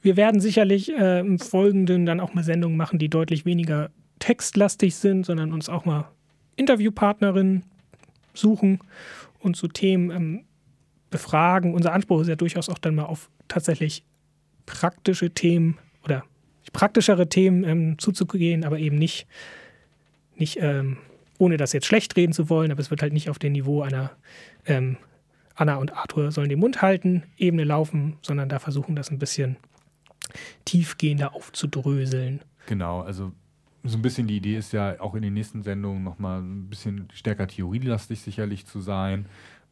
Wir 0.00 0.16
werden 0.16 0.40
sicherlich 0.40 0.92
äh, 0.92 1.20
im 1.20 1.38
Folgenden 1.38 2.06
dann 2.06 2.20
auch 2.20 2.32
mal 2.32 2.44
Sendungen 2.44 2.76
machen, 2.76 2.98
die 2.98 3.08
deutlich 3.08 3.44
weniger 3.44 3.90
textlastig 4.18 4.94
sind, 4.94 5.26
sondern 5.26 5.52
uns 5.52 5.68
auch 5.68 5.84
mal 5.84 6.08
Interviewpartnerinnen 6.56 7.64
suchen 8.32 8.80
und 9.40 9.56
zu 9.56 9.68
Themen 9.68 10.10
ähm, 10.10 10.44
befragen. 11.10 11.74
Unser 11.74 11.92
Anspruch 11.92 12.20
ist 12.20 12.28
ja 12.28 12.36
durchaus 12.36 12.68
auch 12.68 12.78
dann 12.78 12.94
mal 12.94 13.04
auf 13.04 13.30
tatsächlich 13.48 14.04
praktische 14.66 15.30
Themen 15.30 15.78
oder 16.04 16.24
praktischere 16.72 17.28
Themen 17.28 17.64
ähm, 17.64 17.98
zuzugehen, 17.98 18.64
aber 18.64 18.78
eben 18.78 18.96
nicht, 18.96 19.26
nicht 20.34 20.58
ähm, 20.60 20.98
ohne 21.38 21.56
das 21.56 21.72
jetzt 21.72 21.86
schlecht 21.86 22.16
reden 22.16 22.32
zu 22.32 22.50
wollen, 22.50 22.70
aber 22.70 22.80
es 22.80 22.90
wird 22.90 23.02
halt 23.02 23.12
nicht 23.12 23.30
auf 23.30 23.38
dem 23.38 23.52
Niveau 23.52 23.82
einer 23.82 24.10
ähm, 24.66 24.96
Anna 25.54 25.76
und 25.76 25.94
Arthur 25.94 26.30
sollen 26.32 26.50
den 26.50 26.58
Mund 26.58 26.82
halten, 26.82 27.22
Ebene 27.38 27.64
laufen, 27.64 28.18
sondern 28.20 28.48
da 28.48 28.58
versuchen, 28.58 28.94
das 28.94 29.10
ein 29.10 29.18
bisschen 29.18 29.56
tiefgehender 30.64 31.34
aufzudröseln. 31.34 32.40
Genau, 32.66 33.00
also 33.00 33.32
so 33.82 33.96
ein 33.96 34.02
bisschen 34.02 34.26
die 34.26 34.36
Idee 34.36 34.56
ist 34.56 34.72
ja 34.72 35.00
auch 35.00 35.14
in 35.14 35.22
den 35.22 35.32
nächsten 35.32 35.62
Sendungen 35.62 36.02
nochmal 36.02 36.40
ein 36.40 36.68
bisschen 36.68 37.08
stärker 37.12 37.46
theorielastig 37.46 38.20
sicherlich 38.20 38.66
zu 38.66 38.80
sein, 38.80 39.26